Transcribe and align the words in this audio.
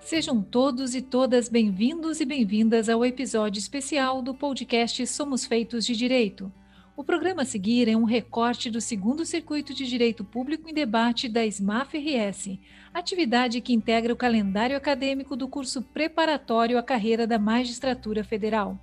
Sejam 0.00 0.42
todos 0.42 0.94
e 0.94 1.02
todas 1.02 1.48
bem-vindos 1.48 2.20
e 2.20 2.24
bem-vindas 2.24 2.88
ao 2.88 3.04
episódio 3.04 3.60
especial 3.60 4.22
do 4.22 4.34
podcast 4.34 5.06
Somos 5.06 5.44
Feitos 5.44 5.84
de 5.84 5.94
Direito. 5.94 6.50
O 6.96 7.04
programa 7.04 7.42
a 7.42 7.44
seguir 7.44 7.86
é 7.86 7.94
um 7.94 8.04
recorte 8.04 8.70
do 8.70 8.80
segundo 8.80 9.24
circuito 9.24 9.74
de 9.74 9.86
Direito 9.86 10.24
Público 10.24 10.68
em 10.68 10.74
Debate 10.74 11.28
da 11.28 11.44
SMAF-RS, 11.46 12.58
atividade 12.92 13.60
que 13.60 13.74
integra 13.74 14.12
o 14.12 14.16
calendário 14.16 14.76
acadêmico 14.76 15.36
do 15.36 15.46
curso 15.46 15.82
preparatório 15.82 16.78
à 16.78 16.82
carreira 16.82 17.26
da 17.26 17.38
Magistratura 17.38 18.24
Federal. 18.24 18.78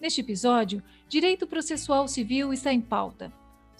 Neste 0.00 0.20
episódio, 0.20 0.82
Direito 1.08 1.46
Processual 1.46 2.08
Civil 2.08 2.52
está 2.52 2.72
em 2.72 2.80
pauta. 2.80 3.32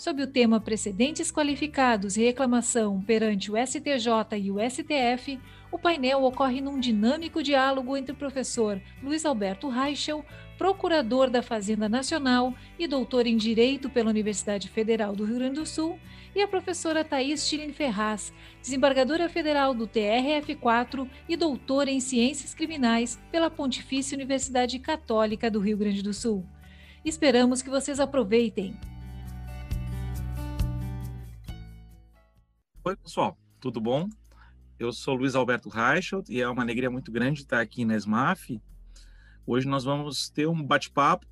Sob 0.02 0.20
o 0.20 0.26
tema 0.26 0.58
Precedentes 0.58 1.30
Qualificados 1.30 2.16
e 2.16 2.24
Reclamação 2.24 3.00
perante 3.00 3.52
o 3.52 3.54
STJ 3.56 4.36
e 4.36 4.50
o 4.50 4.56
STF, 4.58 5.38
o 5.70 5.78
painel 5.78 6.24
ocorre 6.24 6.60
num 6.60 6.80
dinâmico 6.80 7.40
diálogo 7.40 7.96
entre 7.96 8.10
o 8.10 8.16
professor 8.16 8.82
Luiz 9.00 9.24
Alberto 9.24 9.68
Reichel, 9.68 10.24
procurador 10.58 11.30
da 11.30 11.40
Fazenda 11.40 11.88
Nacional 11.88 12.52
e 12.76 12.88
doutor 12.88 13.28
em 13.28 13.36
Direito 13.36 13.88
pela 13.88 14.10
Universidade 14.10 14.68
Federal 14.68 15.14
do 15.14 15.24
Rio 15.24 15.36
Grande 15.36 15.60
do 15.60 15.66
Sul, 15.66 15.96
e 16.34 16.42
a 16.42 16.48
professora 16.48 17.04
Thais 17.04 17.48
Tilin 17.48 17.72
Ferraz, 17.72 18.32
desembargadora 18.60 19.28
federal 19.28 19.72
do 19.72 19.86
TRF4 19.86 21.08
e 21.28 21.36
doutora 21.36 21.92
em 21.92 22.00
Ciências 22.00 22.54
Criminais 22.54 23.20
pela 23.30 23.48
Pontifícia 23.48 24.16
Universidade 24.16 24.80
Católica 24.80 25.48
do 25.48 25.60
Rio 25.60 25.76
Grande 25.76 26.02
do 26.02 26.12
Sul. 26.12 26.44
Esperamos 27.04 27.62
que 27.62 27.70
vocês 27.70 28.00
aproveitem. 28.00 28.76
Oi, 32.84 32.96
pessoal, 32.96 33.38
tudo 33.60 33.80
bom? 33.80 34.08
Eu 34.76 34.92
sou 34.92 35.14
Luiz 35.14 35.36
Alberto 35.36 35.68
Reichelt 35.68 36.28
e 36.28 36.40
é 36.40 36.48
uma 36.48 36.64
alegria 36.64 36.90
muito 36.90 37.12
grande 37.12 37.42
estar 37.42 37.60
aqui 37.60 37.84
na 37.84 37.94
SMAF. 37.94 38.60
Hoje 39.46 39.68
nós 39.68 39.84
vamos 39.84 40.28
ter 40.28 40.48
um 40.48 40.60
bate-papo 40.60 41.24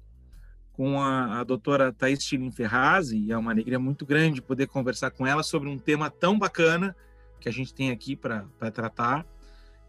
com 0.73 1.03
a, 1.03 1.41
a 1.41 1.45
doutora 1.45 1.93
Thais 1.93 2.21
Tilin 2.21 2.53
Ferraz 2.53 3.11
e 3.11 3.33
é 3.33 3.37
uma 3.37 3.51
alegria 3.51 3.81
muito 3.81 4.07
grande 4.07 4.41
poder 4.41 4.69
conversar 4.69 5.11
com 5.11 5.27
ela 5.27 5.43
sobre 5.43 5.69
um 5.69 5.77
tema 5.77 6.09
tão 6.09 6.39
bacana 6.39 6.95
que 7.41 7.49
a 7.49 7.53
gente 7.53 7.75
tem 7.75 7.91
aqui 7.91 8.15
para 8.15 8.45
tratar, 8.73 9.27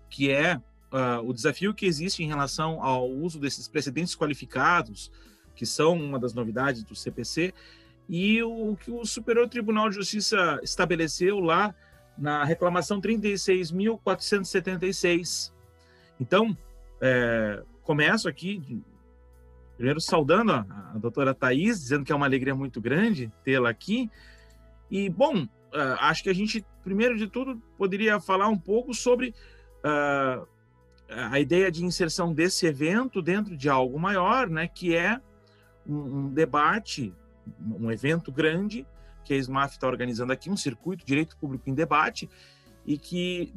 que 0.10 0.32
é 0.32 0.56
uh, 0.56 1.24
o 1.24 1.32
desafio 1.32 1.76
que 1.76 1.86
existe 1.86 2.24
em 2.24 2.28
relação 2.28 2.84
ao 2.84 3.08
uso 3.08 3.40
desses 3.40 3.68
precedentes 3.68 4.16
qualificados, 4.16 5.12
que 5.56 5.68
são 5.68 5.94
uma 5.94 6.18
das 6.18 6.34
novidades 6.34 6.84
do 6.84 6.96
CPC, 6.96 7.54
e 8.12 8.44
o 8.44 8.76
que 8.76 8.92
o 8.92 9.04
Superior 9.06 9.48
Tribunal 9.48 9.88
de 9.88 9.96
Justiça 9.96 10.60
estabeleceu 10.62 11.40
lá 11.40 11.74
na 12.18 12.44
reclamação 12.44 13.00
36.476. 13.00 15.54
Então, 16.20 16.58
é, 17.00 17.64
começo 17.84 18.28
aqui, 18.28 18.84
primeiro 19.78 20.02
saudando 20.02 20.52
a, 20.52 20.66
a 20.94 20.98
doutora 20.98 21.34
Thais, 21.34 21.80
dizendo 21.80 22.04
que 22.04 22.12
é 22.12 22.16
uma 22.16 22.26
alegria 22.26 22.54
muito 22.54 22.82
grande 22.82 23.32
tê-la 23.46 23.70
aqui. 23.70 24.12
E, 24.92 25.10
bom, 25.10 25.44
uh, 25.44 25.48
acho 26.02 26.22
que 26.22 26.30
a 26.30 26.36
gente, 26.36 26.66
primeiro 26.84 27.18
de 27.18 27.30
tudo, 27.30 27.64
poderia 27.78 28.20
falar 28.20 28.50
um 28.50 28.58
pouco 28.58 28.94
sobre 28.94 29.34
uh, 29.86 30.46
a 31.10 31.40
ideia 31.40 31.72
de 31.72 31.86
inserção 31.86 32.34
desse 32.34 32.66
evento 32.66 33.22
dentro 33.22 33.56
de 33.56 33.70
algo 33.70 33.98
maior, 33.98 34.50
né, 34.50 34.68
que 34.68 34.94
é 34.94 35.18
um, 35.88 35.96
um 35.96 36.28
debate 36.30 37.14
um 37.60 37.92
evento 37.92 38.32
grande 38.32 38.86
que 39.24 39.34
a 39.34 39.38
SMAF 39.38 39.74
está 39.74 39.88
organizando 39.88 40.34
aqui, 40.34 40.50
um 40.50 40.58
circuito 40.58 41.06
Direito 41.06 41.38
Público 41.38 41.70
em 41.70 41.74
Debate, 41.74 42.30
e 42.86 42.98
que 42.98 43.54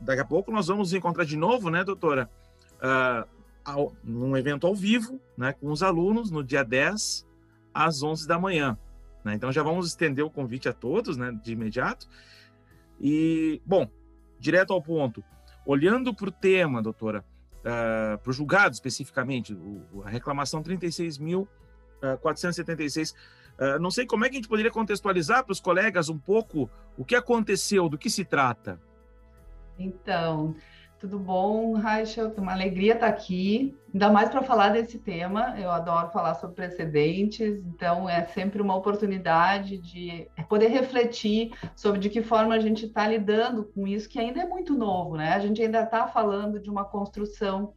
daqui 0.00 0.20
a 0.20 0.24
pouco 0.24 0.52
nós 0.52 0.68
vamos 0.68 0.92
encontrar 0.92 1.24
de 1.24 1.36
novo, 1.36 1.70
né, 1.70 1.82
doutora, 1.82 2.30
uh, 2.76 3.28
ao, 3.64 3.92
num 4.02 4.36
evento 4.36 4.66
ao 4.66 4.74
vivo, 4.74 5.20
né, 5.36 5.52
com 5.52 5.70
os 5.70 5.82
alunos, 5.82 6.30
no 6.30 6.42
dia 6.44 6.64
10 6.64 7.26
às 7.74 8.02
11 8.02 8.26
da 8.26 8.38
manhã. 8.38 8.78
Né? 9.24 9.34
Então 9.34 9.52
já 9.52 9.62
vamos 9.62 9.88
estender 9.88 10.24
o 10.24 10.30
convite 10.30 10.68
a 10.68 10.72
todos, 10.72 11.16
né, 11.16 11.36
de 11.42 11.52
imediato. 11.52 12.08
E, 13.00 13.60
bom, 13.66 13.88
direto 14.38 14.72
ao 14.72 14.82
ponto, 14.82 15.22
olhando 15.66 16.14
para 16.14 16.28
o 16.28 16.32
tema, 16.32 16.82
doutora, 16.82 17.24
ah, 17.64 18.14
uh, 18.14 18.18
para 18.18 18.30
o 18.30 18.32
julgado 18.32 18.72
especificamente, 18.72 19.52
o, 19.52 20.02
a 20.04 20.08
reclamação 20.08 20.62
36 20.62 21.18
mil 21.18 21.48
ah, 22.02 22.16
476. 22.16 23.14
Ah, 23.58 23.78
não 23.78 23.90
sei 23.90 24.06
como 24.06 24.24
é 24.24 24.28
que 24.28 24.36
a 24.36 24.38
gente 24.38 24.48
poderia 24.48 24.70
contextualizar 24.70 25.44
para 25.44 25.52
os 25.52 25.60
colegas 25.60 26.08
um 26.08 26.18
pouco 26.18 26.70
o 26.96 27.04
que 27.04 27.14
aconteceu, 27.14 27.88
do 27.88 27.98
que 27.98 28.08
se 28.08 28.24
trata. 28.24 28.80
Então, 29.78 30.56
tudo 30.98 31.16
bom, 31.16 31.74
Rachel? 31.74 32.32
Uma 32.36 32.52
alegria 32.52 32.94
estar 32.94 33.06
aqui, 33.06 33.76
ainda 33.92 34.10
mais 34.10 34.28
para 34.30 34.42
falar 34.42 34.70
desse 34.70 34.98
tema. 34.98 35.54
Eu 35.56 35.70
adoro 35.70 36.10
falar 36.10 36.34
sobre 36.34 36.56
precedentes, 36.56 37.64
então 37.64 38.08
é 38.08 38.26
sempre 38.26 38.60
uma 38.60 38.74
oportunidade 38.74 39.78
de 39.78 40.28
poder 40.48 40.68
refletir 40.68 41.52
sobre 41.76 42.00
de 42.00 42.10
que 42.10 42.20
forma 42.20 42.54
a 42.54 42.58
gente 42.58 42.86
está 42.86 43.06
lidando 43.06 43.62
com 43.64 43.86
isso, 43.86 44.08
que 44.08 44.18
ainda 44.18 44.40
é 44.40 44.46
muito 44.46 44.74
novo, 44.74 45.16
né? 45.16 45.34
A 45.34 45.38
gente 45.38 45.62
ainda 45.62 45.82
está 45.82 46.08
falando 46.08 46.58
de 46.58 46.68
uma 46.68 46.84
construção 46.84 47.72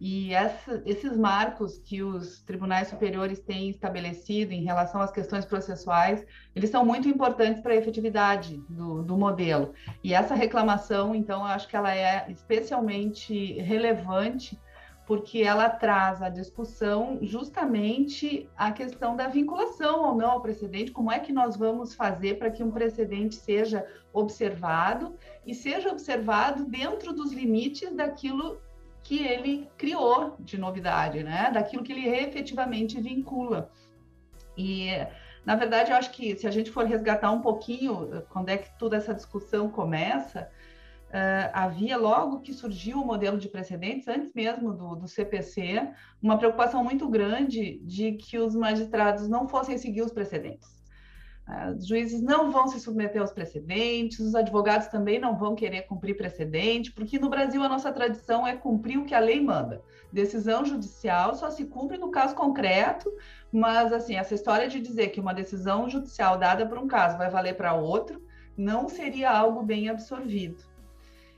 e 0.00 0.32
essa, 0.32 0.82
esses 0.86 1.14
marcos 1.14 1.76
que 1.78 2.02
os 2.02 2.40
tribunais 2.40 2.88
superiores 2.88 3.38
têm 3.38 3.68
estabelecido 3.68 4.52
em 4.52 4.64
relação 4.64 5.02
às 5.02 5.10
questões 5.10 5.44
processuais, 5.44 6.24
eles 6.56 6.70
são 6.70 6.86
muito 6.86 7.06
importantes 7.06 7.60
para 7.60 7.74
a 7.74 7.76
efetividade 7.76 8.56
do, 8.66 9.02
do 9.02 9.18
modelo. 9.18 9.74
E 10.02 10.14
essa 10.14 10.34
reclamação, 10.34 11.14
então, 11.14 11.40
eu 11.40 11.48
acho 11.48 11.68
que 11.68 11.76
ela 11.76 11.94
é 11.94 12.24
especialmente 12.30 13.60
relevante 13.60 14.58
porque 15.06 15.42
ela 15.42 15.68
traz 15.68 16.22
à 16.22 16.28
discussão 16.28 17.18
justamente 17.20 18.48
a 18.56 18.70
questão 18.70 19.16
da 19.16 19.26
vinculação 19.26 20.04
ou 20.04 20.14
não 20.14 20.30
ao 20.30 20.40
precedente, 20.40 20.92
como 20.92 21.10
é 21.10 21.18
que 21.18 21.32
nós 21.32 21.56
vamos 21.56 21.94
fazer 21.94 22.38
para 22.38 22.48
que 22.50 22.62
um 22.62 22.70
precedente 22.70 23.34
seja 23.34 23.84
observado 24.12 25.16
e 25.44 25.52
seja 25.52 25.90
observado 25.90 26.64
dentro 26.64 27.12
dos 27.12 27.32
limites 27.32 27.92
daquilo 27.92 28.60
que 29.10 29.24
ele 29.24 29.68
criou 29.76 30.36
de 30.38 30.56
novidade, 30.56 31.24
né? 31.24 31.50
Daquilo 31.52 31.82
que 31.82 31.90
ele 31.92 32.08
efetivamente 32.08 33.00
vincula. 33.00 33.68
E, 34.56 34.86
na 35.44 35.56
verdade, 35.56 35.90
eu 35.90 35.96
acho 35.96 36.12
que 36.12 36.36
se 36.36 36.46
a 36.46 36.50
gente 36.52 36.70
for 36.70 36.84
resgatar 36.86 37.32
um 37.32 37.40
pouquinho 37.40 38.22
quando 38.28 38.50
é 38.50 38.56
que 38.56 38.78
toda 38.78 38.96
essa 38.96 39.12
discussão 39.12 39.68
começa, 39.68 40.48
uh, 41.08 41.50
havia 41.52 41.96
logo 41.96 42.38
que 42.38 42.52
surgiu 42.52 43.00
o 43.00 43.04
modelo 43.04 43.36
de 43.36 43.48
precedentes, 43.48 44.06
antes 44.06 44.32
mesmo 44.32 44.72
do, 44.72 44.94
do 44.94 45.08
CPC, 45.08 45.90
uma 46.22 46.38
preocupação 46.38 46.84
muito 46.84 47.08
grande 47.08 47.80
de 47.80 48.12
que 48.12 48.38
os 48.38 48.54
magistrados 48.54 49.28
não 49.28 49.48
fossem 49.48 49.76
seguir 49.76 50.02
os 50.02 50.12
precedentes. 50.12 50.79
Os 51.76 51.86
juízes 51.86 52.22
não 52.22 52.50
vão 52.50 52.68
se 52.68 52.78
submeter 52.78 53.20
aos 53.20 53.32
precedentes, 53.32 54.20
os 54.20 54.34
advogados 54.34 54.86
também 54.88 55.18
não 55.18 55.36
vão 55.36 55.54
querer 55.54 55.82
cumprir 55.82 56.16
precedente, 56.16 56.92
porque 56.92 57.18
no 57.18 57.28
Brasil 57.28 57.62
a 57.62 57.68
nossa 57.68 57.92
tradição 57.92 58.46
é 58.46 58.54
cumprir 58.54 58.98
o 58.98 59.04
que 59.04 59.14
a 59.14 59.18
lei 59.18 59.40
manda. 59.40 59.82
Decisão 60.12 60.64
judicial 60.64 61.34
só 61.34 61.50
se 61.50 61.64
cumpre 61.64 61.98
no 61.98 62.10
caso 62.10 62.34
concreto, 62.34 63.12
mas 63.52 63.92
assim, 63.92 64.14
essa 64.14 64.34
história 64.34 64.68
de 64.68 64.80
dizer 64.80 65.08
que 65.08 65.20
uma 65.20 65.34
decisão 65.34 65.88
judicial 65.88 66.38
dada 66.38 66.66
por 66.66 66.78
um 66.78 66.86
caso 66.86 67.18
vai 67.18 67.30
valer 67.30 67.56
para 67.56 67.74
outro, 67.74 68.22
não 68.56 68.88
seria 68.88 69.30
algo 69.30 69.62
bem 69.62 69.88
absorvido. 69.88 70.62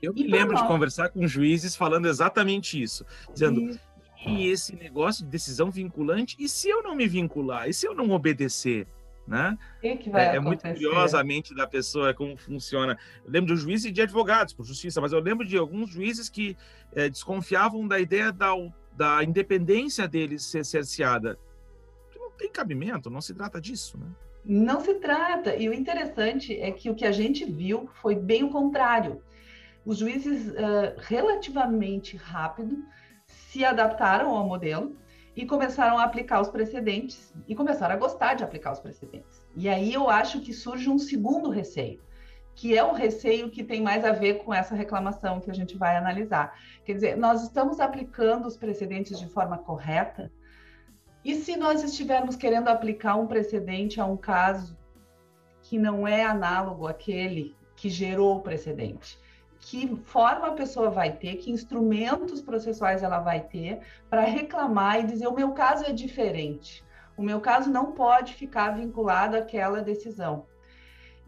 Eu 0.03 0.13
me 0.13 0.25
lembro 0.25 0.55
nós... 0.55 0.63
de 0.63 0.69
conversar 0.69 1.11
com 1.11 1.27
juízes 1.27 1.77
falando 1.77 2.07
exatamente 2.07 2.83
isso, 2.83 3.07
dizendo 3.33 3.61
isso. 3.61 3.81
e 4.27 4.49
esse 4.49 4.75
negócio 4.75 5.25
de 5.25 5.31
decisão 5.31 5.71
vinculante, 5.71 6.37
e 6.39 6.49
se 6.49 6.69
eu 6.69 6.83
não 6.83 6.97
me 6.97 7.07
vincular, 7.07 7.69
e 7.69 7.73
se 7.73 7.87
eu 7.87 7.95
não 7.95 8.11
obedecer? 8.11 8.87
Né? 9.27 9.57
Que 9.81 9.97
que 9.97 10.11
é, 10.11 10.37
é, 10.37 10.41
muito 10.41 10.63
curiosamente 10.63 11.55
da 11.55 11.67
pessoa 11.67 12.13
como 12.13 12.37
funciona. 12.37 12.99
Eu 13.25 13.31
lembro 13.31 13.55
de 13.55 13.61
juízes 13.61 13.87
e 13.87 13.93
de 13.93 14.03
advogados 14.03 14.53
por 14.53 14.65
justiça, 14.65 15.01
mas 15.01 15.13
eu 15.13 15.21
lembro 15.21 15.47
de 15.47 15.57
alguns 15.57 15.91
juízes 15.91 16.29
que 16.29 16.57
é, 16.95 17.09
desconfiavam 17.09 17.87
da 17.87 17.99
ideia 17.99 18.33
da, 18.33 18.53
da 18.97 19.23
independência 19.25 20.09
deles 20.09 20.45
ser 20.45 20.65
cerceada. 20.65 21.39
Não 22.17 22.31
tem 22.33 22.51
cabimento, 22.51 23.11
não 23.11 23.21
se 23.21 23.35
trata 23.35 23.61
disso, 23.61 23.99
né? 23.99 24.07
Não 24.45 24.81
se 24.81 24.95
trata. 24.95 25.55
E 25.55 25.69
o 25.69 25.73
interessante 25.73 26.59
é 26.59 26.73
que 26.73 26.91
o 26.91 26.95
que 26.95 27.05
a 27.05 27.13
gente 27.13 27.45
viu 27.45 27.89
foi 28.01 28.17
bem 28.17 28.43
o 28.43 28.51
contrário. 28.51 29.23
Os 29.85 29.99
juízes 29.99 30.49
uh, 30.49 30.95
relativamente 30.99 32.17
rápido 32.17 32.85
se 33.27 33.65
adaptaram 33.65 34.31
ao 34.31 34.47
modelo 34.47 34.97
e 35.35 35.47
começaram 35.47 35.99
a 35.99 36.05
aplicar 36.05 36.41
os 36.41 36.49
precedentes 36.49 37.33
e 37.49 37.55
começaram 37.55 37.95
a 37.95 37.99
gostar 37.99 38.35
de 38.35 38.45
aplicar 38.45 38.73
os 38.73 38.81
precedentes. 38.81 39.47
E 39.57 39.69
aí 39.69 39.93
eu 39.93 40.11
acho 40.11 40.41
que 40.41 40.53
surge 40.53 40.91
um 40.91 40.99
segundo 40.99 41.49
receio, 41.49 42.03
que 42.55 42.77
é 42.77 42.85
o 42.85 42.93
receio 42.93 43.51
que 43.51 43.65
tem 43.65 43.81
mais 43.81 44.05
a 44.05 44.13
ver 44.13 44.45
com 44.45 44.53
essa 44.53 44.75
reclamação 44.75 45.41
que 45.41 45.51
a 45.51 45.55
gente 45.55 45.77
vai 45.77 45.97
analisar. 45.97 46.59
Quer 46.85 46.95
dizer, 46.95 47.17
nós 47.17 47.43
estamos 47.43 47.81
aplicando 47.81 48.47
os 48.47 48.57
precedentes 48.57 49.19
de 49.19 49.27
forma 49.27 49.57
correta? 49.59 50.31
E 51.25 51.37
se 51.37 51.57
nós 51.57 51.83
estivermos 51.83 52.37
querendo 52.37 52.69
aplicar 52.69 53.15
um 53.17 53.27
precedente 53.27 54.01
a 54.01 54.05
um 54.05 54.17
caso 54.17 54.77
que 55.63 55.79
não 55.79 56.07
é 56.07 56.25
análogo 56.25 56.87
àquele 56.87 57.55
que 57.77 57.89
gerou 57.89 58.37
o 58.37 58.43
precedente? 58.43 59.19
Que 59.63 59.97
forma 60.05 60.49
a 60.49 60.53
pessoa 60.53 60.91
vai 60.91 61.13
ter, 61.13 61.37
que 61.37 61.51
instrumentos 61.51 62.43
processuais 62.43 63.03
ela 63.03 63.21
vai 63.21 63.41
ter 63.41 63.79
para 64.11 64.23
reclamar 64.23 65.01
e 65.01 65.07
dizer: 65.07 65.29
o 65.29 65.35
meu 65.35 65.53
caso 65.53 65.85
é 65.85 65.93
diferente, 65.93 66.85
o 67.17 67.23
meu 67.23 67.41
caso 67.41 67.71
não 67.71 67.93
pode 67.93 68.35
ficar 68.35 68.73
vinculado 68.73 69.37
àquela 69.37 69.81
decisão. 69.81 70.45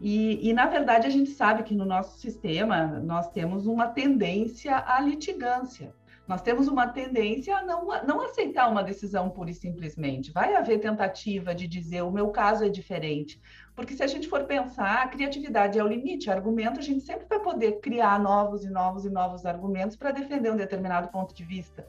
E, 0.01 0.49
e, 0.49 0.53
na 0.53 0.65
verdade, 0.65 1.07
a 1.07 1.09
gente 1.09 1.29
sabe 1.29 1.63
que 1.63 1.73
no 1.73 1.85
nosso 1.85 2.19
sistema 2.19 2.99
nós 2.99 3.31
temos 3.31 3.65
uma 3.65 3.87
tendência 3.87 4.83
à 4.85 4.99
litigância. 4.99 5.93
Nós 6.27 6.41
temos 6.41 6.67
uma 6.67 6.87
tendência 6.87 7.55
a 7.55 7.63
não, 7.63 7.85
não 8.05 8.21
aceitar 8.21 8.67
uma 8.67 8.83
decisão 8.83 9.29
pura 9.29 9.51
e 9.51 9.53
simplesmente. 9.53 10.31
Vai 10.31 10.55
haver 10.55 10.79
tentativa 10.79 11.53
de 11.53 11.67
dizer 11.67 12.01
o 12.01 12.11
meu 12.11 12.29
caso 12.29 12.65
é 12.65 12.69
diferente. 12.69 13.39
Porque 13.75 13.93
se 13.93 14.01
a 14.01 14.07
gente 14.07 14.29
for 14.29 14.45
pensar, 14.45 15.03
a 15.03 15.07
criatividade 15.07 15.77
é 15.77 15.83
o 15.83 15.87
limite, 15.87 16.29
argumento, 16.29 16.79
a 16.79 16.83
gente 16.83 17.01
sempre 17.01 17.25
vai 17.27 17.39
poder 17.39 17.79
criar 17.81 18.19
novos 18.19 18.63
e 18.63 18.69
novos 18.69 19.03
e 19.05 19.09
novos 19.09 19.45
argumentos 19.45 19.97
para 19.97 20.11
defender 20.11 20.51
um 20.51 20.55
determinado 20.55 21.09
ponto 21.09 21.35
de 21.35 21.43
vista. 21.43 21.85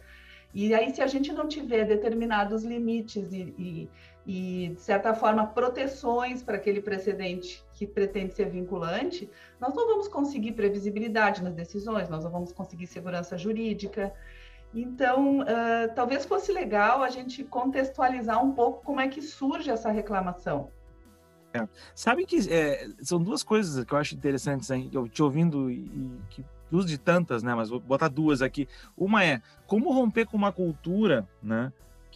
E 0.53 0.75
aí, 0.75 0.93
se 0.93 1.03
a 1.03 1.07
gente 1.07 1.33
não 1.33 1.47
tiver 1.47 1.85
determinados 1.85 2.65
limites 2.65 3.33
e, 3.33 3.55
e, 3.59 3.91
e 4.27 4.69
de 4.71 4.81
certa 4.81 5.15
forma, 5.15 5.47
proteções 5.47 6.43
para 6.43 6.57
aquele 6.57 6.81
precedente 6.81 7.63
que 7.73 7.87
pretende 7.87 8.35
ser 8.35 8.49
vinculante, 8.49 9.31
nós 9.61 9.75
não 9.75 9.87
vamos 9.87 10.09
conseguir 10.09 10.53
previsibilidade 10.53 11.43
nas 11.43 11.55
decisões, 11.55 12.09
nós 12.09 12.25
não 12.25 12.31
vamos 12.31 12.53
conseguir 12.53 12.87
segurança 12.87 13.37
jurídica. 13.37 14.13
Então, 14.75 15.41
uh, 15.41 15.95
talvez 15.95 16.25
fosse 16.25 16.51
legal 16.53 17.03
a 17.03 17.11
gente 17.11 17.45
contextualizar 17.45 18.43
um 18.43 18.53
pouco 18.53 18.83
como 18.83 19.01
é 19.01 19.09
que 19.09 19.23
surge 19.23 19.71
essa 19.71 19.91
reclamação. 19.91 20.71
É. 21.57 21.69
Sabe 21.95 22.25
que 22.27 22.39
é, 22.53 22.89
são 23.03 23.23
duas 23.23 23.43
coisas 23.43 23.85
que 23.85 23.93
eu 23.93 23.99
acho 23.99 24.15
interessantes, 24.15 24.71
hein? 24.71 24.91
eu 24.93 25.09
te 25.09 25.23
ouvindo 25.23 25.71
e, 25.71 25.85
e 25.85 26.21
que 26.31 26.45
duas 26.71 26.87
de 26.87 26.99
tantas, 26.99 27.43
né? 27.43 27.55
Mas 27.55 27.69
vou 27.69 27.81
botar 27.81 28.09
duas 28.09 28.43
aqui. 28.43 28.69
Uma 28.97 29.25
é 29.25 29.43
como 29.67 29.93
romper 29.93 30.27
com 30.27 30.37
uma 30.37 30.53
cultura, 30.53 31.29
né? 31.43 31.73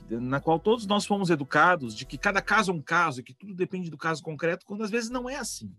Na 0.09 0.41
qual 0.41 0.59
todos 0.59 0.87
nós 0.87 1.05
fomos 1.05 1.31
educados 1.31 1.95
de 1.95 2.05
que 2.05 2.19
cada 2.19 2.41
caso 2.41 2.73
é 2.73 2.75
um 2.75 2.83
caso 2.83 3.21
e 3.21 3.23
que 3.23 3.35
tudo 3.35 3.55
depende 3.55 3.91
do 3.91 3.99
caso 3.99 4.23
concreto, 4.23 4.67
quando 4.67 4.83
às 4.83 4.91
vezes 4.91 5.11
não 5.11 5.29
é 5.29 5.37
assim. 5.37 5.73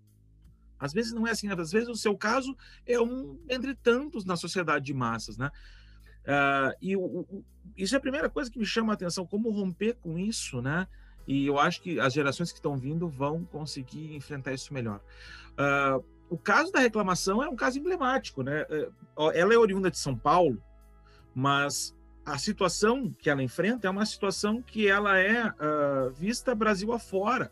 Às 0.79 0.93
vezes 0.93 1.11
não 1.11 1.27
é 1.27 1.31
assim. 1.31 1.49
Às 1.49 1.71
vezes 1.71 1.89
o 1.89 1.95
seu 1.95 2.17
caso 2.17 2.55
é 2.85 2.99
um 2.99 3.39
entre 3.49 3.75
tantos 3.75 4.25
na 4.25 4.35
sociedade 4.35 4.85
de 4.85 4.93
massas, 4.93 5.37
né? 5.37 5.51
Uh, 6.21 6.77
e 6.79 6.95
o, 6.95 7.01
o, 7.01 7.45
isso 7.75 7.95
é 7.95 7.97
a 7.97 8.01
primeira 8.01 8.29
coisa 8.29 8.49
que 8.49 8.59
me 8.59 8.65
chama 8.65 8.93
a 8.93 8.95
atenção, 8.95 9.25
como 9.25 9.49
romper 9.49 9.95
com 9.95 10.17
isso, 10.17 10.61
né? 10.61 10.87
E 11.27 11.45
eu 11.45 11.59
acho 11.59 11.81
que 11.81 11.99
as 11.99 12.13
gerações 12.13 12.51
que 12.51 12.57
estão 12.57 12.77
vindo 12.77 13.07
vão 13.07 13.43
conseguir 13.45 14.15
enfrentar 14.15 14.53
isso 14.53 14.73
melhor. 14.73 14.99
Uh, 15.51 16.03
o 16.29 16.37
caso 16.37 16.71
da 16.71 16.79
reclamação 16.79 17.43
é 17.43 17.49
um 17.49 17.55
caso 17.55 17.77
emblemático, 17.77 18.41
né? 18.41 18.65
É, 18.69 18.89
ela 19.33 19.53
é 19.53 19.57
oriunda 19.57 19.91
de 19.91 19.97
São 19.97 20.15
Paulo, 20.15 20.63
mas 21.35 21.93
a 22.25 22.37
situação 22.37 23.13
que 23.19 23.29
ela 23.29 23.43
enfrenta 23.43 23.87
é 23.87 23.89
uma 23.89 24.05
situação 24.05 24.61
que 24.61 24.87
ela 24.87 25.17
é 25.17 25.47
uh, 25.47 26.09
vista 26.11 26.55
Brasil 26.55 26.93
afora, 26.93 27.51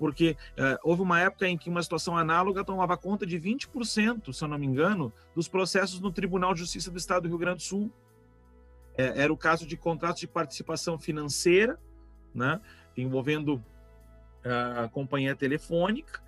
porque 0.00 0.36
uh, 0.58 0.78
houve 0.82 1.02
uma 1.02 1.20
época 1.20 1.46
em 1.46 1.56
que 1.56 1.70
uma 1.70 1.80
situação 1.80 2.16
análoga 2.16 2.64
tomava 2.64 2.96
conta 2.96 3.24
de 3.24 3.38
20%, 3.38 4.32
se 4.32 4.42
eu 4.42 4.48
não 4.48 4.58
me 4.58 4.66
engano, 4.66 5.12
dos 5.32 5.46
processos 5.46 6.00
no 6.00 6.10
Tribunal 6.10 6.54
de 6.54 6.60
Justiça 6.60 6.90
do 6.90 6.98
Estado 6.98 7.22
do 7.22 7.28
Rio 7.28 7.38
Grande 7.38 7.58
do 7.58 7.62
Sul. 7.62 7.92
É, 8.96 9.22
era 9.22 9.32
o 9.32 9.36
caso 9.36 9.64
de 9.64 9.76
contratos 9.76 10.20
de 10.20 10.26
participação 10.26 10.98
financeira, 10.98 11.78
né, 12.34 12.60
envolvendo 12.96 13.62
a 14.44 14.88
companhia 14.88 15.36
telefônica, 15.36 16.20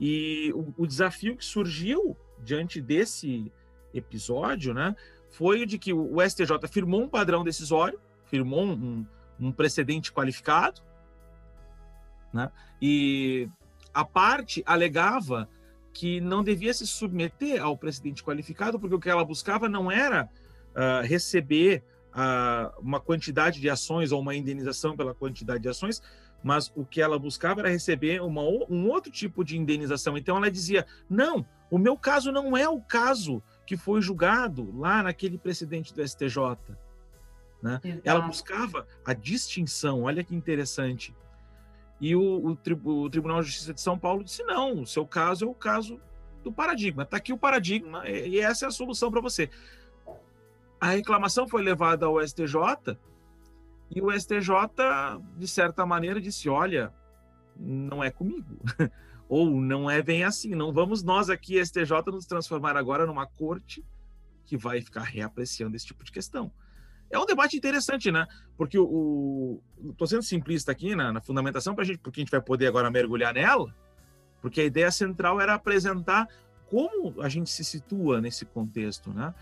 e 0.00 0.52
o, 0.54 0.74
o 0.76 0.86
desafio 0.86 1.36
que 1.36 1.44
surgiu 1.44 2.16
diante 2.42 2.80
desse 2.80 3.52
episódio, 3.92 4.74
né, 4.74 4.94
foi 5.30 5.62
o 5.62 5.66
de 5.66 5.78
que 5.78 5.92
o 5.92 6.20
STJ 6.20 6.66
firmou 6.68 7.02
um 7.02 7.08
padrão 7.08 7.44
decisório, 7.44 8.00
firmou 8.26 8.64
um, 8.64 9.06
um 9.38 9.52
precedente 9.52 10.12
qualificado, 10.12 10.80
né, 12.32 12.50
e 12.82 13.48
a 13.92 14.04
parte 14.04 14.62
alegava 14.66 15.48
que 15.92 16.20
não 16.20 16.42
devia 16.42 16.74
se 16.74 16.86
submeter 16.86 17.62
ao 17.62 17.78
precedente 17.78 18.24
qualificado, 18.24 18.80
porque 18.80 18.96
o 18.96 19.00
que 19.00 19.08
ela 19.08 19.24
buscava 19.24 19.68
não 19.68 19.90
era 19.90 20.28
uh, 20.74 21.06
receber 21.06 21.84
uma 22.80 23.00
quantidade 23.00 23.60
de 23.60 23.68
ações 23.68 24.12
ou 24.12 24.20
uma 24.20 24.34
indenização 24.34 24.96
pela 24.96 25.14
quantidade 25.14 25.62
de 25.62 25.68
ações, 25.68 26.00
mas 26.42 26.70
o 26.76 26.84
que 26.84 27.00
ela 27.00 27.18
buscava 27.18 27.60
era 27.62 27.70
receber 27.70 28.20
uma, 28.20 28.42
um 28.42 28.88
outro 28.88 29.10
tipo 29.10 29.42
de 29.42 29.56
indenização. 29.56 30.16
Então 30.16 30.36
ela 30.36 30.50
dizia: 30.50 30.86
não, 31.08 31.44
o 31.70 31.78
meu 31.78 31.96
caso 31.96 32.30
não 32.30 32.56
é 32.56 32.68
o 32.68 32.80
caso 32.80 33.42
que 33.66 33.76
foi 33.76 34.00
julgado 34.00 34.70
lá 34.78 35.02
naquele 35.02 35.38
precedente 35.38 35.94
do 35.94 36.06
STJ. 36.06 36.58
Né? 37.62 37.80
Ela 38.04 38.20
buscava 38.20 38.86
a 39.04 39.14
distinção, 39.14 40.02
olha 40.02 40.22
que 40.22 40.36
interessante. 40.36 41.16
E 41.98 42.14
o, 42.14 42.20
o, 42.20 42.50
o, 42.50 43.10
Tribunal 43.10 43.40
de 43.40 43.46
Justiça 43.46 43.72
de 43.72 43.80
São 43.80 43.98
Paulo 43.98 44.22
disse: 44.22 44.42
não, 44.44 44.82
o 44.82 44.86
seu 44.86 45.06
caso 45.06 45.46
é 45.46 45.48
o 45.48 45.54
caso 45.54 45.98
do 46.42 46.52
paradigma. 46.52 47.04
Está 47.04 47.16
aqui 47.16 47.32
o 47.32 47.38
paradigma 47.38 48.06
e 48.06 48.38
essa 48.38 48.66
é 48.66 48.68
a 48.68 48.70
solução 48.70 49.10
para 49.10 49.22
você. 49.22 49.48
A 50.84 50.88
reclamação 50.88 51.48
foi 51.48 51.62
levada 51.62 52.04
ao 52.04 52.20
STJ 52.20 52.98
e 53.90 54.02
o 54.02 54.12
STJ, 54.12 54.52
de 55.34 55.48
certa 55.48 55.86
maneira, 55.86 56.20
disse: 56.20 56.46
olha, 56.46 56.92
não 57.56 58.04
é 58.04 58.10
comigo. 58.10 58.60
Ou 59.26 59.58
não 59.58 59.90
é 59.90 60.02
bem 60.02 60.24
assim. 60.24 60.54
Não 60.54 60.74
vamos 60.74 61.02
nós 61.02 61.30
aqui, 61.30 61.58
STJ, 61.64 62.02
nos 62.08 62.26
transformar 62.26 62.76
agora 62.76 63.06
numa 63.06 63.26
corte 63.26 63.82
que 64.44 64.58
vai 64.58 64.82
ficar 64.82 65.04
reapreciando 65.04 65.74
esse 65.74 65.86
tipo 65.86 66.04
de 66.04 66.12
questão. 66.12 66.52
É 67.10 67.18
um 67.18 67.24
debate 67.24 67.56
interessante, 67.56 68.12
né? 68.12 68.26
Porque 68.54 68.78
o. 68.78 69.62
Estou 69.88 70.06
sendo 70.06 70.22
simplista 70.22 70.70
aqui 70.70 70.94
na, 70.94 71.14
na 71.14 71.22
fundamentação, 71.22 71.74
pra 71.74 71.84
gente, 71.84 72.00
porque 72.00 72.20
a 72.20 72.22
gente 72.24 72.30
vai 72.30 72.42
poder 72.42 72.66
agora 72.66 72.90
mergulhar 72.90 73.32
nela, 73.32 73.74
porque 74.42 74.60
a 74.60 74.64
ideia 74.64 74.90
central 74.90 75.40
era 75.40 75.54
apresentar 75.54 76.28
como 76.68 77.22
a 77.22 77.28
gente 77.30 77.48
se 77.48 77.64
situa 77.64 78.20
nesse 78.20 78.44
contexto, 78.44 79.14
né? 79.14 79.34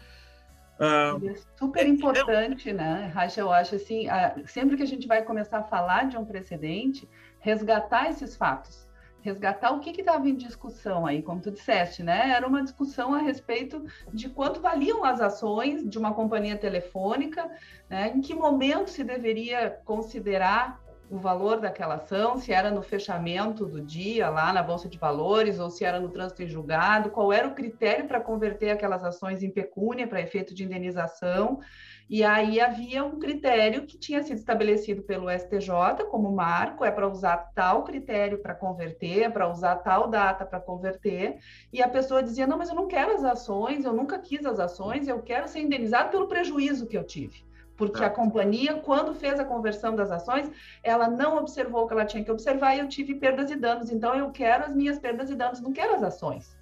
Uh, 0.83 1.29
é 1.29 1.35
super 1.57 1.87
importante, 1.87 2.71
é... 2.71 2.73
né, 2.73 3.13
Racha? 3.15 3.41
Eu 3.41 3.53
acho 3.53 3.77
assim, 3.77 4.07
sempre 4.47 4.77
que 4.77 4.83
a 4.83 4.87
gente 4.87 5.07
vai 5.07 5.23
começar 5.23 5.59
a 5.59 5.63
falar 5.63 6.09
de 6.09 6.17
um 6.17 6.25
precedente, 6.25 7.09
resgatar 7.39 8.11
esses 8.11 8.35
fatos, 8.35 8.89
resgatar 9.21 9.71
o 9.71 9.79
que 9.79 9.91
estava 9.91 10.29
em 10.29 10.35
discussão 10.35 11.07
aí, 11.07 11.23
como 11.23 11.41
tu 11.41 11.53
disseste, 11.53 12.03
né? 12.03 12.31
Era 12.31 12.49
uma 12.49 12.65
discussão 12.65 13.15
a 13.15 13.19
respeito 13.19 13.85
de 14.13 14.29
quanto 14.29 14.61
valiam 14.61 15.05
as 15.05 15.21
ações 15.21 15.89
de 15.89 15.97
uma 15.97 16.13
companhia 16.13 16.57
telefônica, 16.57 17.49
né? 17.89 18.09
em 18.13 18.21
que 18.21 18.35
momento 18.35 18.91
se 18.91 19.05
deveria 19.05 19.79
considerar 19.85 20.82
o 21.13 21.19
valor 21.19 21.61
daquela 21.61 21.97
ação, 21.97 22.39
se 22.39 22.55
era 22.55 22.71
no 22.71 22.81
fechamento 22.81 23.67
do 23.67 23.83
dia 23.83 24.31
lá 24.31 24.51
na 24.51 24.63
Bolsa 24.63 24.89
de 24.89 24.97
Valores 24.97 25.59
ou 25.59 25.69
se 25.69 25.85
era 25.85 26.01
no 26.01 26.09
trânsito 26.09 26.43
em 26.43 26.49
julgado, 26.49 27.11
qual 27.11 27.31
era 27.31 27.47
o 27.47 27.55
critério 27.55 28.09
para 28.09 28.19
converter 28.19 28.71
aquelas 28.71 29.05
ações 29.05 29.43
em 29.43 29.51
pecúnia 29.51 30.09
para 30.09 30.23
efeito 30.23 30.55
de 30.55 30.65
indenização. 30.65 31.61
E 32.09 32.25
aí 32.25 32.59
havia 32.59 33.05
um 33.05 33.19
critério 33.19 33.85
que 33.85 33.99
tinha 33.99 34.23
sido 34.23 34.39
estabelecido 34.39 35.03
pelo 35.03 35.29
STJ 35.31 36.07
como 36.11 36.33
marco, 36.33 36.83
é 36.83 36.91
para 36.91 37.07
usar 37.07 37.37
tal 37.55 37.85
critério 37.85 38.39
para 38.39 38.55
converter, 38.55 39.25
é 39.25 39.29
para 39.29 39.51
usar 39.51 39.77
tal 39.77 40.09
data 40.09 40.47
para 40.47 40.61
converter, 40.61 41.41
e 41.71 41.83
a 41.83 41.89
pessoa 41.89 42.23
dizia: 42.23 42.47
"Não, 42.47 42.57
mas 42.57 42.71
eu 42.71 42.75
não 42.75 42.89
quero 42.89 43.13
as 43.13 43.23
ações, 43.23 43.85
eu 43.85 43.93
nunca 43.93 44.19
quis 44.19 44.47
as 44.47 44.59
ações, 44.59 45.07
eu 45.07 45.21
quero 45.21 45.47
ser 45.47 45.61
indenizado 45.61 46.11
pelo 46.11 46.27
prejuízo 46.27 46.87
que 46.87 46.97
eu 46.97 47.05
tive" 47.05 47.45
porque 47.91 48.05
a 48.05 48.11
companhia, 48.11 48.75
quando 48.75 49.15
fez 49.15 49.41
a 49.41 49.45
conversão 49.45 49.95
das 49.95 50.11
ações, 50.11 50.51
ela 50.83 51.09
não 51.09 51.39
observou 51.39 51.85
o 51.85 51.87
que 51.87 51.93
ela 51.93 52.05
tinha 52.05 52.25
que 52.25 52.31
observar 52.31 52.77
e 52.77 52.81
eu 52.81 52.89
tive 52.89 53.15
perdas 53.15 53.51
e 53.51 53.57
danos. 53.57 53.91
Então, 53.91 54.15
eu 54.15 54.31
quero 54.31 54.65
as 54.65 54.75
minhas 54.75 54.99
perdas 54.99 55.31
e 55.31 55.35
danos, 55.35 55.61
não 55.61 55.73
quero 55.73 55.95
as 55.95 56.03
ações. 56.03 56.57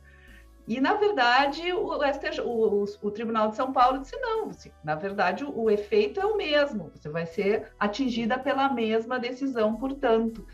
E, 0.66 0.80
na 0.80 0.94
verdade, 0.94 1.72
o, 1.72 1.98
STJ, 2.04 2.42
o, 2.42 2.84
o, 3.02 3.10
Tribunal 3.10 3.48
de 3.50 3.56
São 3.56 3.72
Paulo 3.72 3.98
disse: 3.98 4.16
não, 4.18 4.50
assim, 4.50 4.70
na 4.84 4.94
verdade, 4.94 5.44
o, 5.44 5.62
o, 5.62 5.70
efeito 5.70 6.20
é 6.20 6.24
o 6.24 6.36
mesmo, 6.36 6.92
você 6.94 7.08
vai 7.08 7.26
ser 7.26 7.72
atingida 7.78 8.38
pela 8.38 8.72
mesma 8.72 9.18
decisão, 9.18 9.76
portanto. 9.76 10.46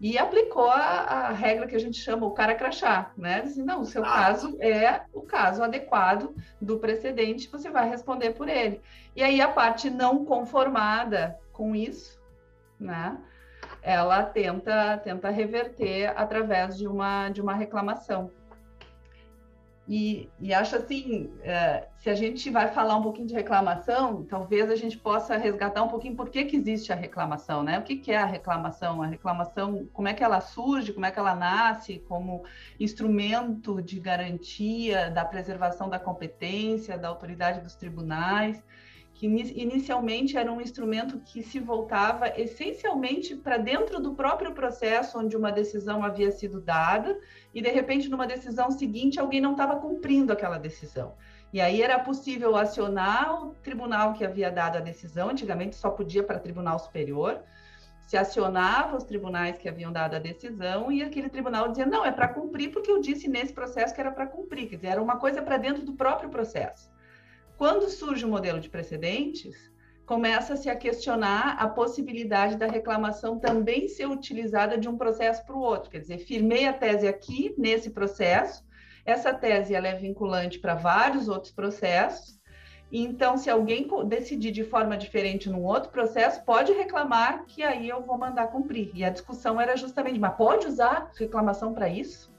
E 0.00 0.18
aplicou 0.18 0.70
a, 0.70 0.78
a 0.78 1.32
regra 1.32 1.66
que 1.66 1.76
a 1.76 1.80
gente 1.80 1.98
chama 1.98 2.26
o 2.26 2.32
cara 2.32 2.54
crachá, 2.54 3.12
né? 3.16 3.42
Disse, 3.42 3.62
não, 3.62 3.80
o 3.80 3.84
seu 3.84 4.04
ah. 4.04 4.08
caso 4.08 4.56
é 4.60 5.02
o 5.12 5.22
caso 5.22 5.62
adequado 5.62 6.34
do 6.60 6.78
precedente, 6.78 7.50
você 7.50 7.70
vai 7.70 7.88
responder 7.88 8.30
por 8.30 8.48
ele. 8.48 8.80
E 9.14 9.22
aí 9.22 9.40
a 9.40 9.48
parte 9.48 9.90
não 9.90 10.24
conformada 10.24 11.38
com 11.52 11.74
isso, 11.74 12.20
né? 12.78 13.18
Ela 13.82 14.22
tenta, 14.22 14.98
tenta 14.98 15.28
reverter 15.30 16.12
através 16.16 16.76
de 16.76 16.86
uma, 16.86 17.28
de 17.28 17.40
uma 17.40 17.54
reclamação. 17.54 18.30
E, 19.86 20.30
e, 20.40 20.54
acho 20.54 20.76
assim, 20.76 21.26
uh, 21.26 21.86
se 21.98 22.08
a 22.08 22.14
gente 22.14 22.48
vai 22.48 22.68
falar 22.68 22.96
um 22.96 23.02
pouquinho 23.02 23.28
de 23.28 23.34
reclamação, 23.34 24.24
talvez 24.24 24.70
a 24.70 24.76
gente 24.76 24.96
possa 24.96 25.36
resgatar 25.36 25.82
um 25.82 25.88
pouquinho 25.88 26.16
por 26.16 26.30
que, 26.30 26.46
que 26.46 26.56
existe 26.56 26.90
a 26.90 26.96
reclamação, 26.96 27.62
né? 27.62 27.78
O 27.78 27.82
que, 27.82 27.96
que 27.96 28.10
é 28.10 28.16
a 28.16 28.24
reclamação? 28.24 29.02
A 29.02 29.06
reclamação, 29.06 29.86
como 29.92 30.08
é 30.08 30.14
que 30.14 30.24
ela 30.24 30.40
surge, 30.40 30.92
como 30.92 31.04
é 31.04 31.10
que 31.10 31.18
ela 31.18 31.34
nasce 31.34 31.98
como 32.08 32.44
instrumento 32.80 33.82
de 33.82 34.00
garantia 34.00 35.10
da 35.10 35.24
preservação 35.24 35.90
da 35.90 35.98
competência, 35.98 36.96
da 36.96 37.08
autoridade 37.08 37.60
dos 37.60 37.74
tribunais 37.74 38.64
que 39.14 39.26
inicialmente 39.26 40.36
era 40.36 40.52
um 40.52 40.60
instrumento 40.60 41.20
que 41.20 41.40
se 41.40 41.60
voltava 41.60 42.28
essencialmente 42.36 43.36
para 43.36 43.56
dentro 43.56 44.00
do 44.00 44.12
próprio 44.12 44.52
processo 44.52 45.18
onde 45.18 45.36
uma 45.36 45.52
decisão 45.52 46.02
havia 46.02 46.32
sido 46.32 46.60
dada 46.60 47.16
e 47.54 47.62
de 47.62 47.68
repente 47.68 48.08
numa 48.08 48.26
decisão 48.26 48.72
seguinte 48.72 49.20
alguém 49.20 49.40
não 49.40 49.52
estava 49.52 49.76
cumprindo 49.76 50.32
aquela 50.32 50.58
decisão. 50.58 51.14
E 51.52 51.60
aí 51.60 51.80
era 51.80 51.96
possível 52.00 52.56
acionar 52.56 53.44
o 53.44 53.54
tribunal 53.62 54.14
que 54.14 54.24
havia 54.24 54.50
dado 54.50 54.78
a 54.78 54.80
decisão, 54.80 55.30
antigamente 55.30 55.76
só 55.76 55.90
podia 55.90 56.24
para 56.24 56.40
tribunal 56.40 56.80
superior, 56.80 57.40
se 58.08 58.16
acionava 58.16 58.96
os 58.96 59.04
tribunais 59.04 59.56
que 59.56 59.68
haviam 59.68 59.92
dado 59.92 60.16
a 60.16 60.18
decisão 60.18 60.90
e 60.90 61.04
aquele 61.04 61.28
tribunal 61.28 61.68
dizia: 61.68 61.86
"Não, 61.86 62.04
é 62.04 62.10
para 62.10 62.26
cumprir 62.26 62.72
porque 62.72 62.90
eu 62.90 63.00
disse 63.00 63.28
nesse 63.28 63.52
processo 63.52 63.94
que 63.94 64.00
era 64.00 64.10
para 64.10 64.26
cumprir", 64.26 64.68
quer 64.68 64.76
dizer, 64.76 64.88
era 64.88 65.02
uma 65.02 65.18
coisa 65.18 65.40
para 65.40 65.56
dentro 65.56 65.84
do 65.84 65.92
próprio 65.92 66.28
processo. 66.28 66.92
Quando 67.56 67.88
surge 67.88 68.24
o 68.24 68.28
modelo 68.28 68.60
de 68.60 68.68
precedentes, 68.68 69.72
começa-se 70.06 70.68
a 70.68 70.76
questionar 70.76 71.56
a 71.58 71.68
possibilidade 71.68 72.56
da 72.56 72.66
reclamação 72.66 73.38
também 73.38 73.88
ser 73.88 74.06
utilizada 74.06 74.76
de 74.76 74.88
um 74.88 74.98
processo 74.98 75.44
para 75.46 75.56
o 75.56 75.60
outro. 75.60 75.90
Quer 75.90 76.00
dizer, 76.00 76.18
firmei 76.18 76.66
a 76.66 76.72
tese 76.72 77.06
aqui, 77.06 77.54
nesse 77.56 77.90
processo, 77.90 78.64
essa 79.04 79.32
tese 79.32 79.74
ela 79.74 79.88
é 79.88 79.94
vinculante 79.94 80.58
para 80.58 80.74
vários 80.74 81.28
outros 81.28 81.52
processos, 81.52 82.38
então, 82.96 83.36
se 83.36 83.50
alguém 83.50 83.88
decidir 84.06 84.52
de 84.52 84.62
forma 84.62 84.96
diferente 84.96 85.50
num 85.50 85.64
outro 85.64 85.90
processo, 85.90 86.44
pode 86.44 86.72
reclamar 86.72 87.44
que 87.44 87.60
aí 87.60 87.88
eu 87.88 88.00
vou 88.00 88.16
mandar 88.16 88.46
cumprir. 88.46 88.92
E 88.94 89.04
a 89.04 89.10
discussão 89.10 89.60
era 89.60 89.76
justamente, 89.76 90.18
mas 90.18 90.36
pode 90.36 90.68
usar 90.68 91.10
reclamação 91.18 91.74
para 91.74 91.88
isso? 91.88 92.32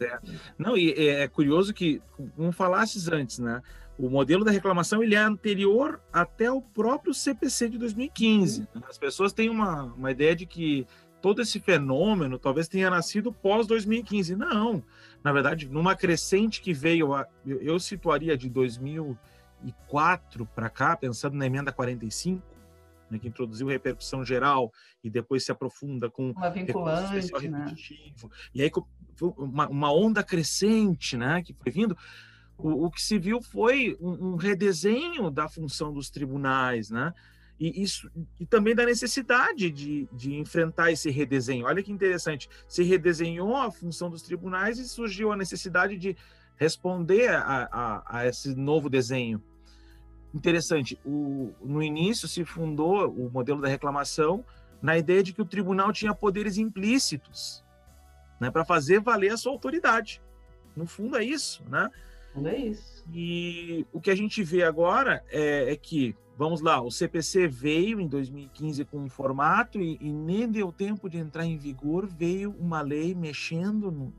É. 0.00 0.18
Não, 0.56 0.74
e 0.74 0.92
é, 0.92 1.24
é 1.24 1.28
curioso 1.28 1.74
que, 1.74 2.00
como 2.34 2.50
falasses 2.50 3.08
antes, 3.08 3.38
né? 3.38 3.62
O 3.98 4.08
modelo 4.08 4.44
da 4.44 4.50
reclamação 4.50 5.02
ele 5.02 5.14
é 5.14 5.18
anterior 5.18 6.00
até 6.12 6.50
o 6.50 6.60
próprio 6.60 7.12
CPC 7.14 7.68
de 7.70 7.78
2015. 7.78 8.68
Uhum. 8.74 8.82
As 8.88 8.98
pessoas 8.98 9.32
têm 9.32 9.48
uma, 9.50 9.84
uma 9.84 10.10
ideia 10.10 10.34
de 10.34 10.46
que 10.46 10.86
todo 11.20 11.40
esse 11.40 11.60
fenômeno 11.60 12.38
talvez 12.38 12.66
tenha 12.68 12.90
nascido 12.90 13.32
pós 13.32 13.66
2015. 13.66 14.34
Não, 14.34 14.82
na 15.22 15.32
verdade, 15.32 15.68
numa 15.68 15.94
crescente 15.94 16.60
que 16.60 16.72
veio, 16.72 17.14
a, 17.14 17.26
eu, 17.46 17.62
eu 17.62 17.78
situaria 17.78 18.36
de 18.36 18.48
2004 18.50 20.46
para 20.46 20.68
cá, 20.68 20.96
pensando 20.96 21.36
na 21.36 21.46
emenda 21.46 21.70
45, 21.70 22.42
né, 23.08 23.18
que 23.18 23.28
introduziu 23.28 23.68
repercussão 23.68 24.24
geral 24.24 24.72
e 25.04 25.10
depois 25.10 25.44
se 25.44 25.52
aprofunda 25.52 26.10
com 26.10 26.30
uma 26.30 26.50
vinculante, 26.50 27.48
né? 27.48 27.74
E 28.54 28.62
aí 28.62 28.70
uma, 29.20 29.68
uma 29.68 29.92
onda 29.92 30.24
crescente, 30.24 31.16
né, 31.16 31.42
que 31.42 31.54
foi 31.54 31.70
vindo 31.70 31.96
o, 32.62 32.86
o 32.86 32.90
que 32.90 33.02
se 33.02 33.18
viu 33.18 33.40
foi 33.42 33.96
um, 34.00 34.32
um, 34.32 34.36
redesenho 34.36 35.30
da 35.30 35.48
função 35.48 35.92
dos 35.92 36.10
tribunais, 36.10 36.90
né? 36.90 37.12
E, 37.58 37.82
isso, 37.82 38.10
e 38.40 38.46
também 38.46 38.74
da 38.74 38.84
necessidade 38.84 39.70
de, 39.70 40.08
de 40.12 40.34
enfrentar 40.34 40.90
esse 40.90 41.10
redesenho. 41.10 41.66
Olha 41.66 41.82
que 41.82 41.92
interessante, 41.92 42.48
se 42.66 42.82
redesenhou 42.82 43.54
a 43.56 43.70
função 43.70 44.10
dos 44.10 44.22
tribunais 44.22 44.78
e 44.78 44.88
surgiu 44.88 45.30
a 45.30 45.36
necessidade 45.36 45.96
de 45.96 46.16
responder 46.56 47.28
a, 47.30 47.68
a, 47.70 48.18
a 48.18 48.26
esse 48.26 48.54
novo 48.54 48.88
desenho. 48.88 49.42
Interessante, 50.34 50.98
o, 51.04 51.52
no 51.62 51.82
início 51.82 52.26
se 52.26 52.44
fundou 52.44 53.08
o 53.10 53.30
modelo 53.30 53.60
da 53.60 53.68
reclamação 53.68 54.44
na 54.80 54.96
ideia 54.96 55.22
de 55.22 55.32
que 55.32 55.42
o 55.42 55.46
tribunal 55.46 55.92
tinha 55.92 56.14
poderes 56.14 56.56
implícitos 56.56 57.62
né, 58.40 58.50
para 58.50 58.64
fazer 58.64 59.00
valer 59.00 59.32
a 59.32 59.36
sua 59.36 59.52
autoridade. 59.52 60.20
No 60.74 60.86
fundo 60.86 61.16
é 61.16 61.24
isso, 61.24 61.62
né? 61.68 61.88
É 62.34 62.56
isso. 62.56 63.04
E 63.12 63.86
o 63.92 64.00
que 64.00 64.10
a 64.10 64.14
gente 64.14 64.42
vê 64.42 64.62
agora 64.62 65.22
é, 65.30 65.72
é, 65.72 65.76
que, 65.76 66.16
vamos 66.36 66.60
lá, 66.62 66.80
o 66.80 66.90
CPC 66.90 67.46
veio 67.46 68.00
em 68.00 68.08
2015 68.08 68.84
com 68.86 68.98
um 68.98 69.08
formato 69.08 69.80
e, 69.80 69.98
e, 70.00 70.10
nem 70.10 70.48
deu 70.48 70.72
tempo 70.72 71.10
de 71.10 71.18
entrar 71.18 71.44
em 71.44 71.58
vigor, 71.58 72.06
veio 72.06 72.54
uma 72.58 72.80
lei 72.80 73.14
mexendo 73.14 73.90
no, 73.90 74.14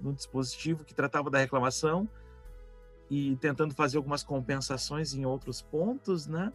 no 0.00 0.12
dispositivo 0.12 0.84
que 0.84 0.94
tratava 0.94 1.30
da 1.30 1.38
reclamação 1.38 2.08
e 3.08 3.36
tentando 3.36 3.74
fazer 3.74 3.96
algumas 3.96 4.24
compensações 4.24 5.14
em 5.14 5.24
outros 5.24 5.62
pontos, 5.62 6.26
né? 6.26 6.52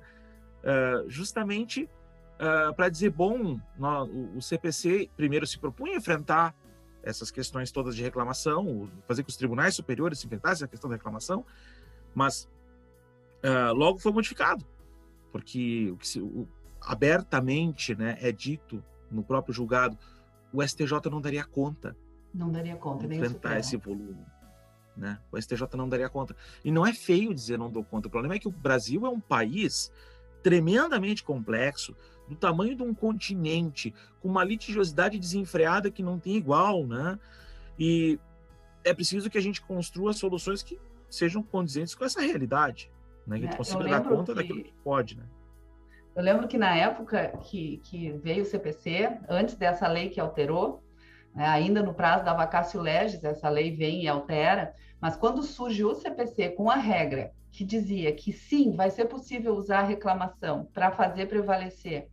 Uh, 0.62 1.10
justamente 1.10 1.90
uh, 2.36 2.74
para 2.76 2.90
dizer, 2.90 3.10
bom, 3.12 3.60
o 4.36 4.42
CPC 4.42 5.10
primeiro 5.16 5.48
se 5.48 5.58
propunha 5.58 5.96
enfrentar 5.96 6.54
essas 7.04 7.32
questões 7.32 7.72
todas 7.72 7.96
de 7.96 8.04
reclamação, 8.04 8.90
fazer 9.08 9.24
com 9.24 9.28
que 9.28 9.32
os 9.32 9.38
tribunais 9.38 9.76
superiores 9.76 10.20
se 10.20 10.26
enfrentassem 10.26 10.66
a 10.66 10.68
questão 10.68 10.90
da 10.90 10.96
reclamação, 10.96 11.46
mas 12.14 12.50
uh, 13.44 13.74
logo 13.74 14.00
foi 14.00 14.12
modificado, 14.12 14.66
porque 15.32 15.90
o 15.92 15.98
que 15.98 16.08
se, 16.08 16.22
o, 16.22 16.48
abertamente 16.82 17.96
né, 17.96 18.18
é 18.22 18.32
dito 18.32 18.84
no 19.10 19.24
próprio 19.24 19.54
julgado, 19.54 19.98
o 20.54 20.66
STJ 20.66 21.10
não 21.10 21.22
daria 21.22 21.44
conta. 21.44 21.96
Não 22.34 22.52
daria 22.52 22.76
conta, 22.76 23.08
de 23.08 23.16
enfrentar 23.16 23.60
esse 23.60 23.78
volume. 23.78 24.26
Né? 24.96 25.20
O 25.32 25.42
STJ 25.42 25.68
não 25.76 25.88
daria 25.88 26.10
conta. 26.10 26.36
E 26.64 26.72
não 26.72 26.86
é 26.86 26.94
feio 26.94 27.34
dizer 27.34 27.58
não 27.58 27.70
dou 27.70 27.84
conta. 27.84 28.08
O 28.08 28.12
problema 28.12 28.36
é 28.36 28.40
que 28.40 28.48
o 28.48 28.52
Brasil 28.52 29.06
é 29.06 29.10
um 29.10 29.20
país 29.20 29.92
tremendamente 30.44 31.24
complexo, 31.24 31.96
do 32.32 32.38
tamanho 32.38 32.74
de 32.74 32.82
um 32.82 32.94
continente, 32.94 33.94
com 34.22 34.30
uma 34.30 34.44
litigiosidade 34.44 35.20
desenfreada 35.20 35.92
que 35.92 36.02
não 36.02 36.18
tem 36.18 36.38
igual, 36.38 36.88
né? 36.88 37.20
E 37.78 38.18
é 38.86 38.94
preciso 38.94 39.30
que 39.30 39.38
a 39.38 39.42
gente 39.42 39.62
construa 39.62 40.14
soluções 40.14 40.64
que 40.64 40.80
sejam 41.10 41.44
condizentes 41.44 41.94
com 41.94 42.06
essa 42.06 42.22
realidade, 42.22 42.90
né? 43.28 43.38
Que 43.38 43.44
a 43.44 43.48
gente 43.48 43.58
consiga 43.58 43.84
dar 43.84 44.02
conta 44.02 44.32
que... 44.32 44.40
daquilo 44.40 44.64
que 44.64 44.74
pode, 44.82 45.18
né? 45.18 45.26
Eu 46.16 46.24
lembro 46.24 46.48
que 46.48 46.58
na 46.58 46.74
época 46.76 47.38
que, 47.44 47.82
que 47.84 48.12
veio 48.14 48.44
o 48.44 48.46
CPC, 48.46 49.20
antes 49.30 49.56
dessa 49.56 49.88
lei 49.88 50.10
que 50.10 50.20
alterou, 50.20 50.82
né, 51.34 51.46
ainda 51.46 51.84
no 51.84 51.94
prazo 51.94 52.24
da 52.24 52.34
vacácio 52.34 52.82
legis, 52.82 53.24
essa 53.24 53.50
lei 53.50 53.76
vem 53.76 54.04
e 54.04 54.08
altera, 54.08 54.74
mas 55.00 55.16
quando 55.18 55.44
surge 55.44 55.84
o 55.84 55.96
CPC 55.96 56.50
com 56.50 56.70
a 56.70 56.76
regra 56.76 57.32
que 57.52 57.66
dizia 57.66 58.14
que 58.14 58.32
sim, 58.32 58.76
vai 58.76 58.90
ser 58.90 59.06
possível 59.06 59.56
usar 59.56 59.80
a 59.80 59.84
reclamação 59.84 60.70
para 60.74 60.92
fazer 60.92 61.28
prevalecer 61.28 62.08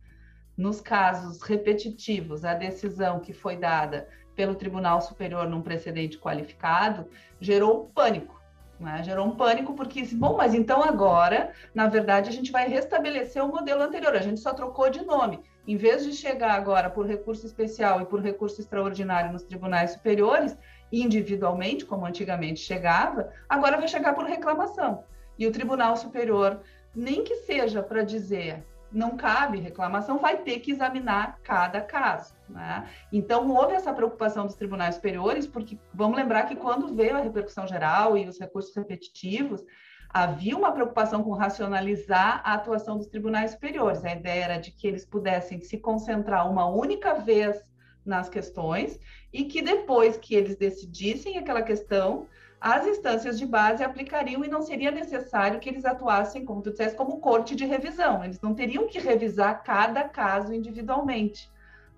nos 0.59 0.81
casos 0.81 1.41
repetitivos, 1.41 2.43
a 2.43 2.53
decisão 2.53 3.21
que 3.21 3.31
foi 3.31 3.55
dada 3.55 4.09
pelo 4.35 4.55
Tribunal 4.55 4.99
Superior 4.99 5.47
num 5.47 5.61
precedente 5.61 6.19
qualificado 6.19 7.07
gerou 7.39 7.89
pânico. 7.95 8.37
Né? 8.77 9.01
Gerou 9.01 9.25
um 9.25 9.37
pânico 9.37 9.73
porque, 9.73 10.03
bom, 10.11 10.35
mas 10.35 10.53
então 10.53 10.83
agora, 10.83 11.53
na 11.73 11.87
verdade, 11.87 12.27
a 12.27 12.33
gente 12.33 12.51
vai 12.51 12.67
restabelecer 12.67 13.41
o 13.41 13.47
modelo 13.47 13.81
anterior, 13.81 14.13
a 14.13 14.21
gente 14.21 14.41
só 14.41 14.53
trocou 14.53 14.89
de 14.89 15.01
nome. 15.05 15.39
Em 15.65 15.77
vez 15.77 16.03
de 16.03 16.11
chegar 16.11 16.51
agora 16.51 16.89
por 16.89 17.05
recurso 17.05 17.45
especial 17.45 18.01
e 18.01 18.05
por 18.05 18.19
recurso 18.19 18.59
extraordinário 18.59 19.31
nos 19.31 19.43
tribunais 19.43 19.91
superiores, 19.91 20.57
individualmente, 20.91 21.85
como 21.85 22.05
antigamente 22.05 22.59
chegava, 22.59 23.31
agora 23.47 23.77
vai 23.77 23.87
chegar 23.87 24.13
por 24.13 24.25
reclamação. 24.25 25.05
E 25.37 25.47
o 25.47 25.53
Tribunal 25.53 25.95
Superior, 25.95 26.59
nem 26.93 27.23
que 27.23 27.35
seja 27.37 27.81
para 27.81 28.03
dizer 28.03 28.61
não 28.91 29.15
cabe 29.15 29.59
reclamação, 29.59 30.17
vai 30.19 30.37
ter 30.37 30.59
que 30.59 30.71
examinar 30.71 31.39
cada 31.43 31.81
caso. 31.81 32.33
Né? 32.47 32.87
Então, 33.11 33.49
houve 33.49 33.73
essa 33.73 33.93
preocupação 33.93 34.45
dos 34.45 34.55
tribunais 34.55 34.95
superiores, 34.95 35.45
porque 35.45 35.77
vamos 35.93 36.17
lembrar 36.17 36.43
que 36.43 36.55
quando 36.55 36.95
veio 36.95 37.15
a 37.15 37.21
repercussão 37.21 37.67
geral 37.67 38.17
e 38.17 38.27
os 38.27 38.39
recursos 38.39 38.75
repetitivos, 38.75 39.63
havia 40.09 40.57
uma 40.57 40.71
preocupação 40.71 41.23
com 41.23 41.33
racionalizar 41.33 42.41
a 42.43 42.53
atuação 42.53 42.97
dos 42.97 43.07
tribunais 43.07 43.51
superiores. 43.51 44.03
A 44.03 44.13
ideia 44.13 44.45
era 44.45 44.57
de 44.57 44.71
que 44.71 44.87
eles 44.87 45.05
pudessem 45.05 45.61
se 45.61 45.77
concentrar 45.77 46.49
uma 46.49 46.65
única 46.65 47.13
vez 47.13 47.63
nas 48.03 48.27
questões 48.27 48.99
e 49.31 49.43
que 49.43 49.61
depois 49.61 50.17
que 50.17 50.33
eles 50.33 50.55
decidissem 50.55 51.37
aquela 51.37 51.61
questão, 51.61 52.27
as 52.61 52.85
instâncias 52.85 53.39
de 53.39 53.45
base 53.45 53.83
aplicariam 53.83 54.43
e 54.43 54.49
não 54.49 54.61
seria 54.61 54.91
necessário 54.91 55.59
que 55.59 55.69
eles 55.69 55.85
atuassem, 55.85 56.43
como 56.43 56.61
tu 56.61 56.71
disseste, 56.71 56.97
como 56.97 57.19
corte 57.19 57.55
de 57.55 57.65
revisão. 57.65 58.23
Eles 58.23 58.41
não 58.41 58.53
teriam 58.53 58.87
que 58.87 58.99
revisar 58.99 59.63
cada 59.63 60.03
caso 60.09 60.53
individualmente. 60.53 61.49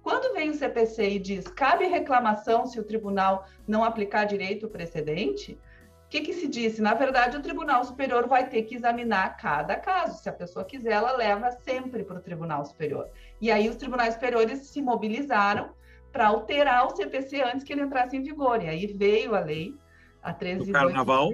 Quando 0.03 0.33
vem 0.33 0.49
o 0.49 0.53
CPC 0.53 1.09
e 1.09 1.19
diz 1.19 1.47
cabe 1.47 1.85
reclamação 1.85 2.65
se 2.65 2.79
o 2.79 2.83
tribunal 2.83 3.45
não 3.67 3.83
aplicar 3.83 4.25
direito 4.25 4.65
o 4.65 4.69
precedente, 4.69 5.57
o 6.05 6.09
que, 6.09 6.21
que 6.21 6.33
se 6.33 6.47
disse? 6.47 6.81
Na 6.81 6.93
verdade, 6.93 7.37
o 7.37 7.41
Tribunal 7.41 7.85
Superior 7.85 8.27
vai 8.27 8.49
ter 8.49 8.63
que 8.63 8.75
examinar 8.75 9.37
cada 9.37 9.77
caso. 9.77 10.21
Se 10.21 10.27
a 10.27 10.33
pessoa 10.33 10.65
quiser, 10.65 10.91
ela 10.91 11.15
leva 11.15 11.49
sempre 11.51 12.03
para 12.03 12.17
o 12.17 12.21
Tribunal 12.21 12.65
Superior. 12.65 13.09
E 13.39 13.49
aí 13.49 13.69
os 13.69 13.77
tribunais 13.77 14.15
superiores 14.15 14.59
se 14.67 14.81
mobilizaram 14.81 15.69
para 16.11 16.27
alterar 16.27 16.85
o 16.85 16.95
CPC 16.97 17.41
antes 17.41 17.63
que 17.63 17.71
ele 17.71 17.83
entrasse 17.83 18.17
em 18.17 18.21
vigor. 18.21 18.61
E 18.61 18.67
aí 18.67 18.87
veio 18.87 19.33
a 19.33 19.39
lei 19.39 19.73
a 20.21 20.33
13 20.33 20.65
do 20.65 20.71
Carnaval. 20.71 21.29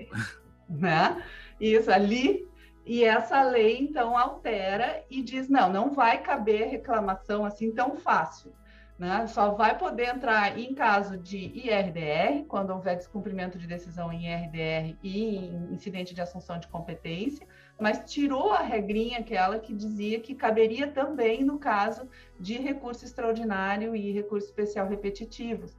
Né? 0.70 1.24
Isso, 1.60 1.92
ali. 1.92 2.48
E 2.86 3.04
essa 3.04 3.42
lei, 3.42 3.78
então, 3.80 4.18
altera 4.18 5.04
e 5.10 5.22
diz: 5.22 5.50
não, 5.50 5.72
não 5.72 5.94
vai 5.94 6.22
caber 6.22 6.70
reclamação 6.70 7.44
assim 7.44 7.72
tão 7.72 7.98
fácil. 7.98 8.54
Né? 8.98 9.28
Só 9.28 9.52
vai 9.52 9.78
poder 9.78 10.08
entrar 10.08 10.58
em 10.58 10.74
caso 10.74 11.18
de 11.18 11.38
IRDR, 11.38 12.46
quando 12.48 12.72
houver 12.72 12.96
descumprimento 12.96 13.58
de 13.58 13.68
decisão 13.68 14.12
em 14.12 14.26
IRDR 14.26 14.98
e 15.04 15.36
em 15.36 15.74
incidente 15.74 16.16
de 16.16 16.22
assunção 16.22 16.58
de 16.60 16.68
competência, 16.68 17.46
mas 17.80 18.12
tirou 18.12 18.52
a 18.52 18.62
regrinha 18.62 19.20
aquela 19.20 19.60
que 19.60 19.72
dizia 19.72 20.20
que 20.20 20.34
caberia 20.34 20.88
também 20.88 21.44
no 21.44 21.60
caso 21.60 22.10
de 22.40 22.58
recurso 22.58 23.06
extraordinário 23.06 23.96
e 23.96 24.12
recurso 24.12 24.48
especial 24.48 24.88
repetitivos. 24.88 25.78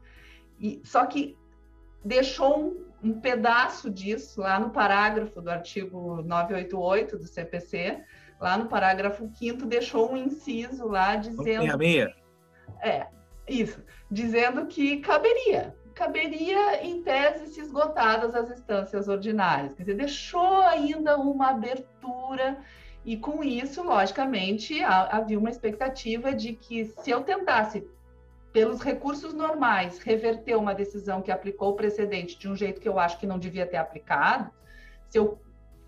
E, 0.60 0.80
só 0.84 1.04
que 1.06 1.36
deixou 2.04 2.58
um, 2.58 2.84
um 3.02 3.20
pedaço 3.20 3.90
disso 3.90 4.40
lá 4.40 4.58
no 4.58 4.70
parágrafo 4.70 5.40
do 5.40 5.50
artigo 5.50 6.22
988 6.22 7.18
do 7.18 7.26
CPC, 7.26 8.02
lá 8.40 8.56
no 8.56 8.66
parágrafo 8.66 9.26
5 9.26 9.66
deixou 9.66 10.12
um 10.12 10.16
inciso 10.16 10.86
lá 10.86 11.16
dizendo... 11.16 11.62
Meia, 11.62 11.76
meia. 11.76 12.14
É, 12.80 13.06
isso, 13.48 13.82
dizendo 14.10 14.66
que 14.66 14.98
caberia, 14.98 15.74
caberia 15.94 16.84
em 16.84 17.02
tese 17.02 17.46
se 17.46 17.60
esgotadas 17.60 18.34
as 18.34 18.50
instâncias 18.50 19.08
ordinárias, 19.08 19.74
quer 19.74 19.82
dizer, 19.82 19.96
deixou 19.96 20.62
ainda 20.62 21.16
uma 21.16 21.50
abertura 21.50 22.58
e 23.04 23.16
com 23.16 23.42
isso, 23.42 23.82
logicamente, 23.82 24.82
havia 24.84 25.38
uma 25.38 25.48
expectativa 25.48 26.34
de 26.34 26.52
que 26.52 26.84
se 26.84 27.10
eu 27.10 27.22
tentasse 27.22 27.88
pelos 28.52 28.80
recursos 28.80 29.34
normais 29.34 29.98
reverter 29.98 30.56
uma 30.56 30.74
decisão 30.74 31.20
que 31.20 31.30
aplicou 31.30 31.70
o 31.70 31.76
precedente 31.76 32.38
de 32.38 32.48
um 32.48 32.56
jeito 32.56 32.80
que 32.80 32.88
eu 32.88 32.98
acho 32.98 33.18
que 33.18 33.26
não 33.26 33.38
devia 33.38 33.66
ter 33.66 33.76
aplicado, 33.76 34.50
se 35.08 35.18
eu 35.18 35.40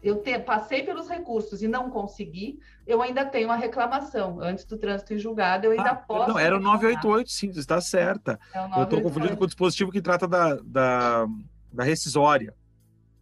eu 0.03 0.23
passei 0.45 0.83
pelos 0.83 1.09
recursos 1.09 1.63
e 1.63 1.69
não 1.69 1.91
consegui, 1.91 2.59
eu 2.87 3.03
ainda 3.03 3.25
tenho 3.25 3.51
a 3.51 3.57
reclamação. 3.57 4.41
Antes 4.41 4.65
do 4.65 4.79
trânsito 4.79 5.13
em 5.13 5.19
julgado, 5.19 5.67
eu 5.67 5.73
ainda 5.73 5.91
ah, 5.91 5.95
posso. 5.95 6.31
Não, 6.31 6.39
era 6.39 6.57
o 6.57 6.61
988, 6.61 7.31
sim, 7.31 7.51
está 7.51 7.81
certa. 7.81 8.39
É 8.55 8.79
eu 8.79 8.85
estou 8.85 9.03
confundindo 9.03 9.37
com 9.37 9.45
o 9.45 9.47
dispositivo 9.47 9.93
que 9.93 10.01
trata 10.01 10.27
da, 10.27 10.55
da, 10.65 11.27
da 11.71 11.85
rescisória. 11.85 12.55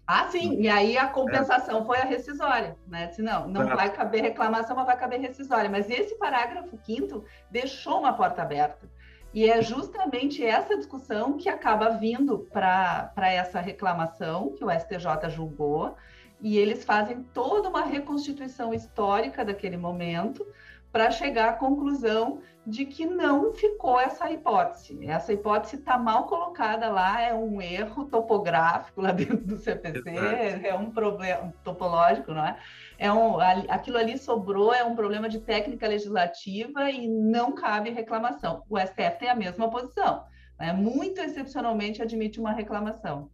Ah, 0.07 0.27
sim, 0.31 0.63
e 0.63 0.69
aí 0.69 0.97
a 0.97 1.09
compensação 1.09 1.83
é. 1.83 1.85
foi 1.85 1.99
a 1.99 2.05
rescisória, 2.05 2.77
né? 2.87 3.09
Se 3.09 3.21
não, 3.21 3.47
não 3.47 3.67
vai 3.67 3.93
caber 3.93 4.23
reclamação, 4.23 4.75
mas 4.75 4.87
vai 4.87 4.97
caber 4.97 5.21
rescisória. 5.21 5.69
Mas 5.69 5.91
esse 5.91 6.15
parágrafo 6.15 6.79
quinto 6.79 7.25
deixou 7.51 7.99
uma 7.99 8.15
porta 8.15 8.41
aberta. 8.41 8.89
E 9.33 9.49
é 9.49 9.61
justamente 9.61 10.45
essa 10.45 10.77
discussão 10.77 11.37
que 11.37 11.49
acaba 11.49 11.91
vindo 11.91 12.49
para 12.51 13.13
essa 13.31 13.61
reclamação 13.61 14.55
que 14.55 14.65
o 14.65 14.71
STJ 14.71 15.29
julgou, 15.29 15.95
e 16.41 16.57
eles 16.57 16.85
fazem 16.85 17.23
toda 17.35 17.69
uma 17.69 17.85
reconstituição 17.85 18.73
histórica 18.73 19.45
daquele 19.45 19.77
momento 19.77 20.47
para 20.93 21.11
chegar 21.11 21.51
à 21.51 21.53
conclusão 21.53 22.41
de 22.67 22.85
que 22.85 23.07
não 23.07 23.53
ficou 23.53 23.99
essa 23.99 24.31
hipótese. 24.31 25.07
Essa 25.07 25.33
hipótese 25.33 25.77
está 25.77 25.97
mal 25.97 26.27
colocada 26.27 26.91
lá, 26.91 27.23
é 27.23 27.33
um 27.35 27.63
erro 27.63 28.05
topográfico 28.05 29.01
lá 29.01 29.11
dentro 29.13 29.39
do 29.39 29.57
CPC, 29.57 30.11
Exato. 30.11 30.67
é 30.67 30.75
um 30.75 30.91
problema 30.91 31.53
topológico, 31.65 32.33
não 32.33 32.45
é? 32.45 32.59
é 32.99 33.11
um, 33.13 33.39
aquilo 33.41 33.97
ali 33.97 34.19
sobrou, 34.19 34.75
é 34.75 34.85
um 34.85 34.95
problema 34.95 35.29
de 35.29 35.41
técnica 35.41 35.87
legislativa 35.89 36.91
e 36.91 37.09
não 37.09 37.53
cabe 37.53 37.91
reclamação. 37.91 38.63
O 38.69 38.79
STF 38.79 39.19
tem 39.19 39.31
a 39.31 39.35
mesma 39.35 39.71
posição, 39.71 40.25
né? 40.59 40.73
muito 40.73 41.21
excepcionalmente 41.21 42.03
admite 42.03 42.39
uma 42.39 42.53
reclamação. 42.53 43.31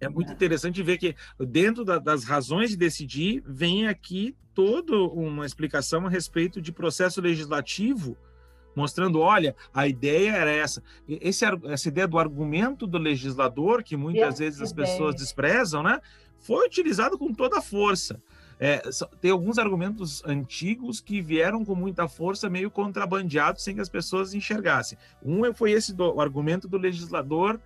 É 0.00 0.08
muito 0.08 0.32
interessante 0.32 0.82
ver 0.82 0.98
que 0.98 1.14
dentro 1.38 1.84
da, 1.84 1.98
das 1.98 2.24
razões 2.24 2.70
de 2.70 2.76
decidir 2.76 3.42
vem 3.46 3.88
aqui 3.88 4.36
toda 4.54 4.96
uma 4.96 5.44
explicação 5.44 6.06
a 6.06 6.10
respeito 6.10 6.60
de 6.60 6.72
processo 6.72 7.20
legislativo, 7.20 8.16
mostrando, 8.74 9.20
olha, 9.20 9.56
a 9.74 9.88
ideia 9.88 10.32
era 10.32 10.50
essa. 10.50 10.82
Esse, 11.08 11.44
essa 11.64 11.88
ideia 11.88 12.06
do 12.06 12.18
argumento 12.18 12.86
do 12.86 12.98
legislador, 12.98 13.82
que 13.82 13.96
muitas 13.96 14.38
vezes 14.38 14.60
as 14.60 14.72
pessoas 14.72 15.14
desprezam, 15.16 15.82
né, 15.82 16.00
foi 16.38 16.66
utilizado 16.66 17.18
com 17.18 17.32
toda 17.32 17.58
a 17.58 17.62
força. 17.62 18.20
É, 18.60 18.82
tem 19.20 19.30
alguns 19.30 19.58
argumentos 19.58 20.22
antigos 20.24 21.00
que 21.00 21.22
vieram 21.22 21.64
com 21.64 21.76
muita 21.76 22.08
força, 22.08 22.50
meio 22.50 22.70
contrabandeados, 22.70 23.62
sem 23.62 23.76
que 23.76 23.80
as 23.80 23.88
pessoas 23.88 24.34
enxergassem. 24.34 24.98
Um 25.22 25.52
foi 25.54 25.70
esse 25.70 25.94
do, 25.94 26.14
o 26.14 26.20
argumento 26.20 26.66
do 26.66 26.76
legislador 26.76 27.60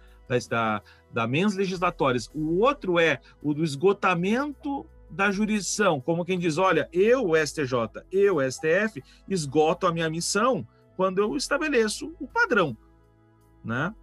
da, 0.49 0.83
da 1.13 1.27
mens 1.27 1.55
legislatórias. 1.55 2.31
O 2.35 2.59
outro 2.61 2.99
é 2.99 3.21
o 3.43 3.53
do 3.53 3.63
esgotamento 3.63 4.87
da 5.11 5.31
jurisdição, 5.31 6.01
como 6.01 6.25
quem 6.25 6.39
diz, 6.39 6.57
olha, 6.57 6.89
eu, 6.91 7.33
STJ, 7.37 8.03
eu, 8.11 8.39
STF, 8.51 9.03
esgoto 9.29 9.87
a 9.87 9.93
minha 9.93 10.09
missão 10.09 10.67
quando 10.97 11.19
eu 11.19 11.37
estabeleço 11.37 12.15
o 12.19 12.27
padrão, 12.27 12.77
né? 13.63 13.95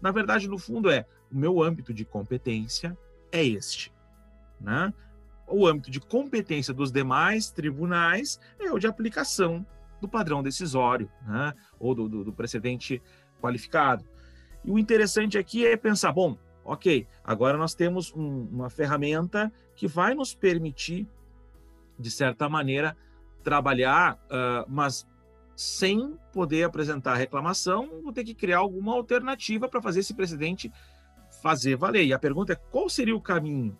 Na 0.00 0.10
verdade, 0.10 0.48
no 0.48 0.58
fundo 0.58 0.90
é, 0.90 1.06
o 1.30 1.36
meu 1.36 1.62
âmbito 1.62 1.94
de 1.94 2.04
competência 2.04 2.96
é 3.30 3.44
este, 3.44 3.92
né? 4.60 4.92
O 5.46 5.66
âmbito 5.66 5.90
de 5.90 6.00
competência 6.00 6.74
dos 6.74 6.90
demais 6.90 7.50
tribunais 7.50 8.40
é 8.58 8.70
o 8.72 8.78
de 8.78 8.88
aplicação 8.88 9.64
do 10.00 10.08
padrão 10.08 10.42
decisório, 10.42 11.08
né? 11.24 11.54
Ou 11.78 11.94
do, 11.94 12.08
do, 12.08 12.24
do 12.24 12.32
precedente 12.32 13.00
qualificado. 13.40 14.04
E 14.66 14.70
o 14.70 14.78
interessante 14.78 15.38
aqui 15.38 15.64
é 15.64 15.76
pensar, 15.76 16.12
bom, 16.12 16.36
ok, 16.64 17.06
agora 17.22 17.56
nós 17.56 17.72
temos 17.72 18.12
um, 18.12 18.48
uma 18.50 18.68
ferramenta 18.68 19.50
que 19.76 19.86
vai 19.86 20.12
nos 20.12 20.34
permitir, 20.34 21.08
de 21.98 22.10
certa 22.10 22.48
maneira, 22.48 22.96
trabalhar, 23.44 24.14
uh, 24.14 24.66
mas 24.68 25.06
sem 25.54 26.18
poder 26.32 26.64
apresentar 26.64 27.14
reclamação, 27.14 28.02
vou 28.02 28.12
ter 28.12 28.24
que 28.24 28.34
criar 28.34 28.58
alguma 28.58 28.92
alternativa 28.92 29.68
para 29.68 29.80
fazer 29.80 30.00
esse 30.00 30.12
precedente 30.12 30.70
fazer 31.40 31.76
valer. 31.76 32.04
E 32.04 32.12
a 32.12 32.18
pergunta 32.18 32.52
é, 32.52 32.56
qual 32.56 32.88
seria 32.88 33.14
o 33.14 33.20
caminho? 33.20 33.78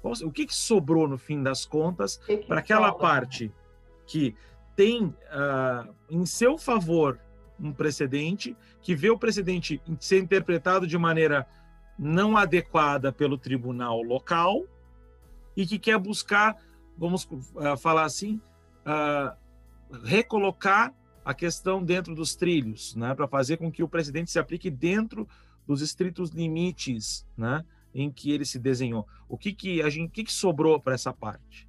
Qual, 0.00 0.14
o 0.24 0.30
que, 0.30 0.46
que, 0.46 0.54
sobrou, 0.54 1.08
no 1.08 1.18
fim 1.18 1.42
das 1.42 1.66
contas, 1.66 2.20
para 2.46 2.60
aquela 2.60 2.88
sobra? 2.88 3.00
parte 3.00 3.52
que 4.06 4.34
tem 4.74 5.06
uh, 5.06 5.94
em 6.08 6.24
seu 6.24 6.56
favor 6.56 7.18
um 7.58 7.72
precedente, 7.72 8.56
que 8.80 8.94
vê 8.94 9.10
o 9.10 9.18
precedente 9.18 9.80
ser 10.00 10.18
interpretado 10.18 10.86
de 10.86 10.98
maneira 10.98 11.46
não 11.98 12.36
adequada 12.36 13.12
pelo 13.12 13.38
tribunal 13.38 14.02
local 14.02 14.64
e 15.56 15.66
que 15.66 15.78
quer 15.78 15.98
buscar, 15.98 16.56
vamos 16.96 17.24
uh, 17.24 17.76
falar 17.78 18.04
assim, 18.04 18.40
uh, 18.86 19.36
recolocar 20.04 20.94
a 21.24 21.32
questão 21.32 21.82
dentro 21.82 22.14
dos 22.14 22.34
trilhos, 22.34 22.96
né, 22.96 23.14
para 23.14 23.28
fazer 23.28 23.56
com 23.56 23.70
que 23.70 23.82
o 23.82 23.88
precedente 23.88 24.30
se 24.30 24.38
aplique 24.38 24.70
dentro 24.70 25.28
dos 25.66 25.80
estritos 25.80 26.30
limites, 26.30 27.26
né, 27.36 27.64
em 27.94 28.10
que 28.10 28.32
ele 28.32 28.44
se 28.44 28.58
desenhou. 28.58 29.06
O 29.28 29.38
que 29.38 29.52
que 29.52 29.82
a 29.82 29.88
gente, 29.88 30.10
que, 30.10 30.24
que 30.24 30.32
sobrou 30.32 30.80
para 30.80 30.94
essa 30.94 31.12
parte? 31.12 31.68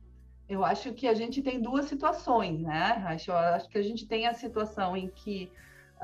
Eu 0.50 0.64
acho 0.64 0.94
que 0.94 1.08
a 1.08 1.14
gente 1.14 1.42
tem 1.42 1.62
duas 1.62 1.86
situações, 1.86 2.60
né? 2.62 3.04
Acho, 3.08 3.32
acho 3.32 3.70
que 3.70 3.78
a 3.78 3.82
gente 3.82 4.06
tem 4.06 4.28
a 4.28 4.34
situação 4.34 4.96
em 4.96 5.08
que 5.08 5.50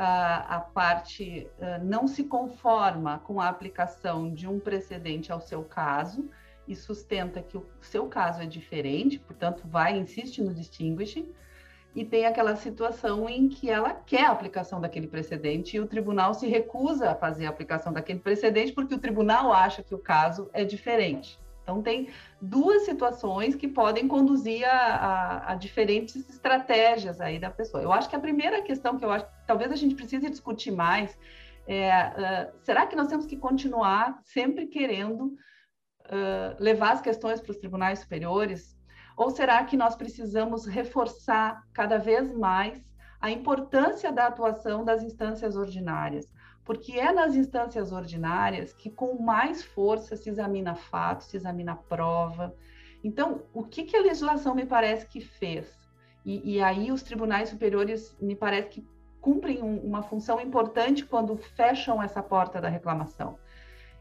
a, 0.01 0.59
parte 0.73 1.47
não 1.83 2.07
se 2.07 2.23
conforma 2.23 3.19
com 3.19 3.41
a 3.41 3.49
aplicação 3.49 4.33
de 4.33 4.47
um 4.47 4.59
precedente 4.59 5.31
ao 5.31 5.41
seu 5.41 5.63
caso 5.63 6.29
e 6.65 6.75
sustenta 6.75 7.41
que 7.41 7.57
o 7.57 7.65
seu 7.81 8.07
caso 8.07 8.41
é 8.41 8.45
diferente, 8.45 9.19
portanto, 9.19 9.63
vai, 9.65 9.97
insiste 9.97 10.41
no 10.41 10.53
distinguishing, 10.53 11.29
e 11.93 12.05
tem 12.05 12.25
aquela 12.25 12.55
situação 12.55 13.27
em 13.27 13.49
que 13.49 13.69
ela 13.69 13.93
quer 13.93 14.25
a 14.25 14.31
aplicação 14.31 14.79
daquele 14.79 15.07
precedente 15.07 15.75
e 15.75 15.79
o 15.79 15.87
tribunal 15.87 16.33
se 16.33 16.47
recusa 16.47 17.11
a 17.11 17.15
fazer 17.15 17.47
a 17.47 17.49
aplicação 17.49 17.91
daquele 17.91 18.19
precedente 18.19 18.71
porque 18.71 18.93
o 18.93 18.99
tribunal 18.99 19.51
acha 19.51 19.83
que 19.83 19.95
o 19.95 19.99
caso 19.99 20.49
é 20.53 20.63
diferente. 20.63 21.39
Então, 21.69 21.83
tem 21.83 22.09
duas 22.41 22.83
situações 22.83 23.53
que 23.53 23.67
podem 23.67 24.07
conduzir 24.07 24.65
a, 24.65 24.71
a, 24.71 25.51
a, 25.51 25.55
diferentes 25.55 26.15
estratégias 26.27 27.21
aí 27.21 27.37
da 27.37 27.51
pessoa. 27.51 27.83
Eu 27.83 27.93
acho 27.93 28.09
que 28.09 28.15
a 28.15 28.19
primeira 28.19 28.63
questão 28.63 28.97
que 28.97 29.05
eu 29.05 29.11
acho 29.11 29.25
que 29.25 29.31
talvez 29.45 29.71
a 29.71 29.75
gente 29.75 29.93
precise 29.93 30.27
discutir 30.29 30.71
mais 30.71 31.15
é: 31.67 31.91
uh, 31.91 32.59
será 32.63 32.87
que 32.87 32.95
nós 32.95 33.07
temos 33.07 33.27
que 33.27 33.37
continuar 33.37 34.19
sempre 34.23 34.65
querendo 34.65 35.25
uh, 35.25 36.55
levar 36.59 36.93
as 36.93 37.01
questões 37.01 37.39
para 37.39 37.51
os 37.51 37.57
tribunais 37.57 37.99
superiores? 37.99 38.75
Ou 39.15 39.29
será 39.29 39.63
que 39.63 39.77
nós 39.77 39.95
precisamos 39.95 40.65
reforçar 40.65 41.61
cada 41.71 41.99
vez 41.99 42.33
mais 42.33 42.81
a 43.21 43.29
importância 43.29 44.11
da 44.11 44.25
atuação 44.25 44.83
das 44.83 45.03
instâncias 45.03 45.55
ordinárias? 45.55 46.25
Porque 46.63 46.93
é 46.99 47.11
nas 47.11 47.35
instâncias 47.35 47.91
ordinárias 47.91 48.73
que 48.73 48.89
com 48.89 49.21
mais 49.21 49.63
força 49.63 50.15
se 50.15 50.29
examina 50.29 50.75
fato, 50.75 51.23
se 51.23 51.37
examina 51.37 51.75
prova. 51.75 52.55
Então, 53.03 53.43
o 53.53 53.63
que, 53.63 53.83
que 53.83 53.95
a 53.95 54.01
legislação 54.01 54.53
me 54.53 54.65
parece 54.65 55.07
que 55.07 55.21
fez? 55.21 55.79
E, 56.25 56.55
e 56.55 56.61
aí 56.61 56.91
os 56.91 57.01
tribunais 57.01 57.49
superiores 57.49 58.15
me 58.19 58.35
parece 58.35 58.69
que 58.69 58.87
cumprem 59.21 59.61
um, 59.61 59.77
uma 59.79 60.01
função 60.01 60.39
importante 60.39 61.05
quando 61.05 61.35
fecham 61.35 62.01
essa 62.01 62.21
porta 62.21 62.61
da 62.61 62.69
reclamação. 62.69 63.37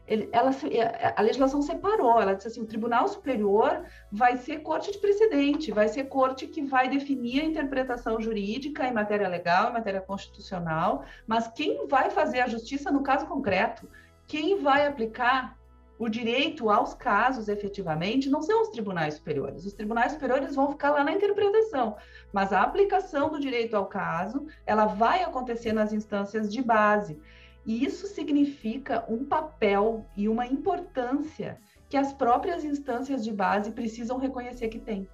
Ele, 0.09 0.27
ela, 0.31 0.49
é, 0.71 1.13
a 1.15 1.21
legislação 1.21 1.61
separou, 1.61 2.19
ela 2.19 2.33
disse 2.33 2.47
assim, 2.47 2.61
o 2.61 2.65
Tribunal 2.65 3.07
Superior 3.07 3.85
vai 4.11 4.37
ser 4.37 4.59
corte 4.59 4.91
de 4.91 4.97
precedente, 4.97 5.71
vai 5.71 5.87
ser 5.87 6.05
corte 6.05 6.47
que 6.47 6.63
vai 6.63 6.89
definir 6.89 7.41
a 7.41 7.45
interpretação 7.45 8.19
jurídica 8.19 8.87
em 8.87 8.93
matéria 8.93 9.27
legal, 9.27 9.69
em 9.69 9.73
matéria 9.73 10.01
constitucional, 10.01 11.05
mas 11.27 11.47
quem 11.49 11.87
vai 11.87 12.09
fazer 12.09 12.39
a 12.39 12.47
justiça 12.47 12.91
no 12.91 13.03
caso 13.03 13.27
concreto, 13.27 13.87
quem 14.25 14.59
vai 14.59 14.87
aplicar 14.87 15.55
o 15.99 16.07
direito 16.07 16.69
aos 16.69 16.93
casos 16.93 17.49
efetivamente 17.49 18.29
não 18.29 18.41
são 18.41 18.61
os 18.61 18.69
tribunais 18.69 19.15
superiores. 19.15 19.65
Os 19.65 19.73
tribunais 19.73 20.13
superiores 20.13 20.55
vão 20.55 20.71
ficar 20.71 20.91
lá 20.91 21.03
na 21.03 21.11
interpretação, 21.11 21.97
mas 22.31 22.53
a 22.53 22.63
aplicação 22.63 23.29
do 23.29 23.39
direito 23.39 23.75
ao 23.75 23.85
caso, 23.85 24.47
ela 24.65 24.85
vai 24.85 25.21
acontecer 25.21 25.73
nas 25.73 25.91
instâncias 25.91 26.51
de 26.51 26.63
base. 26.63 27.19
E 27.65 27.83
isso 27.83 28.07
significa 28.07 29.05
um 29.07 29.25
papel 29.25 30.05
e 30.15 30.27
uma 30.27 30.45
importância 30.45 31.59
que 31.89 31.97
as 31.97 32.13
próprias 32.13 32.63
instâncias 32.63 33.23
de 33.23 33.31
base 33.31 33.71
precisam 33.71 34.17
reconhecer 34.17 34.69
que 34.69 34.79
têm. 34.79 35.07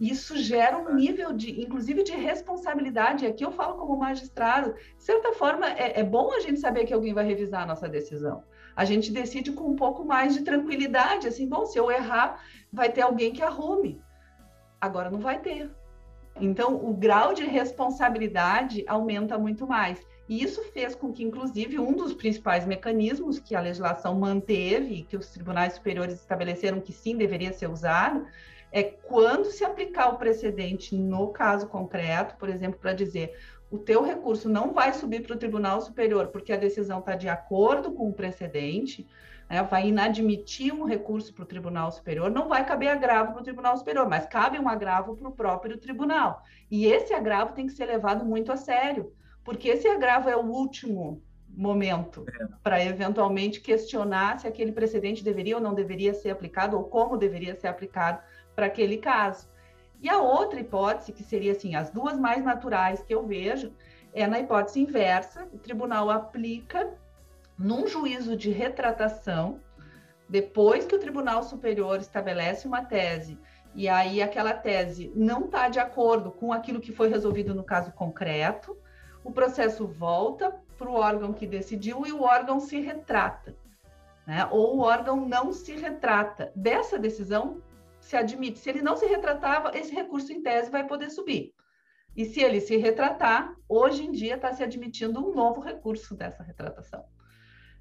Isso 0.00 0.36
gera 0.36 0.78
um 0.78 0.94
nível 0.94 1.32
de, 1.32 1.60
inclusive, 1.60 2.04
de 2.04 2.12
responsabilidade. 2.12 3.26
Aqui 3.26 3.44
eu 3.44 3.50
falo 3.50 3.76
como 3.76 3.96
magistrado. 3.96 4.74
De 4.96 5.02
certa 5.02 5.32
forma, 5.32 5.68
é, 5.70 6.00
é 6.00 6.04
bom 6.04 6.32
a 6.32 6.40
gente 6.40 6.60
saber 6.60 6.84
que 6.84 6.94
alguém 6.94 7.12
vai 7.12 7.24
revisar 7.24 7.62
a 7.62 7.66
nossa 7.66 7.88
decisão. 7.88 8.44
A 8.76 8.84
gente 8.84 9.10
decide 9.10 9.50
com 9.50 9.64
um 9.64 9.74
pouco 9.74 10.04
mais 10.04 10.34
de 10.34 10.42
tranquilidade, 10.42 11.26
assim, 11.26 11.48
bom, 11.48 11.66
se 11.66 11.76
eu 11.76 11.90
errar, 11.90 12.40
vai 12.72 12.92
ter 12.92 13.02
alguém 13.02 13.32
que 13.32 13.42
arrume. 13.42 14.00
Agora 14.80 15.10
não 15.10 15.18
vai 15.18 15.40
ter. 15.40 15.68
Então, 16.40 16.74
o 16.76 16.94
grau 16.94 17.32
de 17.34 17.44
responsabilidade 17.44 18.84
aumenta 18.86 19.38
muito 19.38 19.66
mais. 19.66 20.06
E 20.28 20.42
isso 20.42 20.62
fez 20.72 20.94
com 20.94 21.12
que, 21.12 21.24
inclusive, 21.24 21.78
um 21.78 21.92
dos 21.92 22.12
principais 22.12 22.66
mecanismos 22.66 23.38
que 23.38 23.54
a 23.54 23.60
legislação 23.60 24.14
manteve, 24.14 25.02
que 25.02 25.16
os 25.16 25.28
tribunais 25.28 25.74
superiores 25.74 26.14
estabeleceram 26.14 26.80
que 26.80 26.92
sim 26.92 27.16
deveria 27.16 27.52
ser 27.52 27.68
usado, 27.68 28.26
é 28.70 28.82
quando 28.82 29.46
se 29.46 29.64
aplicar 29.64 30.08
o 30.10 30.18
precedente 30.18 30.94
no 30.94 31.28
caso 31.28 31.66
concreto, 31.66 32.36
por 32.36 32.48
exemplo, 32.48 32.78
para 32.78 32.92
dizer 32.92 33.34
o 33.70 33.78
teu 33.78 34.02
recurso 34.02 34.48
não 34.48 34.72
vai 34.72 34.92
subir 34.92 35.22
para 35.22 35.34
o 35.34 35.38
Tribunal 35.38 35.80
Superior 35.80 36.28
porque 36.28 36.52
a 36.52 36.56
decisão 36.56 37.00
está 37.00 37.14
de 37.14 37.28
acordo 37.28 37.92
com 37.92 38.08
o 38.08 38.12
precedente, 38.12 39.06
né, 39.48 39.62
vai 39.62 39.88
inadmitir 39.88 40.74
um 40.74 40.84
recurso 40.84 41.32
para 41.32 41.42
o 41.42 41.46
Tribunal 41.46 41.90
Superior, 41.90 42.30
não 42.30 42.48
vai 42.48 42.64
caber 42.66 42.88
agravo 42.88 43.32
para 43.32 43.40
o 43.40 43.44
Tribunal 43.44 43.76
Superior, 43.76 44.08
mas 44.08 44.26
cabe 44.26 44.58
um 44.58 44.68
agravo 44.68 45.16
para 45.16 45.28
o 45.28 45.32
próprio 45.32 45.78
tribunal. 45.78 46.42
E 46.70 46.86
esse 46.86 47.14
agravo 47.14 47.54
tem 47.54 47.66
que 47.66 47.72
ser 47.72 47.86
levado 47.86 48.24
muito 48.24 48.52
a 48.52 48.56
sério, 48.56 49.12
porque 49.42 49.68
esse 49.68 49.88
agravo 49.88 50.28
é 50.28 50.36
o 50.36 50.44
último 50.44 51.22
momento 51.48 52.24
é. 52.28 52.46
para 52.62 52.84
eventualmente 52.84 53.60
questionar 53.60 54.38
se 54.38 54.46
aquele 54.46 54.70
precedente 54.70 55.24
deveria 55.24 55.56
ou 55.56 55.62
não 55.62 55.74
deveria 55.74 56.14
ser 56.14 56.30
aplicado 56.30 56.76
ou 56.76 56.84
como 56.84 57.16
deveria 57.16 57.56
ser 57.56 57.68
aplicado 57.68 58.20
para 58.54 58.66
aquele 58.66 58.98
caso. 58.98 59.48
E 60.00 60.08
a 60.08 60.18
outra 60.18 60.60
hipótese, 60.60 61.12
que 61.12 61.24
seria 61.24 61.52
assim, 61.52 61.74
as 61.74 61.90
duas 61.90 62.16
mais 62.16 62.44
naturais 62.44 63.02
que 63.02 63.12
eu 63.12 63.26
vejo, 63.26 63.72
é 64.12 64.26
na 64.26 64.38
hipótese 64.38 64.80
inversa, 64.80 65.48
o 65.52 65.58
tribunal 65.58 66.08
aplica 66.10 66.96
num 67.58 67.86
juízo 67.86 68.36
de 68.36 68.50
retratação, 68.50 69.60
depois 70.28 70.86
que 70.86 70.94
o 70.94 70.98
Tribunal 70.98 71.42
Superior 71.42 71.98
estabelece 71.98 72.66
uma 72.66 72.84
tese 72.84 73.38
e 73.74 73.88
aí 73.88 74.22
aquela 74.22 74.52
tese 74.52 75.12
não 75.14 75.44
está 75.44 75.68
de 75.68 75.78
acordo 75.78 76.30
com 76.30 76.52
aquilo 76.52 76.80
que 76.80 76.92
foi 76.92 77.08
resolvido 77.08 77.54
no 77.54 77.64
caso 77.64 77.92
concreto, 77.92 78.76
o 79.22 79.30
processo 79.30 79.86
volta 79.86 80.54
para 80.76 80.88
o 80.88 80.94
órgão 80.94 81.32
que 81.32 81.46
decidiu 81.46 82.06
e 82.06 82.12
o 82.12 82.22
órgão 82.22 82.60
se 82.60 82.80
retrata. 82.80 83.56
Né? 84.26 84.46
Ou 84.50 84.76
o 84.76 84.80
órgão 84.80 85.26
não 85.26 85.52
se 85.52 85.74
retrata. 85.74 86.52
Dessa 86.54 86.98
decisão 86.98 87.62
se 88.00 88.16
admite. 88.16 88.58
Se 88.58 88.70
ele 88.70 88.82
não 88.82 88.96
se 88.96 89.06
retratava, 89.06 89.76
esse 89.76 89.94
recurso 89.94 90.32
em 90.32 90.42
tese 90.42 90.70
vai 90.70 90.86
poder 90.86 91.10
subir. 91.10 91.54
E 92.16 92.24
se 92.24 92.40
ele 92.40 92.60
se 92.60 92.76
retratar, 92.76 93.54
hoje 93.68 94.04
em 94.04 94.10
dia 94.10 94.34
está 94.34 94.52
se 94.52 94.62
admitindo 94.62 95.24
um 95.24 95.34
novo 95.34 95.60
recurso 95.60 96.16
dessa 96.16 96.42
retratação. 96.42 97.04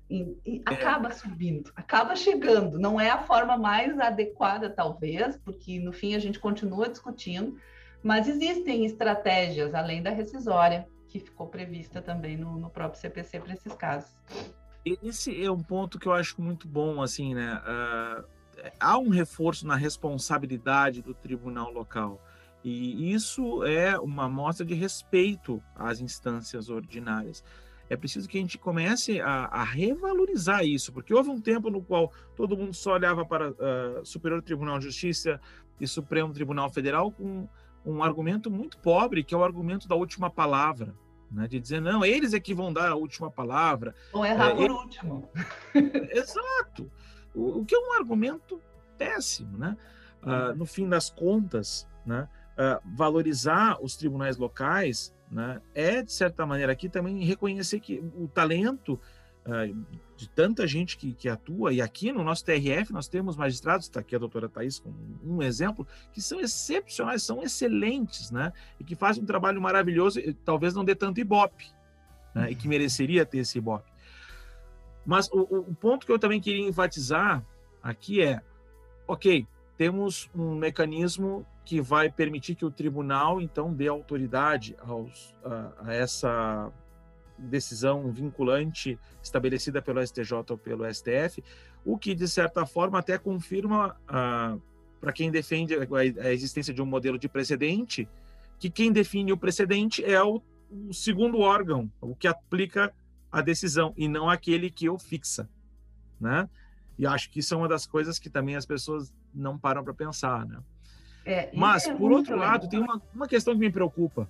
E, 0.09 0.37
e 0.45 0.57
é. 0.65 0.73
acaba 0.73 1.11
subindo, 1.11 1.71
acaba 1.75 2.15
chegando. 2.15 2.79
Não 2.79 2.99
é 2.99 3.09
a 3.09 3.19
forma 3.19 3.57
mais 3.57 3.99
adequada, 3.99 4.69
talvez, 4.69 5.37
porque 5.37 5.79
no 5.79 5.91
fim 5.91 6.15
a 6.15 6.19
gente 6.19 6.39
continua 6.39 6.87
discutindo, 6.87 7.57
mas 8.01 8.27
existem 8.27 8.85
estratégias 8.85 9.73
além 9.73 10.01
da 10.01 10.09
rescisória 10.09 10.87
que 11.07 11.19
ficou 11.19 11.47
prevista 11.47 12.01
também 12.01 12.37
no, 12.37 12.57
no 12.57 12.69
próprio 12.69 12.99
CPC 12.99 13.39
para 13.39 13.53
esses 13.53 13.73
casos. 13.73 14.15
Esse 15.03 15.43
é 15.43 15.51
um 15.51 15.61
ponto 15.61 15.99
que 15.99 16.07
eu 16.07 16.13
acho 16.13 16.41
muito 16.41 16.67
bom, 16.67 17.01
assim, 17.01 17.33
né? 17.35 17.61
Uh, 17.65 18.23
há 18.79 18.97
um 18.97 19.09
reforço 19.09 19.67
na 19.67 19.75
responsabilidade 19.75 21.01
do 21.01 21.13
tribunal 21.13 21.71
local. 21.71 22.21
E 22.63 23.13
isso 23.13 23.63
é 23.63 23.97
uma 23.97 24.27
mostra 24.27 24.65
de 24.65 24.73
respeito 24.73 25.63
às 25.75 26.01
instâncias 26.01 26.69
ordinárias. 26.69 27.43
É 27.89 27.95
preciso 27.95 28.27
que 28.27 28.37
a 28.37 28.41
gente 28.41 28.57
comece 28.57 29.21
a, 29.21 29.45
a 29.45 29.63
revalorizar 29.63 30.65
isso, 30.65 30.91
porque 30.91 31.13
houve 31.13 31.29
um 31.29 31.39
tempo 31.39 31.69
no 31.69 31.81
qual 31.81 32.11
todo 32.35 32.57
mundo 32.57 32.73
só 32.73 32.93
olhava 32.93 33.25
para 33.25 33.51
uh, 33.51 34.05
Superior 34.05 34.41
Tribunal 34.41 34.79
de 34.79 34.85
Justiça 34.85 35.39
e 35.79 35.87
Supremo 35.87 36.33
Tribunal 36.33 36.69
Federal 36.69 37.11
com 37.11 37.47
um 37.85 38.03
argumento 38.03 38.51
muito 38.51 38.77
pobre, 38.79 39.23
que 39.23 39.33
é 39.33 39.37
o 39.37 39.43
argumento 39.43 39.87
da 39.87 39.95
última 39.95 40.29
palavra. 40.29 40.93
Né, 41.29 41.45
de 41.45 41.59
dizer, 41.59 41.81
não, 41.81 42.05
eles 42.05 42.33
é 42.33 42.39
que 42.39 42.53
vão 42.53 42.71
dar 42.71 42.89
a 42.89 42.95
última 42.95 43.29
palavra. 43.29 43.93
Ou 44.13 44.25
errar 44.25 44.51
é, 44.51 44.55
por 44.55 44.63
ele... 44.63 44.73
último. 44.73 45.29
Exato. 46.09 46.89
O, 47.35 47.59
o, 47.59 47.65
que 47.65 47.75
é 47.75 47.79
um 47.79 47.99
argumento 47.99 48.61
péssimo. 48.97 49.57
Né? 49.57 49.75
Uh, 50.23 50.55
no 50.55 50.65
fim 50.65 50.87
das 50.87 51.09
contas, 51.09 51.85
né, 52.05 52.29
uh, 52.53 52.81
valorizar 52.95 53.77
os 53.81 53.97
tribunais 53.97 54.37
locais 54.37 55.13
né, 55.31 55.61
é, 55.73 56.01
de 56.01 56.11
certa 56.11 56.45
maneira, 56.45 56.71
aqui 56.71 56.89
também 56.89 57.23
reconhecer 57.23 57.79
que 57.79 58.03
o 58.15 58.27
talento 58.27 58.99
uh, 59.45 59.85
de 60.15 60.29
tanta 60.29 60.65
gente 60.65 60.97
que, 60.97 61.13
que, 61.13 61.29
atua, 61.29 61.73
e 61.73 61.81
aqui 61.81 62.11
no 62.11 62.23
nosso 62.23 62.43
TRF 62.45 62.91
nós 62.91 63.07
temos 63.07 63.35
magistrados, 63.35 63.85
está 63.85 63.99
aqui 63.99 64.15
a 64.15 64.19
doutora 64.19 64.49
Thais 64.49 64.79
com 64.79 64.93
um 65.23 65.41
exemplo, 65.41 65.85
que 66.11 66.21
são 66.21 66.39
excepcionais, 66.39 67.23
são 67.23 67.43
excelentes, 67.43 68.31
né, 68.31 68.53
e 68.79 68.83
que 68.83 68.95
fazem 68.95 69.23
um 69.23 69.25
trabalho 69.25 69.61
maravilhoso, 69.61 70.19
e 70.19 70.33
talvez 70.33 70.73
não 70.73 70.85
dê 70.85 70.95
tanto 70.95 71.19
ibope, 71.19 71.65
né, 72.33 72.51
e 72.51 72.55
que 72.55 72.67
mereceria 72.67 73.25
ter 73.25 73.39
esse 73.39 73.57
ibope. 73.57 73.91
Mas 75.05 75.29
o, 75.31 75.39
o 75.41 75.75
ponto 75.75 76.05
que 76.05 76.11
eu 76.11 76.19
também 76.19 76.41
queria 76.41 76.67
enfatizar 76.67 77.45
aqui 77.81 78.21
é, 78.21 78.41
ok, 79.07 79.47
temos 79.77 80.29
um 80.35 80.55
mecanismo 80.55 81.45
que 81.67 81.81
vai 81.81 82.09
permitir 82.09 82.55
que 82.55 82.63
o 82.63 82.71
tribunal, 82.71 83.41
então, 83.41 83.73
dê 83.73 83.89
autoridade 83.89 84.73
aos, 84.79 85.35
a, 85.43 85.89
a 85.89 85.93
essa 85.93 86.71
decisão 87.37 88.09
vinculante 88.09 88.97
estabelecida 89.21 89.81
pelo 89.81 90.01
STJ 90.01 90.31
ou 90.49 90.57
pelo 90.57 90.85
STF, 90.89 91.43
o 91.83 91.97
que, 91.97 92.15
de 92.15 92.25
certa 92.25 92.65
forma, 92.65 92.97
até 92.97 93.17
confirma 93.17 93.97
para 94.07 95.11
quem 95.11 95.29
defende 95.29 95.75
a, 95.75 96.31
existência 96.31 96.73
de 96.73 96.81
um 96.81 96.85
modelo 96.85 97.19
de 97.19 97.27
precedente, 97.27 98.07
que 98.57 98.69
quem 98.69 98.89
define 98.89 99.33
o 99.33 99.37
precedente 99.37 100.01
é 100.05 100.23
o, 100.23 100.41
o 100.71 100.93
segundo 100.93 101.39
órgão, 101.39 101.91
o 101.99 102.15
que 102.15 102.29
aplica 102.29 102.93
a 103.29 103.41
decisão, 103.41 103.93
e 103.97 104.07
não 104.07 104.29
aquele 104.29 104.71
que 104.71 104.89
o 104.89 104.97
fixa. 104.97 105.49
Né? 106.17 106.49
E 106.97 107.05
acho 107.05 107.29
que 107.29 107.39
isso 107.39 107.53
é 107.53 107.57
uma 107.57 107.67
das 107.67 107.85
coisas 107.85 108.17
que 108.17 108.29
também 108.29 108.55
as 108.55 108.65
pessoas 108.65 109.13
não 109.33 109.59
param 109.59 109.83
para 109.83 109.93
pensar, 109.93 110.45
né? 110.45 110.61
É, 111.27 111.49
Mas, 111.53 111.85
é 111.85 111.93
por 111.93 112.09
outro 112.09 112.35
legal. 112.35 112.51
lado, 112.51 112.69
tem 112.69 112.79
uma, 112.79 113.01
uma 113.13 113.27
questão 113.27 113.53
que 113.53 113.59
me 113.59 113.69
preocupa, 113.69 114.29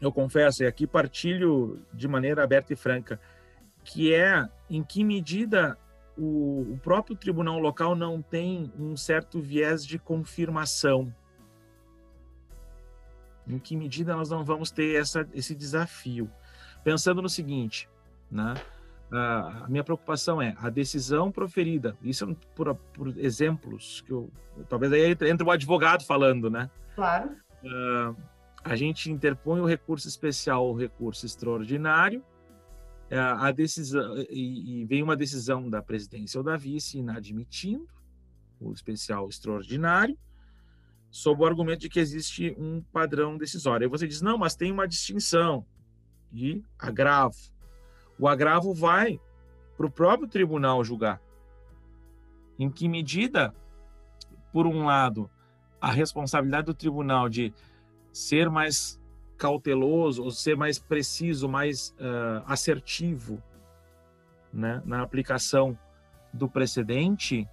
eu 0.00 0.12
confesso, 0.12 0.62
e 0.62 0.66
aqui 0.66 0.86
partilho 0.86 1.84
de 1.92 2.06
maneira 2.06 2.44
aberta 2.44 2.72
e 2.72 2.76
franca, 2.76 3.20
que 3.82 4.14
é 4.14 4.48
em 4.70 4.84
que 4.84 5.02
medida 5.02 5.76
o, 6.16 6.74
o 6.74 6.80
próprio 6.80 7.16
tribunal 7.16 7.58
local 7.58 7.96
não 7.96 8.22
tem 8.22 8.72
um 8.78 8.96
certo 8.96 9.40
viés 9.40 9.84
de 9.84 9.98
confirmação. 9.98 11.12
Em 13.46 13.58
que 13.58 13.76
medida 13.76 14.14
nós 14.14 14.30
não 14.30 14.44
vamos 14.44 14.70
ter 14.70 14.94
essa, 14.94 15.28
esse 15.34 15.52
desafio? 15.54 16.30
Pensando 16.84 17.20
no 17.20 17.28
seguinte, 17.28 17.88
né? 18.30 18.54
A 19.16 19.66
minha 19.68 19.84
preocupação 19.84 20.40
é 20.40 20.54
a 20.58 20.70
decisão 20.70 21.30
proferida. 21.30 21.96
Isso 22.02 22.24
é 22.28 22.36
por, 22.54 22.74
por 22.74 23.18
exemplos 23.18 24.00
que 24.02 24.12
eu, 24.12 24.30
talvez 24.68 24.92
aí 24.92 25.16
entre 25.28 25.46
o 25.46 25.50
advogado 25.50 26.04
falando, 26.04 26.50
né? 26.50 26.70
Claro. 26.94 27.30
Uh, 27.62 28.16
a 28.62 28.76
gente 28.76 29.10
interpõe 29.10 29.60
o 29.60 29.66
recurso 29.66 30.08
especial 30.08 30.66
ou 30.66 30.74
recurso 30.74 31.26
extraordinário. 31.26 32.20
Uh, 33.10 33.36
a 33.38 33.52
decisão 33.52 34.16
e, 34.30 34.80
e, 34.80 34.84
vem 34.86 35.02
uma 35.02 35.16
decisão 35.16 35.68
da 35.68 35.82
presidência 35.82 36.38
ou 36.38 36.44
da 36.44 36.56
vice 36.56 36.98
inadmitindo 36.98 37.86
o 38.58 38.72
especial 38.72 39.28
extraordinário, 39.28 40.16
sob 41.10 41.42
o 41.42 41.46
argumento 41.46 41.80
de 41.80 41.88
que 41.88 42.00
existe 42.00 42.54
um 42.58 42.80
padrão 42.80 43.36
decisório. 43.36 43.84
Aí 43.84 43.90
você 43.90 44.08
diz 44.08 44.22
não, 44.22 44.38
mas 44.38 44.56
tem 44.56 44.72
uma 44.72 44.88
distinção 44.88 45.66
de 46.32 46.64
agravo 46.78 47.53
o 48.18 48.28
agravo 48.28 48.72
vai 48.72 49.20
para 49.76 49.86
o 49.86 49.90
próprio 49.90 50.28
tribunal 50.28 50.84
julgar. 50.84 51.20
Em 52.58 52.70
que 52.70 52.88
medida, 52.88 53.54
por 54.52 54.66
um 54.66 54.84
lado, 54.84 55.28
a 55.80 55.90
responsabilidade 55.90 56.66
do 56.66 56.74
tribunal 56.74 57.28
de 57.28 57.52
ser 58.12 58.48
mais 58.48 59.00
cauteloso, 59.36 60.22
ou 60.22 60.30
ser 60.30 60.56
mais 60.56 60.78
preciso, 60.78 61.48
mais 61.48 61.90
uh, 61.98 62.44
assertivo 62.46 63.42
né, 64.52 64.80
na 64.84 65.02
aplicação 65.02 65.76
do 66.32 66.48
precedente, 66.48 67.48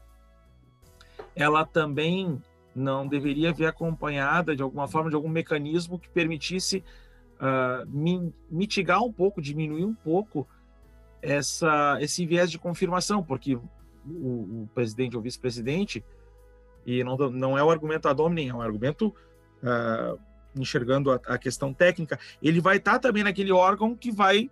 ela 1.35 1.65
também 1.65 2.41
não 2.75 3.07
deveria 3.07 3.51
vir 3.51 3.65
acompanhada 3.65 4.55
de 4.55 4.63
alguma 4.63 4.87
forma 4.87 5.09
de 5.09 5.15
algum 5.15 5.29
mecanismo 5.29 5.99
que 5.99 6.07
permitisse 6.09 6.83
uh, 7.41 8.31
mitigar 8.49 9.03
um 9.03 9.11
pouco, 9.11 9.41
diminuir 9.41 9.83
um 9.83 9.93
pouco 9.93 10.47
essa, 11.21 11.97
esse 11.99 12.25
viés 12.25 12.51
de 12.51 12.59
confirmação, 12.59 13.23
porque 13.23 13.55
o, 13.55 13.61
o 14.05 14.69
presidente 14.73 15.15
ou 15.15 15.21
vice-presidente, 15.21 16.03
e 16.85 17.03
não, 17.03 17.17
não 17.17 17.57
é 17.57 17.63
o 17.63 17.69
argumento 17.69 18.07
ad 18.07 18.21
hominem, 18.21 18.49
é 18.49 18.53
um 18.53 18.61
argumento 18.61 19.13
uh, 19.63 20.19
enxergando 20.55 21.11
a, 21.11 21.15
a, 21.27 21.37
questão 21.37 21.73
técnica, 21.73 22.19
ele 22.41 22.59
vai 22.59 22.77
estar 22.77 22.99
também 22.99 23.23
naquele 23.23 23.51
órgão 23.51 23.95
que 23.95 24.11
vai 24.11 24.49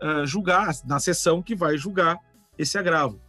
uh, 0.00 0.26
julgar, 0.26 0.74
na 0.84 0.98
sessão 0.98 1.42
que 1.42 1.54
vai 1.54 1.76
julgar 1.76 2.18
esse 2.58 2.78
agravo. 2.78 3.20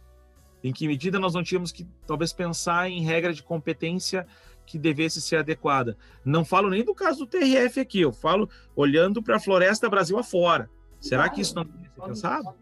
Em 0.62 0.72
que 0.72 0.88
medida 0.88 1.20
nós 1.20 1.34
não 1.34 1.42
tínhamos 1.42 1.70
que 1.70 1.86
talvez 2.06 2.32
pensar 2.32 2.90
em 2.90 3.02
regra 3.02 3.32
de 3.32 3.42
competência 3.42 4.26
que 4.68 4.78
devesse 4.78 5.20
ser 5.20 5.36
adequada. 5.36 5.96
Não 6.22 6.44
falo 6.44 6.68
nem 6.68 6.84
do 6.84 6.94
caso 6.94 7.20
do 7.20 7.26
TRF 7.26 7.80
aqui, 7.80 8.02
eu 8.02 8.12
falo 8.12 8.48
olhando 8.76 9.22
para 9.22 9.36
a 9.36 9.40
floresta 9.40 9.88
Brasil 9.88 10.18
afora. 10.18 10.68
Será 11.00 11.22
claro. 11.22 11.34
que 11.34 11.40
isso 11.40 11.54
não 11.54 11.64
deve 11.64 11.88
ser 11.88 12.02
pensado? 12.02 12.54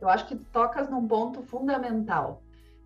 Eu 0.00 0.08
acho 0.08 0.28
que 0.28 0.36
tocas 0.36 0.88
num 0.88 1.06
ponto 1.08 1.42
fundamental. 1.42 2.40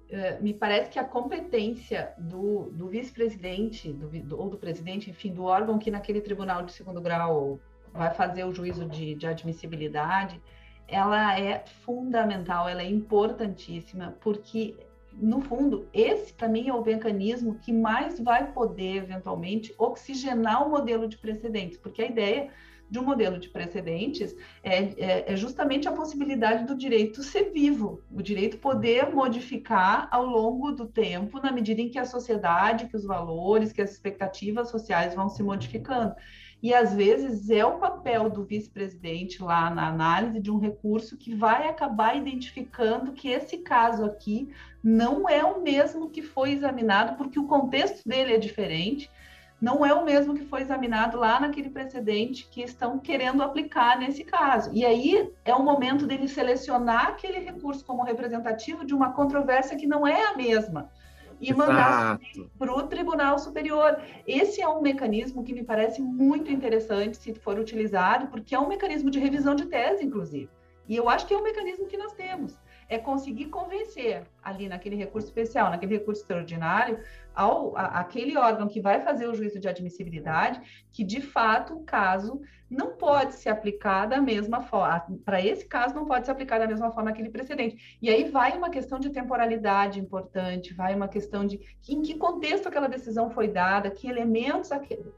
Uh, 0.09 0.43
me 0.43 0.55
parece 0.55 0.91
que 0.91 0.99
a 0.99 1.05
competência 1.05 2.13
do, 2.19 2.71
do 2.73 2.89
vice-presidente 2.89 3.95
ou 4.31 4.49
do 4.49 4.57
presidente, 4.57 5.11
enfim, 5.11 5.33
do 5.33 5.45
órgão 5.45 5.79
que 5.79 5.91
naquele 5.91 6.21
tribunal 6.21 6.63
de 6.63 6.73
segundo 6.73 7.01
grau 7.01 7.61
vai 7.93 8.15
fazer 8.15 8.45
o 8.45 8.55
juízo 8.55 8.87
de, 8.87 9.15
de 9.15 9.27
admissibilidade, 9.27 10.41
ela 10.89 11.39
é 11.39 11.65
fundamental, 11.85 12.69
ela 12.69 12.83
é 12.83 12.89
importantíssima, 12.89 14.17
porque 14.21 14.77
no 15.21 15.41
fundo, 15.41 15.87
esse 15.93 16.33
para 16.33 16.49
mim 16.49 16.69
é 16.69 16.75
o 16.75 16.85
mecanismo 16.85 17.55
que 17.57 17.73
mais 17.73 18.19
vai 18.19 18.53
poder, 18.53 18.97
eventualmente, 18.97 19.75
oxigenar 19.79 20.67
o 20.67 20.71
modelo 20.71 21.09
de 21.09 21.17
precedentes, 21.17 21.79
porque 21.79 22.03
a 22.03 22.07
ideia 22.07 22.51
de 22.93 22.99
um 22.99 23.05
modelo 23.05 23.39
de 23.39 23.49
precedentes 23.49 24.37
é, 24.63 24.77
é, 24.77 25.33
é, 25.33 25.37
justamente 25.37 25.89
a 25.89 25.93
possibilidade 25.93 26.67
do 26.67 26.77
direito 26.77 27.23
ser 27.23 27.51
vivo, 27.51 28.03
o 28.11 28.21
direito 28.21 28.59
poder 28.59 29.09
modificar 29.15 30.09
ao 30.11 30.27
longo 30.27 30.73
do 30.73 30.87
tempo, 30.87 31.41
na 31.41 31.51
medida 31.51 31.81
em 31.81 31.89
que 31.89 31.99
a 31.99 32.05
sociedade, 32.05 32.89
que 32.89 32.97
os 32.97 33.07
valores, 33.07 33.73
que 33.73 33.81
as 33.81 33.93
expectativas 33.93 34.69
sociais 34.69 35.15
vão 35.15 35.31
se 35.31 35.43
modificando. 35.43 36.15
E 36.63 36.73
às 36.73 36.95
vezes 36.95 37.51
é 37.51 37.65
o 37.65 37.79
papel 37.79 38.31
do 38.31 38.45
vice-presidente 38.45 39.43
lá 39.43 39.69
na 39.69 39.89
análise 39.89 40.39
de 40.39 40.49
um 40.49 40.59
recurso 40.59 41.17
que 41.17 41.35
vai 41.35 41.69
acabar 41.69 42.17
identificando 42.17 43.13
que 43.13 43.29
esse 43.29 43.59
caso 43.59 44.05
aqui 44.05 44.49
não 44.83 45.29
é 45.29 45.43
o 45.45 45.61
mesmo 45.61 46.09
que 46.09 46.23
foi 46.23 46.53
examinado, 46.53 47.17
porque 47.17 47.39
o 47.39 47.49
contexto 47.49 48.09
dele 48.09 48.35
é 48.35 48.39
diferente, 48.39 49.11
não 49.61 49.85
é 49.85 49.93
o 49.93 50.05
mesmo 50.05 50.35
que 50.35 50.45
foi 50.45 50.63
examinado 50.63 51.19
lá 51.19 51.41
naquele 51.41 51.69
precedente 51.69 52.49
que 52.49 52.63
estão 52.63 52.97
querendo 52.97 53.43
aplicar 53.43 53.99
nesse 53.99 54.23
caso. 54.23 54.71
E 54.73 54.85
aí 54.85 55.33
é 55.45 55.53
o 55.55 55.65
momento 55.65 56.07
dele 56.07 56.29
selecionar 56.29 57.09
aquele 57.09 57.41
recurso 57.41 57.85
como 57.85 58.05
representativo 58.05 58.85
de 58.85 58.95
uma 58.95 59.13
controvérsia 59.13 59.77
que 59.77 59.87
não 59.87 60.07
é 60.07 60.27
a 60.27 60.37
mesma 60.37 60.91
e 61.43 61.53
mandar 61.53 62.21
para 62.57 62.73
o 62.73 62.87
Tribunal 62.87 63.39
Superior. 63.39 64.01
Esse 64.27 64.63
é 64.63 64.69
um 64.69 64.81
mecanismo 64.81 65.43
que 65.43 65.53
me 65.53 65.65
parece 65.65 66.01
muito 66.01 66.51
interessante 66.51 67.17
se 67.17 67.35
for 67.35 67.59
utilizado, 67.59 68.29
porque 68.29 68.55
é 68.55 68.59
um 68.59 68.69
mecanismo 68.69 69.11
de 69.11 69.19
revisão 69.19 69.55
de 69.55 69.67
tese, 69.67 70.05
inclusive. 70.05 70.49
E 70.89 70.97
eu 70.97 71.09
acho 71.09 71.27
que 71.27 71.35
é 71.35 71.37
um 71.37 71.43
mecanismo 71.43 71.87
que 71.87 71.97
nós 71.97 72.13
temos. 72.13 72.57
É 72.89 72.99
conseguir 72.99 73.47
convencer 73.47 74.25
ali 74.43 74.69
naquele 74.69 74.95
recurso 74.95 75.27
especial, 75.27 75.71
naquele 75.71 75.97
recurso 75.97 76.21
extraordinário, 76.21 77.01
ao 77.35 77.77
a, 77.77 78.01
aquele 78.01 78.37
órgão 78.37 78.69
que 78.69 78.81
vai 78.81 79.01
fazer 79.01 79.27
o 79.27 79.35
juízo 79.35 79.59
de 79.59 79.69
admissibilidade, 79.69 80.61
que 80.93 81.03
de 81.03 81.21
fato 81.21 81.75
o 81.75 81.85
caso 81.85 82.41
não 82.73 82.93
pode 82.93 83.35
se 83.35 83.49
aplicar 83.49 84.07
da 84.07 84.21
mesma 84.21 84.63
forma. 84.63 85.19
Para 85.25 85.45
esse 85.45 85.67
caso, 85.67 85.95
não 85.95 86.07
pode 86.07 86.25
se 86.25 86.31
aplicar 86.31 86.59
da 86.59 86.67
mesma 86.67 86.91
forma 86.91 87.11
aquele 87.11 87.29
precedente. 87.29 87.99
E 88.01 88.09
aí 88.09 88.25
vai 88.25 88.57
uma 88.57 88.71
questão 88.71 88.99
de 88.99 89.11
temporalidade 89.11 90.01
importante, 90.01 90.73
vai 90.73 90.95
uma 90.95 91.09
questão 91.09 91.47
de 91.47 91.61
em 91.89 92.01
que 92.01 92.15
contexto 92.15 92.67
aquela 92.67 92.89
decisão 92.89 93.31
foi 93.31 93.49
dada, 93.49 93.91
que 93.91 94.09
elementos 94.09 94.71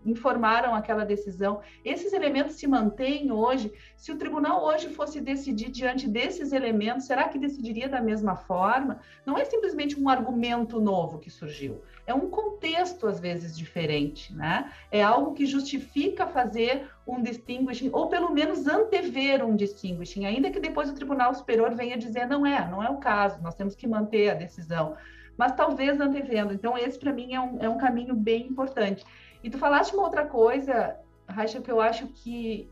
informaram 0.05 0.75
aquela 0.75 1.05
decisão. 1.05 1.61
Esses 1.85 2.13
elementos 2.13 2.57
se 2.57 2.67
mantêm 2.67 3.31
hoje. 3.31 3.73
Se 3.97 4.11
o 4.11 4.19
tribunal 4.19 4.65
hoje 4.65 4.89
fosse 4.89 5.21
decidir 5.21 5.71
diante 5.71 6.09
desses 6.09 6.53
elementos, 6.53 7.07
será 7.07 7.29
que 7.29 7.39
decidiria 7.39 7.89
da 7.89 8.01
mesma 8.01 8.35
forma? 8.35 9.01
Não 9.25 9.39
é 9.39 9.45
simplesmente 9.45 9.99
um 9.99 10.09
argumento 10.09 10.81
novo 10.81 11.19
que 11.19 11.31
surgiu 11.31 11.81
é 12.07 12.15
um 12.15 12.29
contexto 12.29 13.07
às 13.07 13.19
vezes 13.19 13.57
diferente, 13.57 14.35
né? 14.35 14.71
É 14.91 15.03
algo 15.03 15.33
que 15.33 15.47
justifica 15.47 16.27
fazer 16.27 16.89
um 17.07 17.23
distinguishing, 17.45 17.91
ou 17.93 18.09
pelo 18.09 18.33
menos 18.33 18.67
antever 18.67 19.45
um 19.45 19.55
distinguishing, 19.55 20.25
ainda 20.25 20.51
que 20.51 20.59
depois 20.59 20.91
o 20.91 20.95
Tribunal 20.95 21.35
Superior 21.35 21.75
venha 21.75 21.97
dizer 21.97 22.27
não 22.27 22.47
é, 22.47 22.69
não 22.69 22.83
é 22.83 22.89
o 22.89 22.97
caso, 22.97 23.43
nós 23.43 23.55
temos 23.55 23.75
que 23.75 23.87
manter 23.87 24.31
a 24.31 24.35
decisão, 24.35 24.97
mas 25.37 25.53
talvez 25.53 26.01
antevendo. 26.01 26.53
Então, 26.53 26.77
esse 26.77 26.99
para 26.99 27.13
mim 27.13 27.35
é 27.35 27.41
um, 27.41 27.59
é 27.61 27.69
um 27.69 27.79
caminho 27.79 28.15
bem 28.15 28.47
importante. 28.47 29.05
E 29.43 29.51
tu 29.51 29.59
falaste 29.59 29.93
uma 29.93 30.05
outra 30.05 30.25
coisa, 30.27 30.97
Racha, 31.29 31.61
que 31.61 31.71
eu 31.71 31.81
acho 31.81 32.07
que 32.09 32.69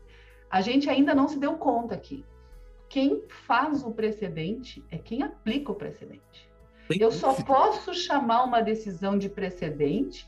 a 0.49 0.61
gente 0.61 0.89
ainda 0.89 1.13
não 1.13 1.27
se 1.27 1.39
deu 1.39 1.55
conta 1.55 1.93
aqui. 1.93 2.25
Quem 2.89 3.23
faz 3.27 3.83
o 3.83 3.91
precedente 3.91 4.83
é 4.89 4.97
quem 4.97 5.23
aplica 5.23 5.71
o 5.71 5.75
precedente. 5.75 6.49
Eu 6.99 7.11
só 7.11 7.33
posso 7.33 7.93
chamar 7.93 8.43
uma 8.43 8.61
decisão 8.61 9.17
de 9.17 9.29
precedente 9.29 10.27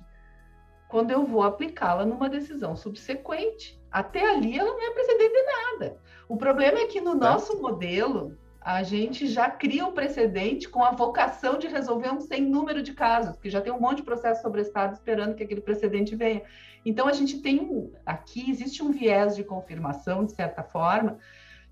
quando 0.88 1.12
eu 1.12 1.26
vou 1.26 1.44
aplicá-la 1.44 2.06
numa 2.06 2.30
decisão 2.30 2.76
subsequente. 2.76 3.80
Até 3.92 4.30
ali 4.30 4.58
ela 4.58 4.72
não 4.72 4.88
é 4.88 4.92
precedente 4.92 5.34
de 5.34 5.44
nada. 5.44 5.98
O 6.28 6.38
problema 6.38 6.80
é 6.80 6.88
que 6.88 7.02
no 7.02 7.16
nosso 7.16 7.62
modelo 7.62 8.38
a 8.62 8.82
gente 8.82 9.28
já 9.28 9.50
cria 9.50 9.86
um 9.86 9.92
precedente 9.92 10.68
com 10.68 10.84
a 10.84 10.92
vocação 10.92 11.60
de 11.60 11.68
resolver 11.68 12.10
um 12.10 12.20
sem 12.20 12.42
número 12.42 12.82
de 12.82 12.94
casos, 12.94 13.36
porque 13.36 13.50
já 13.50 13.62
tem 13.62 13.72
um 13.72 13.80
monte 13.80 13.98
de 13.98 14.04
processo 14.04 14.42
sobre 14.42 14.62
Estado 14.62 14.94
esperando 14.94 15.36
que 15.36 15.44
aquele 15.44 15.62
precedente 15.62 16.16
venha. 16.16 16.42
Então 16.84 17.08
a 17.08 17.14
gente 17.14 17.40
tem 17.42 17.92
aqui 18.04 18.50
existe 18.50 18.82
um 18.82 18.92
viés 18.92 19.36
de 19.36 19.44
confirmação 19.44 20.26
de 20.26 20.32
certa 20.32 20.64
forma, 20.64 21.20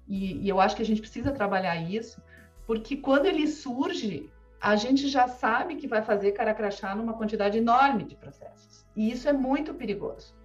e, 0.07 0.37
e 0.37 0.47
eu 0.47 0.59
acho 0.61 0.75
que 0.75 0.83
a 0.83 0.85
gente 0.85 1.01
precisa 1.01 1.31
trabalhar 1.31 1.75
isso, 1.77 2.21
porque 2.67 2.95
quando 2.95 3.25
ele 3.25 3.47
surge 3.47 4.29
a 4.63 4.77
gente 4.77 5.09
já 5.09 5.27
sabe 5.27 5.75
que 5.75 5.87
vai 5.87 6.01
fazer 6.01 6.31
cara 6.31 6.53
crachá 6.53 6.95
numa 6.95 7.13
quantidade 7.13 7.57
enorme 7.57 8.05
de 8.05 8.15
processos. 8.15 8.72
E 8.95 9.11
isso 9.11 9.27
é 9.27 9.33
muito 9.33 9.73
perigoso. 9.73 10.35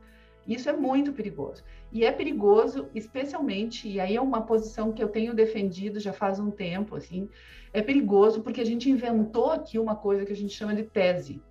Isso 0.46 0.68
é 0.70 0.72
muito 0.72 1.12
perigoso. 1.12 1.62
E 1.92 2.04
é 2.04 2.10
perigoso, 2.10 2.88
especialmente, 2.94 3.86
e 3.86 4.00
aí 4.00 4.16
é 4.16 4.20
uma 4.20 4.42
posição 4.42 4.92
que 4.92 5.02
eu 5.02 5.08
tenho 5.08 5.34
defendido 5.34 6.00
já 6.00 6.12
faz 6.12 6.40
um 6.40 6.50
tempo, 6.50 6.96
assim, 6.96 7.28
é 7.72 7.82
perigoso 7.82 8.42
porque 8.42 8.62
a 8.62 8.64
gente 8.64 8.90
inventou 8.90 9.52
aqui 9.52 9.78
uma 9.78 9.94
coisa 9.94 10.24
que 10.24 10.32
a 10.32 10.36
gente 10.36 10.54
chama 10.54 10.74
de 10.74 10.84
tese. 10.84 11.42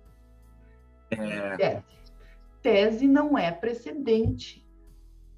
É... 1.10 1.56
Tese. 1.56 1.84
Tese 2.60 3.08
não 3.08 3.38
é 3.38 3.52
precedente. 3.52 4.66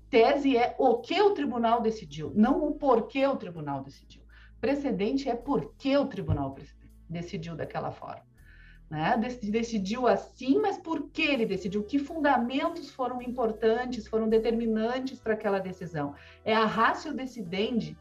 Tese 0.09 0.57
é 0.57 0.75
o 0.79 0.99
que 0.99 1.21
o 1.21 1.33
tribunal 1.33 1.81
decidiu, 1.83 2.33
não 2.35 2.65
o 2.67 2.75
porquê 2.75 3.27
o 3.27 3.37
tribunal 3.37 3.83
decidiu. 3.83 4.23
Precedente 4.61 5.29
é 5.29 5.37
por 5.37 5.75
que 5.75 5.97
o 5.97 6.07
tribunal 6.07 6.57
decidiu 7.09 7.55
daquela 7.55 7.91
forma. 7.91 8.30
Né? 8.91 9.17
Decidiu 9.17 10.09
assim, 10.09 10.59
mas 10.59 10.77
por 10.77 11.11
que 11.11 11.23
ele 11.23 11.47
decidiu? 11.47 11.85
Que 11.85 11.97
fundamentos 11.97 12.91
foram 12.91 13.23
importantes, 13.23 14.09
foram 14.09 14.29
determinantes 14.29 15.21
para 15.21 15.35
aquela 15.35 15.61
decisão? 15.61 16.13
É 16.45 16.53
a 16.53 16.67
ratio 16.67 17.15
decidendi 17.15 17.97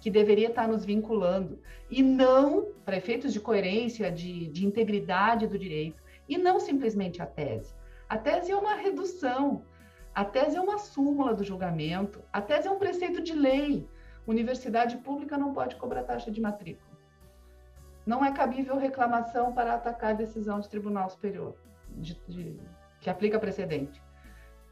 que 0.00 0.10
deveria 0.10 0.48
estar 0.48 0.66
nos 0.66 0.84
vinculando, 0.84 1.60
e 1.88 2.02
não, 2.02 2.72
para 2.84 2.96
efeitos 2.96 3.32
de 3.32 3.38
coerência, 3.38 4.10
de, 4.10 4.48
de 4.48 4.66
integridade 4.66 5.46
do 5.46 5.56
direito, 5.56 6.02
e 6.28 6.36
não 6.36 6.58
simplesmente 6.58 7.22
a 7.22 7.26
tese. 7.26 7.72
A 8.08 8.18
tese 8.18 8.50
é 8.50 8.56
uma 8.56 8.74
redução, 8.74 9.62
a 10.12 10.24
tese 10.24 10.56
é 10.56 10.60
uma 10.60 10.78
súmula 10.78 11.34
do 11.34 11.44
julgamento, 11.44 12.20
a 12.32 12.40
tese 12.40 12.66
é 12.66 12.70
um 12.70 12.78
preceito 12.78 13.22
de 13.22 13.32
lei. 13.32 13.86
Universidade 14.26 14.96
pública 14.96 15.38
não 15.38 15.52
pode 15.52 15.76
cobrar 15.76 16.02
taxa 16.02 16.32
de 16.32 16.40
matrícula 16.40 16.91
não 18.06 18.24
é 18.24 18.32
cabível 18.32 18.76
reclamação 18.76 19.52
para 19.52 19.74
atacar 19.74 20.10
a 20.10 20.14
decisão 20.14 20.60
de 20.60 20.68
tribunal 20.68 21.08
superior 21.08 21.54
de, 21.96 22.18
de, 22.28 22.56
que 23.00 23.10
aplica 23.10 23.38
precedente. 23.38 24.00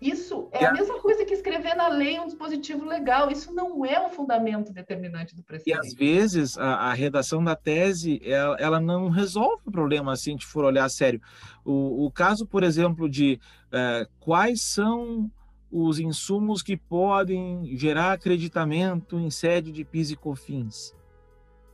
Isso 0.00 0.48
é 0.50 0.64
a 0.64 0.72
mesma 0.72 0.98
coisa 0.98 1.26
que 1.26 1.34
escrever 1.34 1.74
na 1.74 1.88
lei 1.88 2.18
um 2.18 2.24
dispositivo 2.24 2.86
legal. 2.86 3.30
Isso 3.30 3.52
não 3.52 3.84
é 3.84 4.00
um 4.00 4.08
fundamento 4.08 4.72
determinante 4.72 5.36
do 5.36 5.42
precedente. 5.42 5.76
E 5.76 5.78
às 5.78 5.92
vezes 5.92 6.56
a, 6.56 6.88
a 6.88 6.94
redação 6.94 7.44
da 7.44 7.54
tese 7.54 8.18
ela, 8.24 8.56
ela, 8.58 8.80
não 8.80 9.10
resolve 9.10 9.62
o 9.66 9.70
problema 9.70 10.12
assim, 10.12 10.22
se 10.22 10.30
a 10.30 10.32
gente 10.32 10.46
for 10.46 10.64
olhar 10.64 10.86
a 10.86 10.88
sério. 10.88 11.20
O, 11.62 12.06
o 12.06 12.10
caso, 12.10 12.46
por 12.46 12.62
exemplo, 12.62 13.10
de 13.10 13.38
uh, 13.66 14.10
quais 14.18 14.62
são 14.62 15.30
os 15.70 15.98
insumos 15.98 16.62
que 16.62 16.78
podem 16.78 17.76
gerar 17.76 18.12
acreditamento 18.12 19.18
em 19.18 19.30
sede 19.30 19.70
de 19.70 19.84
PIS 19.84 20.12
e 20.12 20.16
COFINS. 20.16 20.94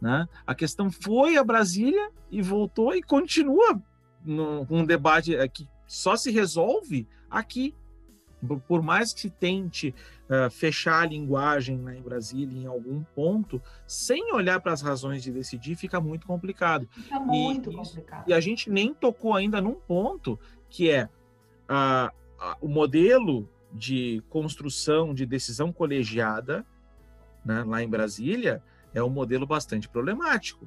Né? 0.00 0.28
A 0.46 0.54
questão 0.54 0.90
foi 0.90 1.36
a 1.36 1.44
Brasília 1.44 2.10
e 2.30 2.42
voltou 2.42 2.94
e 2.94 3.02
continua 3.02 3.80
num, 4.24 4.66
um 4.68 4.84
debate 4.84 5.36
que 5.48 5.68
só 5.86 6.16
se 6.16 6.30
resolve 6.30 7.06
aqui 7.30 7.74
por 8.68 8.82
mais 8.82 9.12
que 9.12 9.20
se 9.20 9.30
tente 9.30 9.94
uh, 10.28 10.50
fechar 10.50 11.02
a 11.02 11.06
linguagem 11.06 11.80
lá 11.82 11.94
em 11.94 12.02
Brasília 12.02 12.58
em 12.58 12.66
algum 12.66 13.02
ponto, 13.14 13.60
sem 13.86 14.32
olhar 14.32 14.60
para 14.60 14.72
as 14.72 14.82
razões 14.82 15.22
de 15.22 15.32
decidir, 15.32 15.74
fica 15.74 16.00
muito 16.00 16.26
complicado. 16.26 16.86
Fica 16.92 17.18
muito 17.18 17.70
e, 17.70 17.74
complicado. 17.74 18.28
E 18.28 18.34
a 18.34 18.40
gente 18.40 18.70
nem 18.70 18.92
tocou 18.92 19.34
ainda 19.34 19.60
num 19.60 19.74
ponto 19.74 20.38
que 20.68 20.90
é 20.90 21.08
uh, 21.68 22.08
uh, 22.08 22.56
o 22.60 22.68
modelo 22.68 23.48
de 23.72 24.22
construção 24.28 25.14
de 25.14 25.26
decisão 25.26 25.72
colegiada 25.72 26.64
né, 27.44 27.64
lá 27.64 27.82
em 27.82 27.88
Brasília 27.88 28.62
é 28.96 29.02
um 29.04 29.10
modelo 29.10 29.46
bastante 29.46 29.88
problemático. 29.88 30.66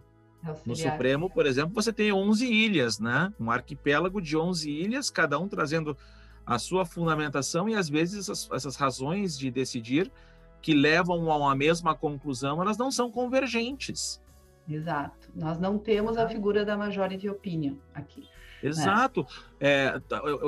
No 0.63 0.75
Supremo, 0.75 1.29
por 1.29 1.47
exemplo, 1.47 1.73
você 1.73 1.91
tem 1.91 2.13
11 2.13 2.45
ilhas, 2.45 2.99
né? 2.99 3.33
um 3.39 3.49
arquipélago 3.49 4.21
de 4.21 4.37
11 4.37 4.69
ilhas, 4.69 5.09
cada 5.09 5.37
um 5.39 5.47
trazendo 5.47 5.97
a 6.45 6.59
sua 6.59 6.85
fundamentação 6.85 7.67
e 7.67 7.75
às 7.75 7.89
vezes 7.89 8.29
essas, 8.29 8.49
essas 8.51 8.75
razões 8.75 9.37
de 9.37 9.49
decidir 9.49 10.11
que 10.61 10.73
levam 10.73 11.29
a 11.31 11.37
uma 11.37 11.55
mesma 11.55 11.95
conclusão, 11.95 12.61
elas 12.61 12.77
não 12.77 12.91
são 12.91 13.11
convergentes. 13.11 14.21
Exato. 14.69 15.29
Nós 15.35 15.59
não 15.59 15.79
temos 15.79 16.15
a 16.15 16.27
figura 16.27 16.63
da 16.63 16.77
majority 16.77 17.27
opinion 17.27 17.75
aqui. 17.93 18.21
Né? 18.21 18.69
Exato. 18.69 19.25
Né? 19.59 19.67
É, 19.67 20.01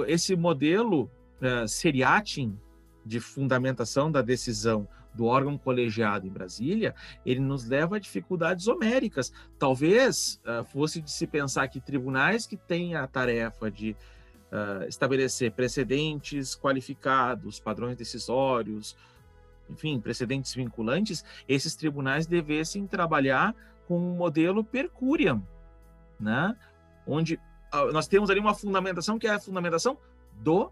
esse 0.08 0.36
modelo 0.36 1.10
é, 1.42 1.66
seriatim 1.66 2.58
de 3.04 3.20
fundamentação 3.20 4.12
da 4.12 4.22
decisão 4.22 4.88
do 5.14 5.26
órgão 5.26 5.58
colegiado 5.58 6.26
em 6.26 6.30
Brasília, 6.30 6.96
ele 7.26 7.40
nos 7.40 7.68
leva 7.68 7.98
a 7.98 8.00
dificuldades 8.00 8.68
homéricas. 8.68 9.32
Talvez 9.60 10.42
uh, 10.46 10.64
fosse 10.64 11.02
de 11.02 11.12
se 11.12 11.28
pensar 11.28 11.68
que 11.68 11.80
tribunais 11.80 12.46
que 12.46 12.58
têm 12.58 12.96
a 12.96 13.06
tarefa 13.08 13.70
de 13.70 13.92
uh, 14.52 14.88
estabelecer 14.88 15.52
precedentes 15.52 16.56
qualificados, 16.56 17.60
padrões 17.60 17.96
decisórios, 17.96 18.96
enfim, 19.70 20.00
precedentes 20.00 20.54
vinculantes, 20.54 21.24
esses 21.48 21.76
tribunais 21.76 22.26
devessem 22.26 22.86
trabalhar 22.86 23.56
com 23.88 23.98
um 23.98 24.16
modelo 24.16 24.64
per 24.64 24.90
curiam, 24.90 25.46
né? 26.20 26.56
onde 27.06 27.36
uh, 27.74 27.92
nós 27.92 28.08
temos 28.08 28.30
ali 28.30 28.40
uma 28.40 28.54
fundamentação 28.54 29.18
que 29.18 29.28
é 29.28 29.32
a 29.32 29.40
fundamentação 29.40 29.98
do 30.34 30.72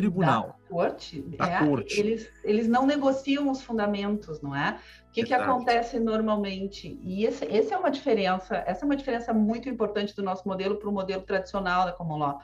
tribunal. 0.00 0.46
Da 0.46 0.68
corte. 0.68 1.22
Da 1.22 1.46
é, 1.46 1.66
corte. 1.66 1.98
Eles, 1.98 2.30
eles 2.44 2.68
não 2.68 2.86
negociam 2.86 3.50
os 3.50 3.62
fundamentos, 3.62 4.40
não 4.40 4.54
é? 4.54 4.78
O 5.08 5.12
que, 5.12 5.24
que 5.24 5.34
acontece 5.34 5.98
normalmente? 5.98 6.98
E 7.02 7.24
esse, 7.24 7.44
esse 7.46 7.72
é 7.72 7.76
uma 7.76 7.90
diferença, 7.90 8.62
essa 8.66 8.84
é 8.84 8.86
uma 8.86 8.96
diferença 8.96 9.32
muito 9.32 9.68
importante 9.68 10.14
do 10.14 10.22
nosso 10.22 10.46
modelo 10.46 10.76
para 10.76 10.88
o 10.88 10.92
modelo 10.92 11.22
tradicional 11.22 11.84
da 11.84 11.92
common 11.92 12.18
law 12.18 12.40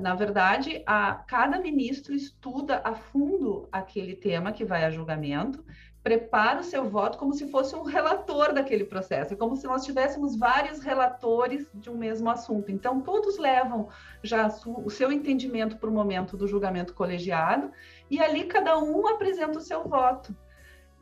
na 0.00 0.14
verdade, 0.14 0.82
a, 0.86 1.14
cada 1.26 1.58
ministro 1.58 2.14
estuda 2.14 2.80
a 2.84 2.94
fundo 2.94 3.68
aquele 3.72 4.14
tema 4.14 4.52
que 4.52 4.64
vai 4.64 4.84
a 4.84 4.90
julgamento, 4.90 5.64
prepara 6.08 6.60
o 6.60 6.64
seu 6.64 6.88
voto 6.88 7.18
como 7.18 7.34
se 7.34 7.50
fosse 7.50 7.76
um 7.76 7.82
relator 7.82 8.54
daquele 8.54 8.82
processo, 8.82 9.34
é 9.34 9.36
como 9.36 9.54
se 9.54 9.66
nós 9.66 9.84
tivéssemos 9.84 10.36
vários 10.36 10.80
relatores 10.80 11.68
de 11.74 11.90
um 11.90 11.98
mesmo 11.98 12.30
assunto. 12.30 12.72
Então, 12.72 13.02
todos 13.02 13.36
levam 13.36 13.88
já 14.22 14.48
o 14.64 14.88
seu 14.88 15.12
entendimento 15.12 15.76
para 15.76 15.90
o 15.90 15.92
momento 15.92 16.34
do 16.34 16.48
julgamento 16.48 16.94
colegiado, 16.94 17.70
e 18.10 18.18
ali 18.22 18.44
cada 18.44 18.78
um 18.78 19.06
apresenta 19.06 19.58
o 19.58 19.60
seu 19.60 19.86
voto. 19.86 20.34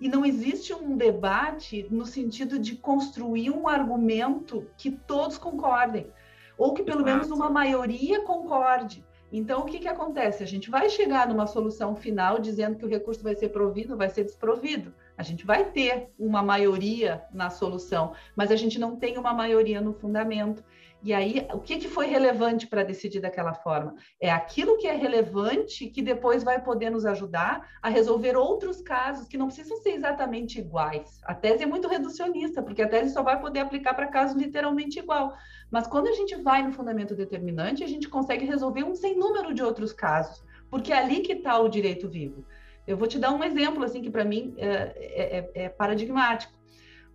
E 0.01 0.09
não 0.09 0.27
existe 0.27 0.75
um 0.75 0.97
debate 0.97 1.87
no 1.89 2.05
sentido 2.05 2.59
de 2.59 2.75
construir 2.75 3.51
um 3.51 3.69
argumento 3.69 4.67
que 4.77 4.91
todos 4.91 5.39
concordem 5.39 6.13
ou 6.59 6.75
que 6.75 6.83
pelo 6.83 7.05
menos 7.05 7.31
uma 7.31 7.49
maioria 7.49 8.23
concorde. 8.23 9.05
Então, 9.39 9.61
o 9.61 9.65
que, 9.67 9.79
que 9.79 9.87
acontece? 9.87 10.43
A 10.43 10.47
gente 10.47 10.71
vai 10.71 10.89
chegar 10.89 11.29
numa 11.29 11.47
solução 11.47 11.95
final 11.95 12.39
dizendo 12.39 12.75
que 12.75 12.87
o 12.87 12.89
recurso 12.89 13.23
vai 13.23 13.35
ser 13.35 13.51
provido, 13.51 13.95
vai 13.95 14.09
ser 14.09 14.25
desprovido. 14.25 14.95
A 15.15 15.23
gente 15.23 15.45
vai 15.45 15.63
ter 15.63 16.09
uma 16.19 16.43
maioria 16.43 17.23
na 17.31 17.51
solução, 17.51 18.15
mas 18.35 18.51
a 18.51 18.57
gente 18.57 18.79
não 18.79 18.97
tem 18.97 19.19
uma 19.19 19.35
maioria 19.35 19.79
no 19.79 19.93
fundamento. 19.93 20.65
E 21.07 21.15
aí, 21.15 21.47
o 21.53 21.61
que, 21.61 21.79
que 21.79 21.89
foi 21.89 22.07
relevante 22.07 22.67
para 22.67 22.83
decidir 22.83 23.21
daquela 23.21 23.55
forma? 23.55 23.95
É 24.21 24.29
aquilo 24.29 24.77
que 24.77 24.89
é 24.89 24.93
relevante 24.97 25.87
que 25.87 26.03
depois 26.03 26.43
vai 26.43 26.61
poder 26.61 26.91
nos 26.91 27.07
ajudar 27.07 27.65
a 27.81 27.89
resolver 27.89 28.37
outros 28.37 28.83
casos 28.83 29.29
que 29.29 29.39
não 29.39 29.47
precisam 29.47 29.77
ser 29.77 29.91
exatamente 29.91 30.59
iguais. 30.59 31.21
A 31.23 31.33
tese 31.33 31.63
é 31.63 31.67
muito 31.67 31.87
reducionista, 31.87 32.61
porque 32.61 32.83
a 32.83 32.89
tese 32.89 33.13
só 33.13 33.23
vai 33.23 33.41
poder 33.41 33.61
aplicar 33.61 33.95
para 33.95 34.09
casos 34.09 34.37
literalmente 34.37 34.99
igual. 34.99 35.33
Mas 35.71 35.87
quando 35.87 36.09
a 36.09 36.13
gente 36.13 36.35
vai 36.43 36.61
no 36.65 36.73
fundamento 36.73 37.15
determinante, 37.15 37.85
a 37.85 37.89
gente 37.89 38.09
consegue 38.09 38.45
resolver 38.45 38.83
um 38.83 38.97
sem 38.97 39.17
número 39.17 39.55
de 39.55 39.63
outros 39.63 39.93
casos, 39.93 40.43
porque 40.69 40.93
é 40.93 40.99
ali 40.99 41.21
que 41.21 41.35
está 41.35 41.57
o 41.61 41.69
direito 41.69 42.09
vivo. 42.09 42.45
Eu 42.85 42.97
vou 42.97 43.07
te 43.07 43.17
dar 43.17 43.31
um 43.31 43.45
exemplo 43.45 43.85
assim 43.85 44.03
que 44.03 44.11
para 44.11 44.25
mim 44.25 44.57
é, 44.59 44.67
é, 44.67 45.51
é, 45.55 45.65
é 45.67 45.69
paradigmático. 45.69 46.53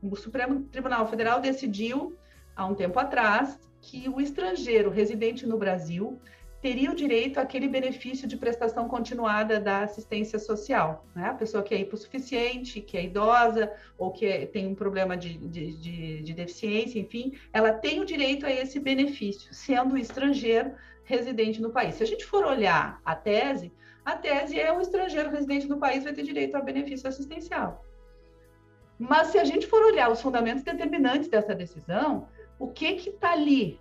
O 0.01 0.15
Supremo 0.15 0.63
Tribunal 0.71 1.05
Federal 1.07 1.41
decidiu 1.41 2.15
há 2.55 2.65
um 2.65 2.73
tempo 2.73 2.97
atrás 2.97 3.59
que 3.81 4.07
o 4.07 4.21
estrangeiro 4.21 4.89
residente 4.89 5.45
no 5.45 5.57
Brasil 5.57 6.19
teria 6.61 6.91
o 6.91 6.95
direito 6.95 7.39
àquele 7.39 7.67
benefício 7.67 8.27
de 8.27 8.37
prestação 8.37 8.87
continuada 8.87 9.59
da 9.59 9.79
assistência 9.81 10.37
social. 10.37 11.07
Né? 11.15 11.25
A 11.25 11.33
pessoa 11.33 11.63
que 11.63 11.73
é 11.73 11.79
hipossuficiente, 11.79 12.79
que 12.79 12.95
é 12.95 13.05
idosa 13.05 13.71
ou 13.97 14.11
que 14.11 14.27
é, 14.27 14.45
tem 14.45 14.67
um 14.67 14.75
problema 14.75 15.17
de, 15.17 15.35
de, 15.37 15.75
de, 15.77 16.21
de, 16.21 16.33
deficiência, 16.33 16.99
enfim, 16.99 17.33
ela 17.51 17.73
tem 17.73 17.99
o 17.99 18.05
direito 18.05 18.45
a 18.45 18.51
esse 18.51 18.79
benefício, 18.79 19.51
sendo 19.51 19.97
estrangeiro 19.97 20.71
residente 21.03 21.59
no 21.59 21.71
país. 21.71 21.95
Se 21.95 22.03
a 22.03 22.07
gente 22.07 22.23
for 22.23 22.45
olhar 22.45 23.01
a 23.03 23.15
tese, 23.15 23.73
a 24.05 24.15
tese 24.15 24.59
é 24.59 24.71
o 24.71 24.79
estrangeiro 24.79 25.31
residente 25.31 25.67
no 25.67 25.79
país 25.79 26.03
vai 26.03 26.13
ter 26.13 26.23
direito 26.23 26.55
a 26.55 26.61
benefício 26.61 27.09
assistencial. 27.09 27.83
Mas 28.99 29.27
se 29.27 29.39
a 29.39 29.43
gente 29.43 29.65
for 29.65 29.81
olhar 29.83 30.11
os 30.11 30.21
fundamentos 30.21 30.63
determinantes 30.63 31.27
dessa 31.27 31.55
decisão, 31.55 32.27
o 32.63 32.67
que 32.67 32.85
está 32.85 33.31
ali 33.31 33.79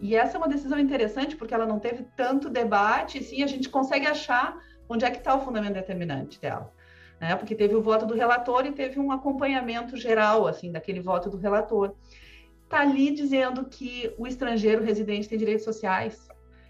e 0.00 0.14
essa 0.16 0.36
é 0.36 0.38
uma 0.38 0.48
decisão 0.48 0.78
interessante 0.78 1.36
porque 1.36 1.54
ela 1.54 1.66
não 1.66 1.78
teve 1.78 2.04
tanto 2.16 2.50
debate, 2.50 3.22
sim, 3.22 3.42
a 3.42 3.46
gente 3.46 3.68
consegue 3.68 4.06
achar 4.06 4.58
onde 4.88 5.04
é 5.04 5.10
que 5.10 5.18
está 5.18 5.34
o 5.34 5.40
fundamento 5.40 5.74
determinante 5.74 6.40
dela. 6.40 6.72
Né? 7.20 7.34
Porque 7.36 7.54
teve 7.54 7.74
o 7.74 7.82
voto 7.82 8.04
do 8.04 8.14
relator 8.14 8.66
e 8.66 8.72
teve 8.72 8.98
um 8.98 9.12
acompanhamento 9.12 9.96
geral, 9.96 10.46
assim, 10.46 10.70
daquele 10.72 11.00
voto 11.00 11.30
do 11.30 11.36
relator. 11.36 11.94
Está 12.64 12.80
ali 12.80 13.12
dizendo 13.12 13.64
que 13.64 14.12
o 14.18 14.26
estrangeiro 14.26 14.82
residente 14.82 15.28
tem 15.28 15.38
direitos 15.38 15.64
sociais. 15.64 16.28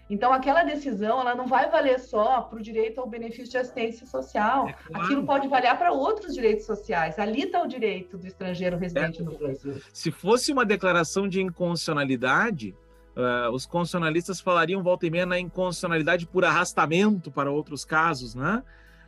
Então, 0.09 0.31
aquela 0.31 0.63
decisão, 0.63 1.19
ela 1.21 1.33
não 1.33 1.47
vai 1.47 1.69
valer 1.69 1.99
só 1.99 2.41
para 2.41 2.59
o 2.59 2.61
direito 2.61 3.01
ao 3.01 3.07
benefício 3.07 3.49
de 3.49 3.57
assistência 3.57 4.05
social. 4.05 4.69
É 4.69 4.73
claro. 4.73 5.05
Aquilo 5.05 5.25
pode 5.25 5.47
valer 5.47 5.75
para 5.77 5.91
outros 5.91 6.33
direitos 6.33 6.65
sociais. 6.65 7.17
Ali 7.17 7.43
está 7.43 7.63
o 7.63 7.67
direito 7.67 8.17
do 8.17 8.27
estrangeiro 8.27 8.77
residente 8.77 9.21
é. 9.21 9.23
no 9.23 9.35
Brasil. 9.35 9.81
Se 9.91 10.11
fosse 10.11 10.51
uma 10.51 10.65
declaração 10.65 11.27
de 11.27 11.41
inconstitucionalidade, 11.41 12.75
Uh, 13.15 13.49
os 13.51 13.65
constitucionalistas 13.65 14.41
falariam 14.41 14.83
volta 14.83 15.07
e 15.07 15.09
meia 15.09 15.25
na 15.25 15.39
inconstitucionalidade 15.39 16.27
por 16.27 16.43
arrastamento 16.43 17.31
para 17.31 17.49
outros 17.49 17.85
casos, 17.85 18.35
né? 18.35 18.61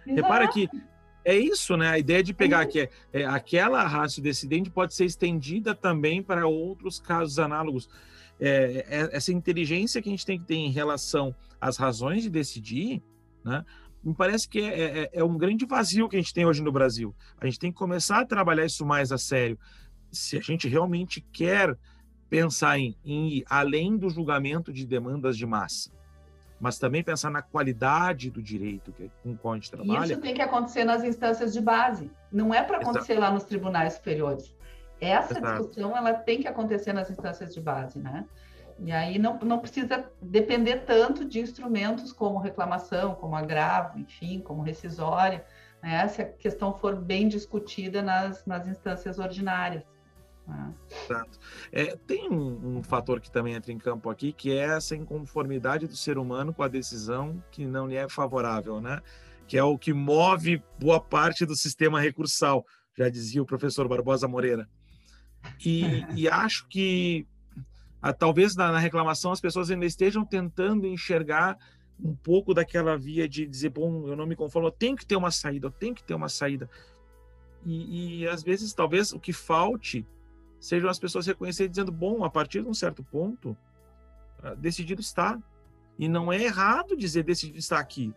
Exato. 0.05 0.21
Repara 0.21 0.47
que 0.47 0.69
é 1.25 1.35
isso, 1.35 1.75
né? 1.75 1.89
A 1.89 1.99
ideia 1.99 2.23
de 2.23 2.33
pegar 2.33 2.65
que 2.67 2.79
é, 2.79 2.89
é, 3.11 3.25
aquela 3.25 3.83
raça 3.83 4.21
decidente 4.21 4.69
pode 4.69 4.93
ser 4.93 5.03
estendida 5.03 5.75
também 5.75 6.23
para 6.23 6.47
outros 6.47 7.01
casos 7.01 7.37
análogos. 7.37 7.89
É, 8.39 8.85
é, 8.87 9.15
essa 9.15 9.31
inteligência 9.31 10.01
que 10.01 10.09
a 10.09 10.11
gente 10.11 10.25
tem 10.25 10.39
que 10.39 10.45
ter 10.45 10.55
em 10.55 10.71
relação 10.71 11.35
às 11.59 11.77
razões 11.77 12.23
de 12.23 12.29
decidir, 12.29 13.01
né? 13.43 13.65
Me 14.03 14.13
parece 14.13 14.47
que 14.47 14.61
é, 14.61 14.99
é, 14.99 15.09
é 15.13 15.23
um 15.23 15.37
grande 15.37 15.65
vazio 15.65 16.07
que 16.07 16.15
a 16.15 16.19
gente 16.19 16.33
tem 16.33 16.45
hoje 16.45 16.61
no 16.61 16.71
Brasil. 16.71 17.15
A 17.41 17.45
gente 17.45 17.59
tem 17.59 17.71
que 17.71 17.77
começar 17.77 18.19
a 18.19 18.25
trabalhar 18.25 18.65
isso 18.65 18.85
mais 18.85 19.11
a 19.11 19.17
sério. 19.17 19.57
Se 20.11 20.37
a 20.37 20.41
gente 20.41 20.67
realmente 20.67 21.19
quer 21.31 21.75
pensar 22.29 22.77
em, 22.77 22.95
em 23.03 23.27
ir 23.29 23.45
além 23.49 23.97
do 23.97 24.09
julgamento 24.09 24.71
de 24.71 24.85
demandas 24.85 25.37
de 25.37 25.45
massa, 25.45 25.91
mas 26.59 26.77
também 26.79 27.03
pensar 27.03 27.29
na 27.29 27.41
qualidade 27.41 28.29
do 28.29 28.41
direito 28.41 28.91
que, 28.91 29.11
com 29.23 29.31
o 29.31 29.37
qual 29.37 29.53
a 29.53 29.57
gente 29.57 29.69
trabalha. 29.69 30.11
Isso 30.11 30.21
tem 30.21 30.33
que 30.33 30.41
acontecer 30.41 30.83
nas 30.83 31.03
instâncias 31.03 31.53
de 31.53 31.61
base, 31.61 32.11
não 32.31 32.53
é 32.53 32.63
para 32.63 32.77
acontecer 32.77 33.13
Exato. 33.13 33.27
lá 33.27 33.31
nos 33.31 33.43
tribunais 33.43 33.93
superiores. 33.93 34.55
Essa 34.99 35.37
Exato. 35.37 35.59
discussão 35.59 35.95
ela 35.95 36.13
tem 36.13 36.41
que 36.41 36.47
acontecer 36.47 36.93
nas 36.93 37.09
instâncias 37.09 37.53
de 37.53 37.61
base, 37.61 37.99
né? 37.99 38.25
E 38.79 38.91
aí 38.91 39.17
não, 39.17 39.39
não 39.39 39.59
precisa 39.59 40.09
depender 40.21 40.83
tanto 40.85 41.25
de 41.25 41.39
instrumentos 41.39 42.11
como 42.13 42.37
reclamação, 42.39 43.15
como 43.15 43.35
agravo, 43.35 43.97
enfim, 43.97 44.39
como 44.39 44.61
rescisória, 44.61 45.43
né? 45.81 46.07
se 46.07 46.21
a 46.21 46.25
questão 46.25 46.73
for 46.73 46.95
bem 46.95 47.27
discutida 47.27 48.01
nas, 48.01 48.45
nas 48.45 48.67
instâncias 48.67 49.17
ordinárias. 49.17 49.83
Né? 50.45 50.73
Exato. 50.91 51.39
É, 51.71 51.95
tem 51.95 52.29
um, 52.29 52.77
um, 52.77 52.83
fator 52.83 53.19
que 53.19 53.31
também 53.31 53.55
entra 53.55 53.71
em 53.71 53.79
campo 53.79 54.09
aqui, 54.09 54.31
que 54.31 54.55
é 54.55 54.75
essa 54.75 54.95
inconformidade 54.95 55.87
do 55.87 55.95
ser 55.95 56.19
humano 56.19 56.53
com 56.53 56.61
a 56.61 56.67
decisão 56.67 57.43
que 57.51 57.65
não 57.65 57.87
lhe 57.87 57.95
é 57.95 58.07
favorável, 58.07 58.79
né? 58.79 59.01
que 59.47 59.57
é 59.57 59.63
o 59.63 59.77
que 59.77 59.91
move 59.91 60.61
boa 60.79 60.99
parte 60.99 61.45
do 61.45 61.55
sistema 61.55 61.99
recursal, 61.99 62.65
já 62.95 63.09
dizia 63.09 63.41
o 63.41 63.45
professor 63.45 63.87
Barbosa 63.87 64.27
Moreira. 64.27 64.67
E, 65.63 66.05
e 66.15 66.27
acho 66.29 66.67
que 66.67 67.25
ah, 68.01 68.13
talvez 68.13 68.55
na, 68.55 68.71
na, 68.71 68.79
reclamação 68.79 69.31
as 69.31 69.41
pessoas 69.41 69.71
ainda 69.71 69.85
estejam 69.85 70.25
tentando 70.25 70.85
enxergar 70.85 71.57
um 71.99 72.15
pouco 72.15 72.53
daquela 72.53 72.97
via 72.97 73.27
de 73.27 73.47
dizer, 73.47 73.69
bom, 73.69 74.07
eu 74.07 74.15
não 74.15 74.27
me 74.27 74.35
conformo, 74.35 74.67
eu 74.67 74.71
tenho 74.71 74.95
que 74.95 75.05
ter 75.05 75.15
uma 75.15 75.31
saída, 75.31 75.67
eu 75.67 75.71
tenho 75.71 75.95
que 75.95 76.03
ter 76.03 76.13
uma 76.13 76.29
saída. 76.29 76.69
E, 77.65 78.21
e 78.21 78.27
às 78.27 78.43
vezes, 78.43 78.73
talvez 78.73 79.11
o 79.11 79.19
que 79.19 79.33
falte 79.33 80.05
sejam 80.59 80.89
as 80.89 80.99
pessoas 80.99 81.25
reconhecerem 81.25 81.69
dizendo, 81.69 81.91
bom, 81.91 82.23
a 82.23 82.29
partir 82.29 82.61
de 82.61 82.67
um 82.67 82.73
certo 82.73 83.03
ponto, 83.03 83.57
ah, 84.43 84.53
decidido 84.53 85.01
está. 85.01 85.37
E 85.97 86.07
não 86.07 86.31
é 86.31 86.43
errado 86.43 86.95
dizer 86.95 87.23
decidido 87.23 87.57
está 87.57 87.79
aqui. 87.79 88.13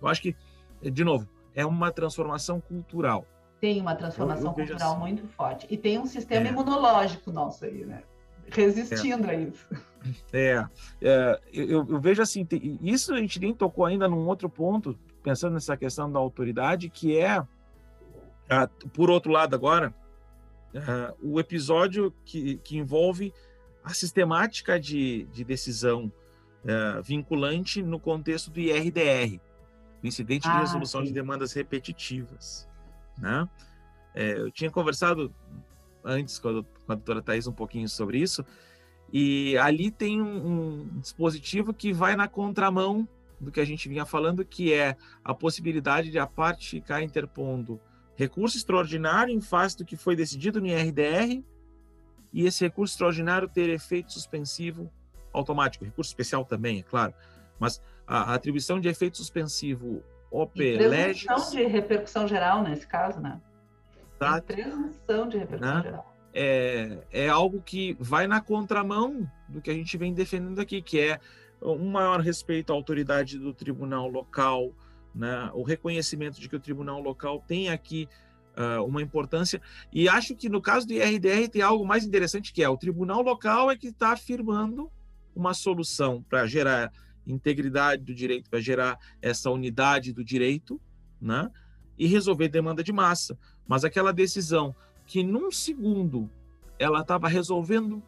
Eu 0.00 0.08
acho 0.08 0.20
que, 0.20 0.36
de 0.82 1.02
novo, 1.02 1.28
é 1.54 1.64
uma 1.64 1.90
transformação 1.90 2.60
cultural. 2.60 3.26
Tem 3.62 3.80
uma 3.80 3.94
transformação 3.94 4.46
eu, 4.46 4.50
eu 4.50 4.54
cultural 4.54 4.90
assim. 4.90 5.00
muito 5.00 5.28
forte. 5.28 5.68
E 5.70 5.76
tem 5.76 5.96
um 5.96 6.04
sistema 6.04 6.48
é. 6.48 6.50
imunológico 6.50 7.30
nosso 7.30 7.64
aí, 7.64 7.86
né? 7.86 8.02
resistindo 8.50 9.26
é. 9.28 9.30
a 9.30 9.34
isso. 9.34 9.66
É, 10.32 10.66
é 11.00 11.40
eu, 11.52 11.86
eu, 11.88 12.00
vejo 12.00 12.20
assim, 12.20 12.44
isso 12.82 13.14
a 13.14 13.18
gente 13.18 13.38
nem 13.38 13.54
tocou 13.54 13.84
ainda 13.84 14.08
num 14.08 14.26
outro 14.26 14.48
ponto, 14.48 14.98
pensando 15.22 15.54
nessa 15.54 15.76
questão 15.76 16.10
da 16.10 16.18
autoridade, 16.18 16.88
que 16.88 17.16
é, 17.16 17.40
por 18.92 19.10
outro 19.10 19.30
lado 19.30 19.54
agora, 19.54 19.94
o 21.22 21.38
episódio 21.38 22.12
que, 22.24 22.56
que 22.58 22.76
envolve 22.76 23.32
a 23.84 23.90
sistemática 23.90 24.80
de, 24.80 25.22
de 25.26 25.44
decisão 25.44 26.10
vinculante 27.04 27.80
no 27.80 28.00
contexto 28.00 28.50
do 28.50 28.58
IRDR, 28.58 29.40
incidente 30.02 30.48
ah, 30.48 30.54
de 30.54 30.60
resolução 30.62 31.02
sim. 31.02 31.06
de 31.06 31.12
demandas 31.12 31.52
repetitivas, 31.52 32.68
né? 33.18 33.48
É, 34.14 34.38
eu 34.38 34.50
tinha 34.50 34.70
conversado 34.70 35.34
antes 36.04 36.38
com 36.38 36.48
a, 36.48 36.62
com 36.62 36.92
a 36.92 36.94
doutora 36.94 37.22
Thais 37.22 37.46
um 37.46 37.52
pouquinho 37.52 37.88
sobre 37.88 38.18
isso, 38.18 38.44
e 39.12 39.56
ali 39.58 39.90
tem 39.90 40.20
um, 40.20 40.46
um, 40.46 41.00
dispositivo 41.00 41.74
que 41.74 41.92
vai 41.92 42.16
na 42.16 42.26
contramão 42.26 43.06
do 43.38 43.50
que 43.50 43.60
a 43.60 43.64
gente 43.64 43.88
vinha 43.88 44.06
falando, 44.06 44.44
que 44.44 44.72
é 44.72 44.96
a 45.22 45.34
possibilidade 45.34 46.10
de 46.10 46.18
a 46.18 46.26
parte 46.26 46.70
ficar 46.70 47.02
interpondo 47.02 47.80
recurso 48.14 48.56
extraordinário 48.56 49.34
em 49.34 49.40
face 49.40 49.76
do 49.76 49.84
que 49.84 49.96
foi 49.96 50.14
decidido 50.14 50.60
no 50.60 50.66
IRDR 50.66 51.42
e 52.32 52.46
esse 52.46 52.64
recurso 52.64 52.94
extraordinário 52.94 53.48
ter 53.48 53.68
efeito 53.68 54.12
suspensivo 54.12 54.90
automático, 55.32 55.84
recurso 55.84 56.10
especial 56.10 56.44
também, 56.44 56.80
é 56.80 56.82
claro, 56.82 57.12
mas 57.58 57.80
a, 58.06 58.34
atribuição 58.34 58.80
de 58.80 58.88
efeito 58.88 59.16
suspensivo 59.16 60.02
OP 60.32 60.58
legis... 60.58 61.50
de 61.50 61.64
repercussão 61.64 62.26
geral 62.26 62.62
nesse 62.62 62.86
caso, 62.86 63.20
né? 63.20 63.40
Exato. 64.16 64.46
Presunção 64.46 65.28
de 65.28 65.38
repercussão 65.38 65.76
né? 65.76 65.82
geral. 65.82 66.12
É, 66.34 66.98
é 67.12 67.28
algo 67.28 67.60
que 67.60 67.94
vai 68.00 68.26
na 68.26 68.40
contramão 68.40 69.30
do 69.46 69.60
que 69.60 69.70
a 69.70 69.74
gente 69.74 69.96
vem 69.98 70.14
defendendo 70.14 70.58
aqui, 70.58 70.80
que 70.80 70.98
é 70.98 71.20
um 71.60 71.90
maior 71.90 72.20
respeito 72.20 72.72
à 72.72 72.74
autoridade 72.74 73.38
do 73.38 73.52
tribunal 73.52 74.08
local, 74.08 74.72
né? 75.14 75.50
o 75.52 75.62
reconhecimento 75.62 76.40
de 76.40 76.48
que 76.48 76.56
o 76.56 76.60
tribunal 76.60 77.00
local 77.00 77.44
tem 77.46 77.68
aqui 77.68 78.08
uh, 78.56 78.82
uma 78.84 79.02
importância. 79.02 79.60
E 79.92 80.08
acho 80.08 80.34
que 80.34 80.48
no 80.48 80.60
caso 80.62 80.86
do 80.86 80.94
IRDR 80.94 81.48
tem 81.50 81.60
algo 81.62 81.86
mais 81.86 82.04
interessante, 82.04 82.52
que 82.52 82.62
é 82.62 82.68
o 82.68 82.76
tribunal 82.76 83.20
local 83.20 83.70
é 83.70 83.76
que 83.76 83.88
está 83.88 84.12
afirmando 84.12 84.90
uma 85.34 85.54
solução 85.54 86.24
para 86.28 86.46
gerar 86.46 86.90
integridade 87.26 88.02
do 88.02 88.14
direito, 88.14 88.50
para 88.50 88.60
gerar 88.60 88.98
essa 89.20 89.50
unidade 89.50 90.12
do 90.12 90.24
direito, 90.24 90.80
né? 91.20 91.50
e 91.98 92.06
resolver 92.06 92.48
demanda 92.48 92.82
de 92.82 92.92
massa. 92.92 93.38
Mas 93.66 93.84
aquela 93.84 94.12
decisão 94.12 94.74
que 95.06 95.22
num 95.22 95.50
segundo 95.50 96.30
ela 96.78 97.00
estava 97.00 97.28
resolvendo 97.28 98.02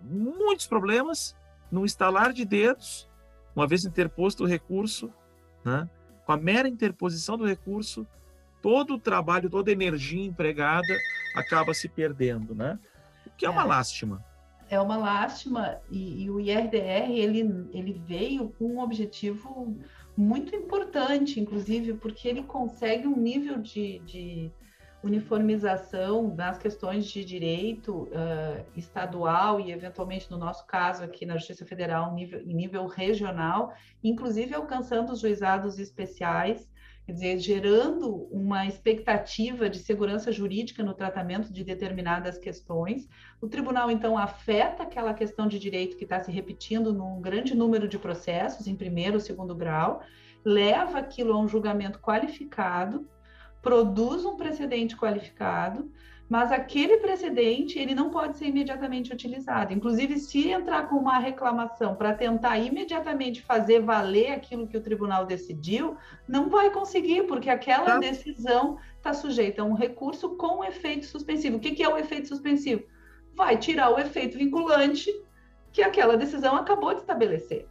muitos 0.00 0.66
problemas, 0.66 1.36
num 1.70 1.84
estalar 1.84 2.32
de 2.32 2.44
dedos, 2.44 3.08
uma 3.56 3.66
vez 3.66 3.84
interposto 3.84 4.44
o 4.44 4.46
recurso, 4.46 5.10
né? 5.64 5.88
com 6.24 6.32
a 6.32 6.36
mera 6.36 6.68
interposição 6.68 7.36
do 7.36 7.46
recurso, 7.46 8.06
todo 8.62 8.94
o 8.94 8.98
trabalho, 8.98 9.50
toda 9.50 9.70
a 9.70 9.72
energia 9.72 10.24
empregada 10.24 10.96
acaba 11.34 11.74
se 11.74 11.88
perdendo, 11.88 12.54
né? 12.54 12.78
O 13.26 13.30
que 13.30 13.44
é 13.44 13.50
uma 13.50 13.62
é, 13.62 13.66
lástima. 13.66 14.24
É 14.68 14.80
uma 14.80 14.96
lástima. 14.96 15.80
E, 15.90 16.24
e, 16.24 16.30
o 16.30 16.40
IRDR 16.40 17.10
ele, 17.10 17.68
ele 17.72 17.92
veio 18.06 18.48
com 18.58 18.64
um 18.64 18.80
objetivo 18.80 19.76
muito 20.16 20.54
importante, 20.54 21.40
inclusive, 21.40 21.94
porque 21.94 22.28
ele 22.28 22.42
consegue 22.42 23.06
um 23.06 23.16
nível 23.16 23.58
de, 23.58 23.98
de 24.00 24.52
uniformização 25.02 26.34
nas 26.34 26.56
questões 26.56 27.06
de 27.06 27.24
direito 27.24 28.04
uh, 28.04 28.64
estadual 28.74 29.60
e, 29.60 29.70
eventualmente, 29.70 30.30
no 30.30 30.38
nosso 30.38 30.66
caso 30.66 31.04
aqui 31.04 31.26
na 31.26 31.36
Justiça 31.36 31.66
Federal, 31.66 32.14
nível, 32.14 32.40
em 32.40 32.54
nível 32.54 32.86
regional, 32.86 33.74
inclusive 34.02 34.54
alcançando 34.54 35.12
os 35.12 35.20
juizados 35.20 35.78
especiais, 35.78 36.66
quer 37.06 37.12
dizer, 37.12 37.38
gerando 37.38 38.26
uma 38.30 38.66
expectativa 38.66 39.68
de 39.68 39.78
segurança 39.78 40.32
jurídica 40.32 40.82
no 40.82 40.94
tratamento 40.94 41.52
de 41.52 41.62
determinadas 41.62 42.38
questões. 42.38 43.08
O 43.40 43.46
tribunal, 43.46 43.90
então, 43.90 44.16
afeta 44.16 44.84
aquela 44.84 45.12
questão 45.12 45.46
de 45.46 45.58
direito 45.58 45.96
que 45.96 46.04
está 46.04 46.20
se 46.20 46.32
repetindo 46.32 46.92
num 46.92 47.20
grande 47.20 47.54
número 47.54 47.86
de 47.86 47.98
processos, 47.98 48.66
em 48.66 48.74
primeiro 48.74 49.14
ou 49.14 49.20
segundo 49.20 49.54
grau, 49.54 50.02
leva 50.44 50.98
aquilo 50.98 51.32
a 51.32 51.38
um 51.38 51.48
julgamento 51.48 51.98
qualificado, 51.98 53.08
produz 53.60 54.24
um 54.24 54.36
precedente 54.36 54.96
qualificado, 54.96 55.90
mas 56.28 56.50
aquele 56.50 56.96
precedente 56.96 57.78
ele 57.78 57.94
não 57.94 58.10
pode 58.10 58.38
ser 58.38 58.46
imediatamente 58.46 59.12
utilizado. 59.12 59.72
Inclusive, 59.72 60.18
se 60.18 60.48
entrar 60.48 60.88
com 60.88 60.96
uma 60.96 61.18
reclamação 61.18 61.94
para 61.94 62.14
tentar 62.14 62.58
imediatamente 62.58 63.42
fazer 63.42 63.80
valer 63.80 64.32
aquilo 64.32 64.66
que 64.66 64.76
o 64.76 64.80
tribunal 64.80 65.26
decidiu, 65.26 65.96
não 66.26 66.48
vai 66.48 66.70
conseguir, 66.70 67.24
porque 67.24 67.50
aquela 67.50 67.84
tá. 67.84 67.98
decisão 67.98 68.78
está 68.96 69.12
sujeita 69.12 69.62
a 69.62 69.64
um 69.64 69.74
recurso 69.74 70.30
com 70.30 70.64
efeito 70.64 71.04
suspensivo. 71.04 71.58
O 71.58 71.60
que, 71.60 71.72
que 71.72 71.82
é 71.82 71.88
o 71.88 71.98
efeito 71.98 72.28
suspensivo? 72.28 72.84
Vai 73.34 73.58
tirar 73.58 73.90
o 73.90 73.98
efeito 73.98 74.38
vinculante 74.38 75.10
que 75.72 75.82
aquela 75.82 76.16
decisão 76.16 76.56
acabou 76.56 76.94
de 76.94 77.00
estabelecer. 77.00 77.66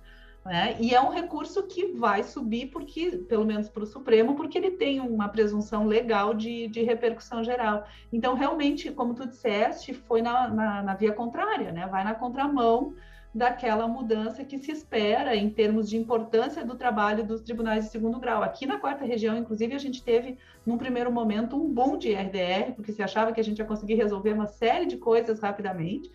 Né? 0.45 0.75
E 0.77 0.93
é 0.93 1.01
um 1.01 1.09
recurso 1.09 1.63
que 1.63 1.93
vai 1.93 2.21
subir, 2.21 2.67
porque, 2.67 3.11
pelo 3.11 3.45
menos 3.45 3.69
para 3.69 3.83
o 3.83 3.87
Supremo, 3.87 4.35
porque 4.35 4.57
ele 4.57 4.71
tem 4.71 4.99
uma 4.99 5.29
presunção 5.29 5.87
legal 5.87 6.33
de, 6.33 6.67
de 6.67 6.83
repercussão 6.83 7.43
geral. 7.43 7.87
Então, 8.11 8.35
realmente, 8.35 8.91
como 8.91 9.13
tu 9.13 9.25
disseste, 9.25 9.93
foi 9.93 10.21
na, 10.21 10.49
na, 10.49 10.83
na 10.83 10.95
via 10.95 11.13
contrária, 11.13 11.71
né? 11.71 11.87
vai 11.87 12.03
na 12.03 12.13
contramão 12.13 12.93
daquela 13.33 13.87
mudança 13.87 14.43
que 14.43 14.59
se 14.59 14.71
espera 14.71 15.35
em 15.35 15.49
termos 15.49 15.89
de 15.89 15.97
importância 15.97 16.63
do 16.63 16.75
trabalho 16.75 17.23
dos 17.23 17.41
tribunais 17.41 17.85
de 17.85 17.91
segundo 17.91 18.19
grau. 18.19 18.43
Aqui 18.43 18.65
na 18.65 18.77
quarta 18.77 19.05
região, 19.05 19.35
inclusive, 19.35 19.73
a 19.73 19.79
gente 19.79 20.03
teve, 20.03 20.37
num 20.65 20.77
primeiro 20.77 21.11
momento, 21.11 21.55
um 21.55 21.73
boom 21.73 21.97
de 21.97 22.13
RDR, 22.13 22.73
porque 22.75 22.91
se 22.91 23.01
achava 23.01 23.31
que 23.31 23.39
a 23.39 23.43
gente 23.43 23.59
ia 23.59 23.65
conseguir 23.65 23.95
resolver 23.95 24.33
uma 24.33 24.45
série 24.45 24.85
de 24.85 24.97
coisas 24.97 25.39
rapidamente, 25.39 26.11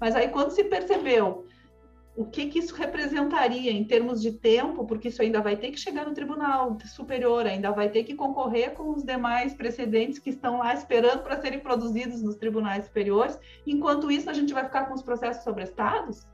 mas 0.00 0.14
aí 0.16 0.28
quando 0.28 0.50
se 0.50 0.64
percebeu 0.64 1.44
o 2.14 2.26
que, 2.26 2.46
que 2.46 2.58
isso 2.58 2.74
representaria 2.74 3.72
em 3.72 3.84
termos 3.84 4.20
de 4.20 4.32
tempo, 4.32 4.84
porque 4.84 5.08
isso 5.08 5.22
ainda 5.22 5.40
vai 5.40 5.56
ter 5.56 5.70
que 5.70 5.80
chegar 5.80 6.06
no 6.06 6.12
Tribunal 6.12 6.76
Superior, 6.84 7.46
ainda 7.46 7.70
vai 7.70 7.88
ter 7.88 8.04
que 8.04 8.14
concorrer 8.14 8.74
com 8.74 8.90
os 8.90 9.02
demais 9.02 9.54
precedentes 9.54 10.18
que 10.18 10.28
estão 10.28 10.58
lá 10.58 10.74
esperando 10.74 11.22
para 11.22 11.40
serem 11.40 11.60
produzidos 11.60 12.22
nos 12.22 12.36
tribunais 12.36 12.84
superiores. 12.84 13.38
Enquanto 13.66 14.10
isso, 14.10 14.28
a 14.28 14.34
gente 14.34 14.52
vai 14.52 14.64
ficar 14.64 14.86
com 14.86 14.94
os 14.94 15.02
processos 15.02 15.42
sobre 15.42 15.64
estados? 15.64 16.24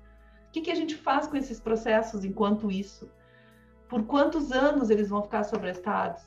O 0.48 0.50
que, 0.50 0.62
que 0.62 0.70
a 0.70 0.74
gente 0.74 0.96
faz 0.96 1.28
com 1.28 1.36
esses 1.36 1.60
processos 1.60 2.24
enquanto 2.24 2.72
isso? 2.72 3.08
Por 3.88 4.04
quantos 4.04 4.50
anos 4.50 4.90
eles 4.90 5.08
vão 5.08 5.22
ficar 5.22 5.44
sobre 5.44 5.70
estados? 5.70 6.22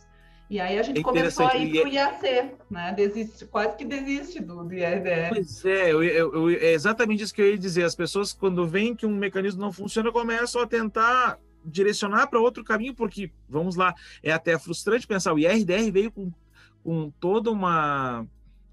E 0.52 0.60
aí 0.60 0.78
a 0.78 0.84
gente 0.84 1.00
é 1.00 1.02
começou 1.02 1.48
a 1.48 1.56
ir 1.56 1.72
para 1.72 1.90
o 1.90 1.94
IAC, 1.94 2.52
né? 2.70 2.92
Desiste, 2.92 3.46
quase 3.46 3.78
que 3.78 3.86
desiste 3.86 4.42
do, 4.42 4.66
do 4.66 4.74
IRDR. 4.74 5.30
Pois 5.30 5.64
é, 5.64 5.94
eu, 5.94 6.04
eu, 6.04 6.50
é 6.50 6.74
exatamente 6.74 7.24
isso 7.24 7.34
que 7.34 7.42
eu 7.42 7.52
ia 7.52 7.58
dizer. 7.58 7.86
As 7.86 7.96
pessoas, 7.96 8.34
quando 8.34 8.68
veem 8.68 8.94
que 8.94 9.06
um 9.06 9.16
mecanismo 9.16 9.62
não 9.62 9.72
funciona, 9.72 10.12
começam 10.12 10.62
a 10.62 10.68
tentar 10.68 11.40
direcionar 11.64 12.28
para 12.28 12.38
outro 12.38 12.66
caminho, 12.66 12.94
porque, 12.94 13.32
vamos 13.48 13.78
lá, 13.78 13.96
é 14.22 14.34
até 14.34 14.60
frustrante 14.60 15.08
pensar, 15.08 15.32
o 15.32 15.40
IRDR 15.40 15.90
veio 15.90 16.12
com, 16.12 16.30
com 16.84 17.10
toda 17.18 17.50
uma, 17.50 18.28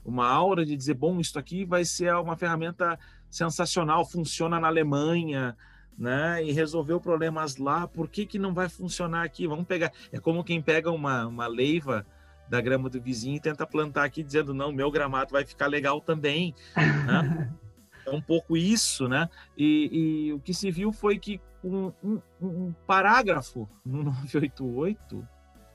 uma 0.05 0.27
aura 0.27 0.67
de 0.67 0.77
dizer, 0.77 0.95
bom, 0.95 1.21
isso 1.21 1.39
aqui 1.39 1.65
vai 1.65 1.85
ser 1.85 2.13
uma 2.17 2.37
ferramenta 2.37 2.99
sensacional, 3.31 4.05
funciona 4.05 4.59
na 4.59 4.67
Alemanha, 4.67 5.57
né? 5.99 6.43
E 6.45 6.53
resolveu 6.53 7.01
problemas 7.01 7.57
lá, 7.57 7.89
por 7.89 8.09
que, 8.09 8.25
que 8.25 8.39
não 8.39 8.55
vai 8.55 8.69
funcionar 8.69 9.25
aqui? 9.25 9.47
Vamos 9.49 9.67
pegar. 9.67 9.93
É 10.13 10.21
como 10.21 10.45
quem 10.45 10.63
pega 10.63 10.91
uma, 10.93 11.27
uma 11.27 11.47
leiva 11.49 12.07
da 12.49 12.61
grama 12.61 12.89
do 12.89 13.01
vizinho 13.01 13.37
e 13.37 13.41
tenta 13.41 13.67
plantar 13.67 14.05
aqui, 14.05 14.23
dizendo, 14.23 14.55
não, 14.55 14.73
meu 14.73 14.91
gramado 14.91 15.33
vai 15.33 15.45
ficar 15.45 15.67
legal 15.67 16.01
também. 16.01 16.55
Né? 16.77 17.53
é 18.07 18.11
um 18.11 18.23
pouco 18.23 18.57
isso, 18.57 19.09
né? 19.09 19.29
E, 19.57 20.29
e, 20.29 20.33
o 20.33 20.41
que 20.41 20.55
se 20.55 20.71
viu 20.71 20.93
foi 20.93 21.19
que 21.19 21.41
um, 21.63 21.93
um, 22.03 22.21
um 22.41 22.73
parágrafo 22.87 23.69
no 23.85 24.05
988, 24.33 25.17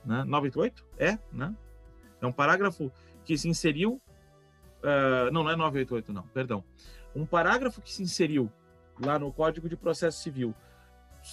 né? 0.04 0.24
988? 0.24 0.84
É, 0.98 1.18
né? 1.30 1.54
É 2.20 2.26
um 2.26 2.32
parágrafo 2.32 2.90
que 3.24 3.36
se 3.36 3.48
inseriu. 3.48 4.00
Uh, 4.82 5.30
não, 5.32 5.44
não 5.44 5.50
é 5.50 5.56
988, 5.56 6.12
não, 6.12 6.22
perdão. 6.28 6.64
Um 7.14 7.24
parágrafo 7.24 7.80
que 7.80 7.92
se 7.92 8.02
inseriu 8.02 8.50
lá 9.00 9.18
no 9.18 9.32
Código 9.32 9.68
de 9.68 9.76
Processo 9.76 10.22
Civil 10.22 10.54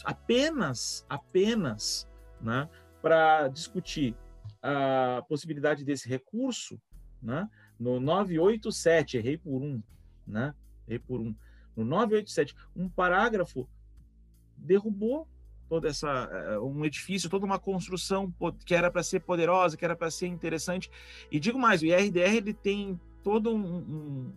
apenas, 0.05 1.05
apenas, 1.09 2.07
né? 2.39 2.70
Para 3.01 3.47
discutir 3.47 4.16
a 4.62 5.24
possibilidade 5.28 5.84
desse 5.84 6.07
recurso, 6.07 6.80
né? 7.22 7.49
No 7.80 7.99
987, 7.99 9.18
errei 9.18 9.38
por 9.38 9.62
um, 9.62 9.82
né? 10.26 10.53
Errei 10.88 10.99
por 10.99 11.20
um. 11.20 11.36
No 11.76 11.84
987, 11.84 12.55
um 12.76 12.88
parágrafo 12.88 13.68
derrubou 14.55 15.28
toda 15.68 15.88
essa 15.88 16.30
eh, 16.32 16.59
um 16.59 16.84
edifício, 16.84 17.30
toda 17.30 17.45
uma 17.45 17.57
construção 17.57 18.34
que 18.66 18.76
era 18.76 18.91
para 18.91 19.01
ser 19.01 19.22
poderosa, 19.22 19.78
que 19.78 19.86
era 19.86 19.95
para 19.95 20.12
ser 20.12 20.28
interessante. 20.28 20.91
E 21.32 21.39
digo 21.39 21.57
mais, 21.57 21.82
o 21.82 21.86
IRDR 21.86 22.36
ele 22.36 22.53
tem 22.53 22.99
todo 23.24 23.55
um, 23.55 23.78
um 23.78 24.34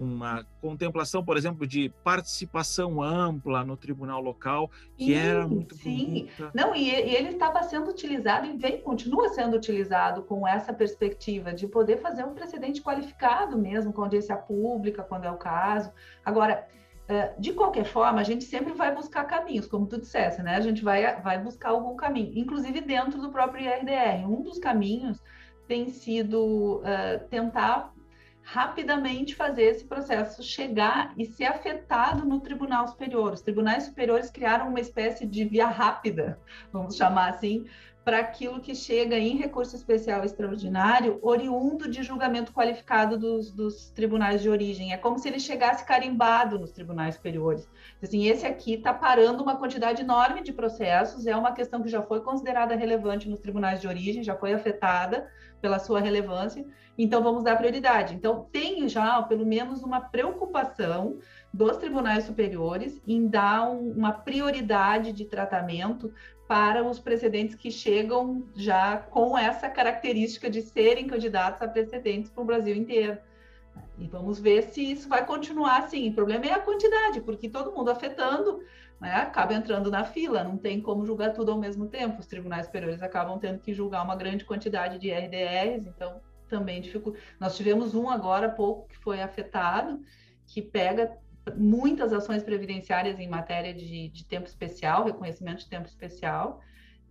uma 0.00 0.46
contemplação, 0.62 1.22
por 1.22 1.36
exemplo, 1.36 1.66
de 1.66 1.90
participação 2.02 3.02
ampla 3.02 3.62
no 3.62 3.76
tribunal 3.76 4.20
local, 4.20 4.70
que 4.96 5.06
sim, 5.06 5.14
era 5.14 5.46
muito 5.46 5.74
sim. 5.74 6.06
Bonita. 6.06 6.50
Não, 6.54 6.74
e, 6.74 6.88
ele 6.88 7.28
estava 7.28 7.62
sendo 7.62 7.90
utilizado 7.90 8.46
e 8.46 8.56
vem, 8.56 8.80
continua 8.80 9.28
sendo 9.28 9.56
utilizado 9.56 10.22
com 10.22 10.48
essa 10.48 10.72
perspectiva 10.72 11.52
de 11.52 11.68
poder 11.68 11.98
fazer 11.98 12.24
um 12.24 12.32
precedente 12.32 12.80
qualificado 12.80 13.58
mesmo, 13.58 13.92
com 13.92 14.02
audiência 14.02 14.36
pública, 14.36 15.02
quando 15.02 15.26
é 15.26 15.30
o 15.30 15.36
caso. 15.36 15.92
Agora, 16.24 16.66
eh, 17.06 17.34
de 17.38 17.52
qualquer 17.52 17.84
forma, 17.84 18.20
a 18.20 18.24
gente 18.24 18.44
sempre 18.44 18.72
vai 18.72 18.94
buscar 18.94 19.24
caminhos, 19.24 19.66
como 19.66 19.86
tu 19.86 20.00
disseste, 20.00 20.42
né? 20.42 20.56
A 20.56 20.60
gente 20.60 20.82
vai, 20.82 21.20
vai 21.20 21.38
buscar 21.38 21.70
algum 21.70 21.94
caminho, 21.94 22.32
inclusive 22.34 22.80
dentro 22.80 23.20
do 23.20 23.30
próprio 23.30 23.64
IRDR. 23.64 24.26
Um 24.26 24.40
dos 24.40 24.58
caminhos 24.58 25.22
tem 25.68 25.90
sido 25.90 26.78
uh, 26.78 27.28
tentar 27.28 27.92
rapidamente 28.42 29.34
fazer 29.34 29.64
esse 29.64 29.84
processo 29.84 30.42
chegar 30.42 31.12
e 31.16 31.24
ser 31.24 31.44
afetado 31.44 32.24
no 32.24 32.40
Tribunal 32.40 32.88
Superior. 32.88 33.32
Os 33.32 33.40
tribunais 33.40 33.84
superiores 33.84 34.30
criaram 34.30 34.68
uma 34.68 34.80
espécie 34.80 35.26
de 35.26 35.44
via 35.44 35.66
rápida, 35.66 36.38
vamos 36.72 36.96
chamar 36.96 37.30
assim, 37.30 37.64
para 38.04 38.18
aquilo 38.18 38.60
que 38.60 38.74
chega 38.74 39.18
em 39.18 39.36
recurso 39.36 39.76
especial 39.76 40.24
extraordinário, 40.24 41.18
oriundo 41.22 41.88
de 41.88 42.02
julgamento 42.02 42.52
qualificado 42.52 43.18
dos, 43.18 43.50
dos, 43.52 43.90
tribunais 43.90 44.40
de 44.40 44.48
origem. 44.48 44.92
É 44.92 44.96
como 44.96 45.18
se 45.18 45.28
ele 45.28 45.38
chegasse 45.38 45.84
carimbado 45.84 46.58
nos 46.58 46.72
tribunais 46.72 47.16
superiores. 47.16 47.68
Assim, 48.02 48.26
esse 48.26 48.46
aqui 48.46 48.74
está 48.74 48.94
parando 48.94 49.42
uma 49.42 49.56
quantidade 49.56 50.00
enorme 50.02 50.42
de 50.42 50.52
processos, 50.52 51.26
é 51.26 51.36
uma 51.36 51.52
questão 51.52 51.82
que 51.82 51.88
já 51.88 52.02
foi 52.02 52.20
considerada 52.20 52.74
relevante 52.74 53.28
nos 53.28 53.40
tribunais 53.40 53.80
de 53.80 53.86
origem, 53.86 54.22
já 54.22 54.34
foi 54.34 54.54
afetada 54.54 55.28
pela 55.60 55.78
sua 55.78 56.00
relevância, 56.00 56.64
então 56.96 57.22
vamos 57.22 57.44
dar 57.44 57.56
prioridade. 57.56 58.14
Então, 58.14 58.46
tem 58.50 58.88
já, 58.88 59.22
pelo 59.22 59.44
menos, 59.44 59.82
uma 59.82 60.00
preocupação 60.00 61.18
dos 61.52 61.76
tribunais 61.76 62.24
superiores 62.24 63.00
em 63.06 63.26
dar 63.26 63.70
um, 63.70 63.90
uma 63.90 64.12
prioridade 64.12 65.12
de 65.12 65.24
tratamento 65.24 66.12
para 66.50 66.82
os 66.82 66.98
precedentes 66.98 67.54
que 67.54 67.70
chegam 67.70 68.42
já 68.56 68.96
com 68.96 69.38
essa 69.38 69.70
característica 69.70 70.50
de 70.50 70.62
serem 70.62 71.06
candidatos 71.06 71.62
a 71.62 71.68
precedentes 71.68 72.28
para 72.28 72.42
o 72.42 72.44
Brasil 72.44 72.74
inteiro. 72.74 73.16
E 73.96 74.08
vamos 74.08 74.40
ver 74.40 74.62
se 74.64 74.82
isso 74.82 75.08
vai 75.08 75.24
continuar 75.24 75.78
assim. 75.78 76.10
O 76.10 76.12
problema 76.12 76.46
é 76.46 76.52
a 76.52 76.58
quantidade, 76.58 77.20
porque 77.20 77.48
todo 77.48 77.70
mundo 77.70 77.88
afetando 77.88 78.64
né, 79.00 79.14
acaba 79.14 79.54
entrando 79.54 79.92
na 79.92 80.02
fila, 80.02 80.42
não 80.42 80.56
tem 80.56 80.80
como 80.80 81.06
julgar 81.06 81.32
tudo 81.32 81.52
ao 81.52 81.58
mesmo 81.58 81.86
tempo. 81.86 82.18
Os 82.18 82.26
tribunais 82.26 82.66
superiores 82.66 83.00
acabam 83.00 83.38
tendo 83.38 83.60
que 83.60 83.72
julgar 83.72 84.02
uma 84.02 84.16
grande 84.16 84.44
quantidade 84.44 84.98
de 84.98 85.08
RDRs, 85.12 85.86
então 85.86 86.20
também 86.48 86.80
dificulta. 86.80 87.16
Nós 87.38 87.56
tivemos 87.56 87.94
um 87.94 88.10
agora 88.10 88.48
há 88.48 88.50
pouco 88.50 88.88
que 88.88 88.98
foi 88.98 89.22
afetado, 89.22 90.00
que 90.48 90.60
pega 90.60 91.16
muitas 91.56 92.12
ações 92.12 92.42
previdenciárias 92.42 93.18
em 93.18 93.28
matéria 93.28 93.74
de, 93.74 94.08
de 94.08 94.24
tempo 94.24 94.46
especial, 94.46 95.04
reconhecimento 95.04 95.60
de 95.60 95.68
tempo 95.68 95.86
especial, 95.86 96.60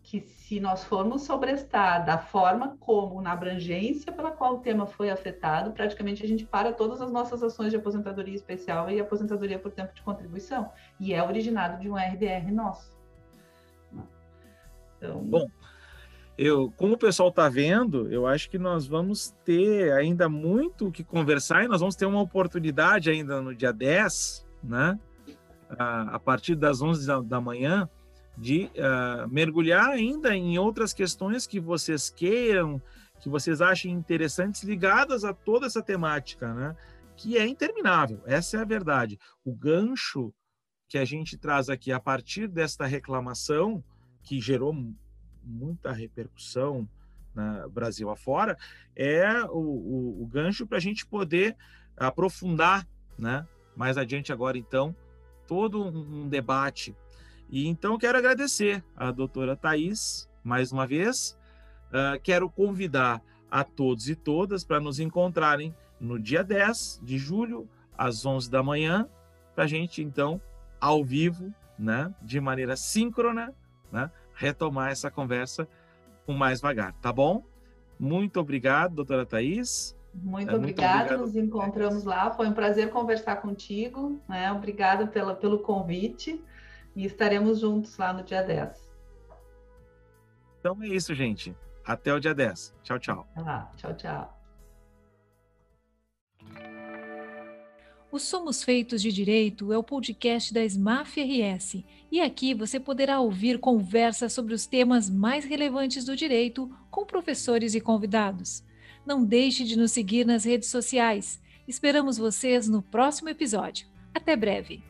que 0.01 0.21
se 0.21 0.59
nós 0.59 0.83
formos 0.83 1.23
sobrestar 1.23 2.05
da 2.05 2.17
forma 2.17 2.77
como, 2.79 3.21
na 3.21 3.33
abrangência 3.33 4.11
pela 4.11 4.31
qual 4.31 4.55
o 4.55 4.59
tema 4.59 4.87
foi 4.87 5.09
afetado, 5.09 5.71
praticamente 5.71 6.23
a 6.23 6.27
gente 6.27 6.45
para 6.45 6.73
todas 6.73 7.01
as 7.01 7.11
nossas 7.11 7.43
ações 7.43 7.69
de 7.69 7.77
aposentadoria 7.77 8.35
especial 8.35 8.89
e 8.89 8.99
aposentadoria 8.99 9.59
por 9.59 9.71
tempo 9.71 9.93
de 9.93 10.01
contribuição. 10.01 10.71
E 10.99 11.13
é 11.13 11.21
originado 11.21 11.79
de 11.79 11.89
um 11.89 11.95
RDR 11.95 12.51
nosso. 12.51 12.97
Então... 14.97 15.23
Bom, 15.23 15.47
eu, 16.41 16.71
como 16.77 16.93
o 16.93 16.97
pessoal 16.97 17.27
está 17.27 17.49
vendo, 17.49 18.09
eu 18.09 18.25
acho 18.25 18.49
que 18.49 18.57
nós 18.57 18.87
vamos 18.87 19.35
ter 19.43 19.91
ainda 19.91 20.29
muito 20.29 20.87
o 20.87 20.91
que 20.91 21.03
conversar 21.03 21.65
e 21.65 21.67
nós 21.67 21.81
vamos 21.81 21.97
ter 21.97 22.05
uma 22.05 22.21
oportunidade 22.21 23.09
ainda 23.09 23.41
no 23.41 23.53
dia 23.53 23.73
10, 23.73 24.47
né? 24.63 24.97
A, 25.69 26.15
a 26.15 26.19
partir 26.19 26.55
das 26.55 26.81
11 26.81 27.05
da, 27.05 27.19
da 27.19 27.41
manhã, 27.41 27.89
de 28.37 28.71
uh, 28.77 29.27
mergulhar 29.27 29.89
ainda 29.89 30.33
em 30.33 30.57
outras 30.57 30.93
questões 30.93 31.45
que 31.45 31.59
vocês 31.59 32.09
queiram, 32.09 32.81
que 33.19 33.27
vocês 33.27 33.61
achem 33.61 33.91
interessantes, 33.91 34.63
ligadas 34.63 35.25
a 35.25 35.33
toda 35.33 35.65
essa 35.65 35.83
temática, 35.83 36.53
né? 36.53 36.73
Que 37.17 37.37
é 37.37 37.45
interminável, 37.45 38.21
essa 38.25 38.55
é 38.55 38.61
a 38.61 38.65
verdade. 38.65 39.19
O 39.43 39.53
gancho 39.53 40.33
que 40.87 40.97
a 40.97 41.03
gente 41.03 41.37
traz 41.37 41.67
aqui 41.67 41.91
a 41.91 41.99
partir 41.99 42.47
desta 42.47 42.85
reclamação, 42.85 43.83
que 44.23 44.39
gerou 44.39 44.73
muita 45.49 45.91
repercussão 45.91 46.87
na 47.33 47.67
Brasil 47.67 48.09
afora, 48.09 48.57
é 48.95 49.43
o, 49.43 49.57
o, 49.57 50.23
o 50.23 50.27
gancho 50.27 50.65
para 50.65 50.77
a 50.77 50.81
gente 50.81 51.05
poder 51.05 51.55
aprofundar, 51.97 52.87
né? 53.17 53.45
Mais 53.75 53.97
adiante 53.97 54.31
agora, 54.31 54.57
então, 54.57 54.95
todo 55.47 55.83
um, 55.85 56.27
debate. 56.27 56.95
E 57.49 57.67
então 57.67 57.97
quero 57.97 58.17
agradecer 58.17 58.83
a 58.95 59.11
doutora 59.11 59.55
Thais 59.55 60.29
mais 60.43 60.71
uma 60.71 60.85
vez. 60.85 61.37
Uh, 61.89 62.19
quero 62.21 62.49
convidar 62.49 63.21
a 63.49 63.63
todos 63.63 64.07
e 64.07 64.15
todas 64.15 64.63
para 64.63 64.79
nos 64.79 64.99
encontrarem 64.99 65.75
no 65.99 66.19
dia 66.19 66.43
10 66.43 67.01
de 67.03 67.17
julho, 67.17 67.67
às 67.97 68.25
11 68.25 68.49
da 68.49 68.61
manhã, 68.61 69.09
para 69.55 69.63
a 69.63 69.67
gente, 69.67 70.01
então, 70.01 70.39
ao 70.79 71.03
vivo, 71.03 71.53
né, 71.77 72.13
de 72.21 72.39
maneira 72.39 72.77
síncrona, 72.77 73.53
né, 73.91 74.09
retomar 74.39 74.91
essa 74.91 75.11
conversa 75.11 75.67
com 76.25 76.33
mais 76.33 76.61
vagar, 76.61 76.93
tá 76.93 77.11
bom? 77.11 77.43
Muito 77.99 78.39
obrigado, 78.39 78.95
doutora 78.95 79.25
Thais. 79.25 79.95
Muito, 80.13 80.49
é, 80.49 80.55
obrigado, 80.55 81.17
nos 81.17 81.35
encontramos 81.35 82.05
lá. 82.05 82.31
Foi 82.31 82.47
um 82.47 82.53
prazer 82.53 82.89
conversar 82.89 83.35
contigo. 83.37 84.19
Né? 84.27 84.51
Obrigada 84.51 85.05
pela, 85.05 85.35
pelo 85.35 85.59
convite 85.59 86.41
e 86.95 87.05
estaremos 87.05 87.59
juntos 87.59 87.97
lá 87.97 88.13
no 88.13 88.23
dia 88.23 88.41
10. 88.41 88.89
Então 90.59 90.81
é 90.81 90.87
isso, 90.87 91.13
gente. 91.13 91.55
Até 91.85 92.13
o 92.13 92.19
dia 92.19 92.33
10. 92.33 92.75
Tchau, 92.81 92.99
tchau. 92.99 93.27
Ah, 93.35 93.69
tchau, 93.75 93.93
tchau. 93.93 94.38
O 98.11 98.17
Somos 98.17 98.63
Feitos 98.63 99.03
de 99.03 99.11
Direito 99.11 99.71
é 99.71 99.77
o 99.77 99.83
podcast 99.83 100.51
da 100.51 100.65
SMAF 100.65 101.21
RS 101.21 101.83
e 102.11 102.19
aqui 102.19 102.55
você 102.55 102.79
poderá 102.79 103.19
ouvir 103.19 103.59
conversas 103.59 104.33
sobre 104.33 104.55
os 104.55 104.65
temas 104.65 105.07
mais 105.07 105.45
relevantes 105.45 106.05
do 106.05 106.15
direito 106.15 106.75
com 106.89 107.05
professores 107.05 107.75
e 107.75 107.79
convidados. 107.79 108.63
Não 109.05 109.23
deixe 109.23 109.63
de 109.63 109.77
nos 109.77 109.91
seguir 109.91 110.25
nas 110.25 110.43
redes 110.43 110.69
sociais. 110.69 111.39
Esperamos 111.67 112.17
vocês 112.17 112.67
no 112.67 112.81
próximo 112.81 113.29
episódio. 113.29 113.85
Até 114.11 114.35
breve! 114.35 114.81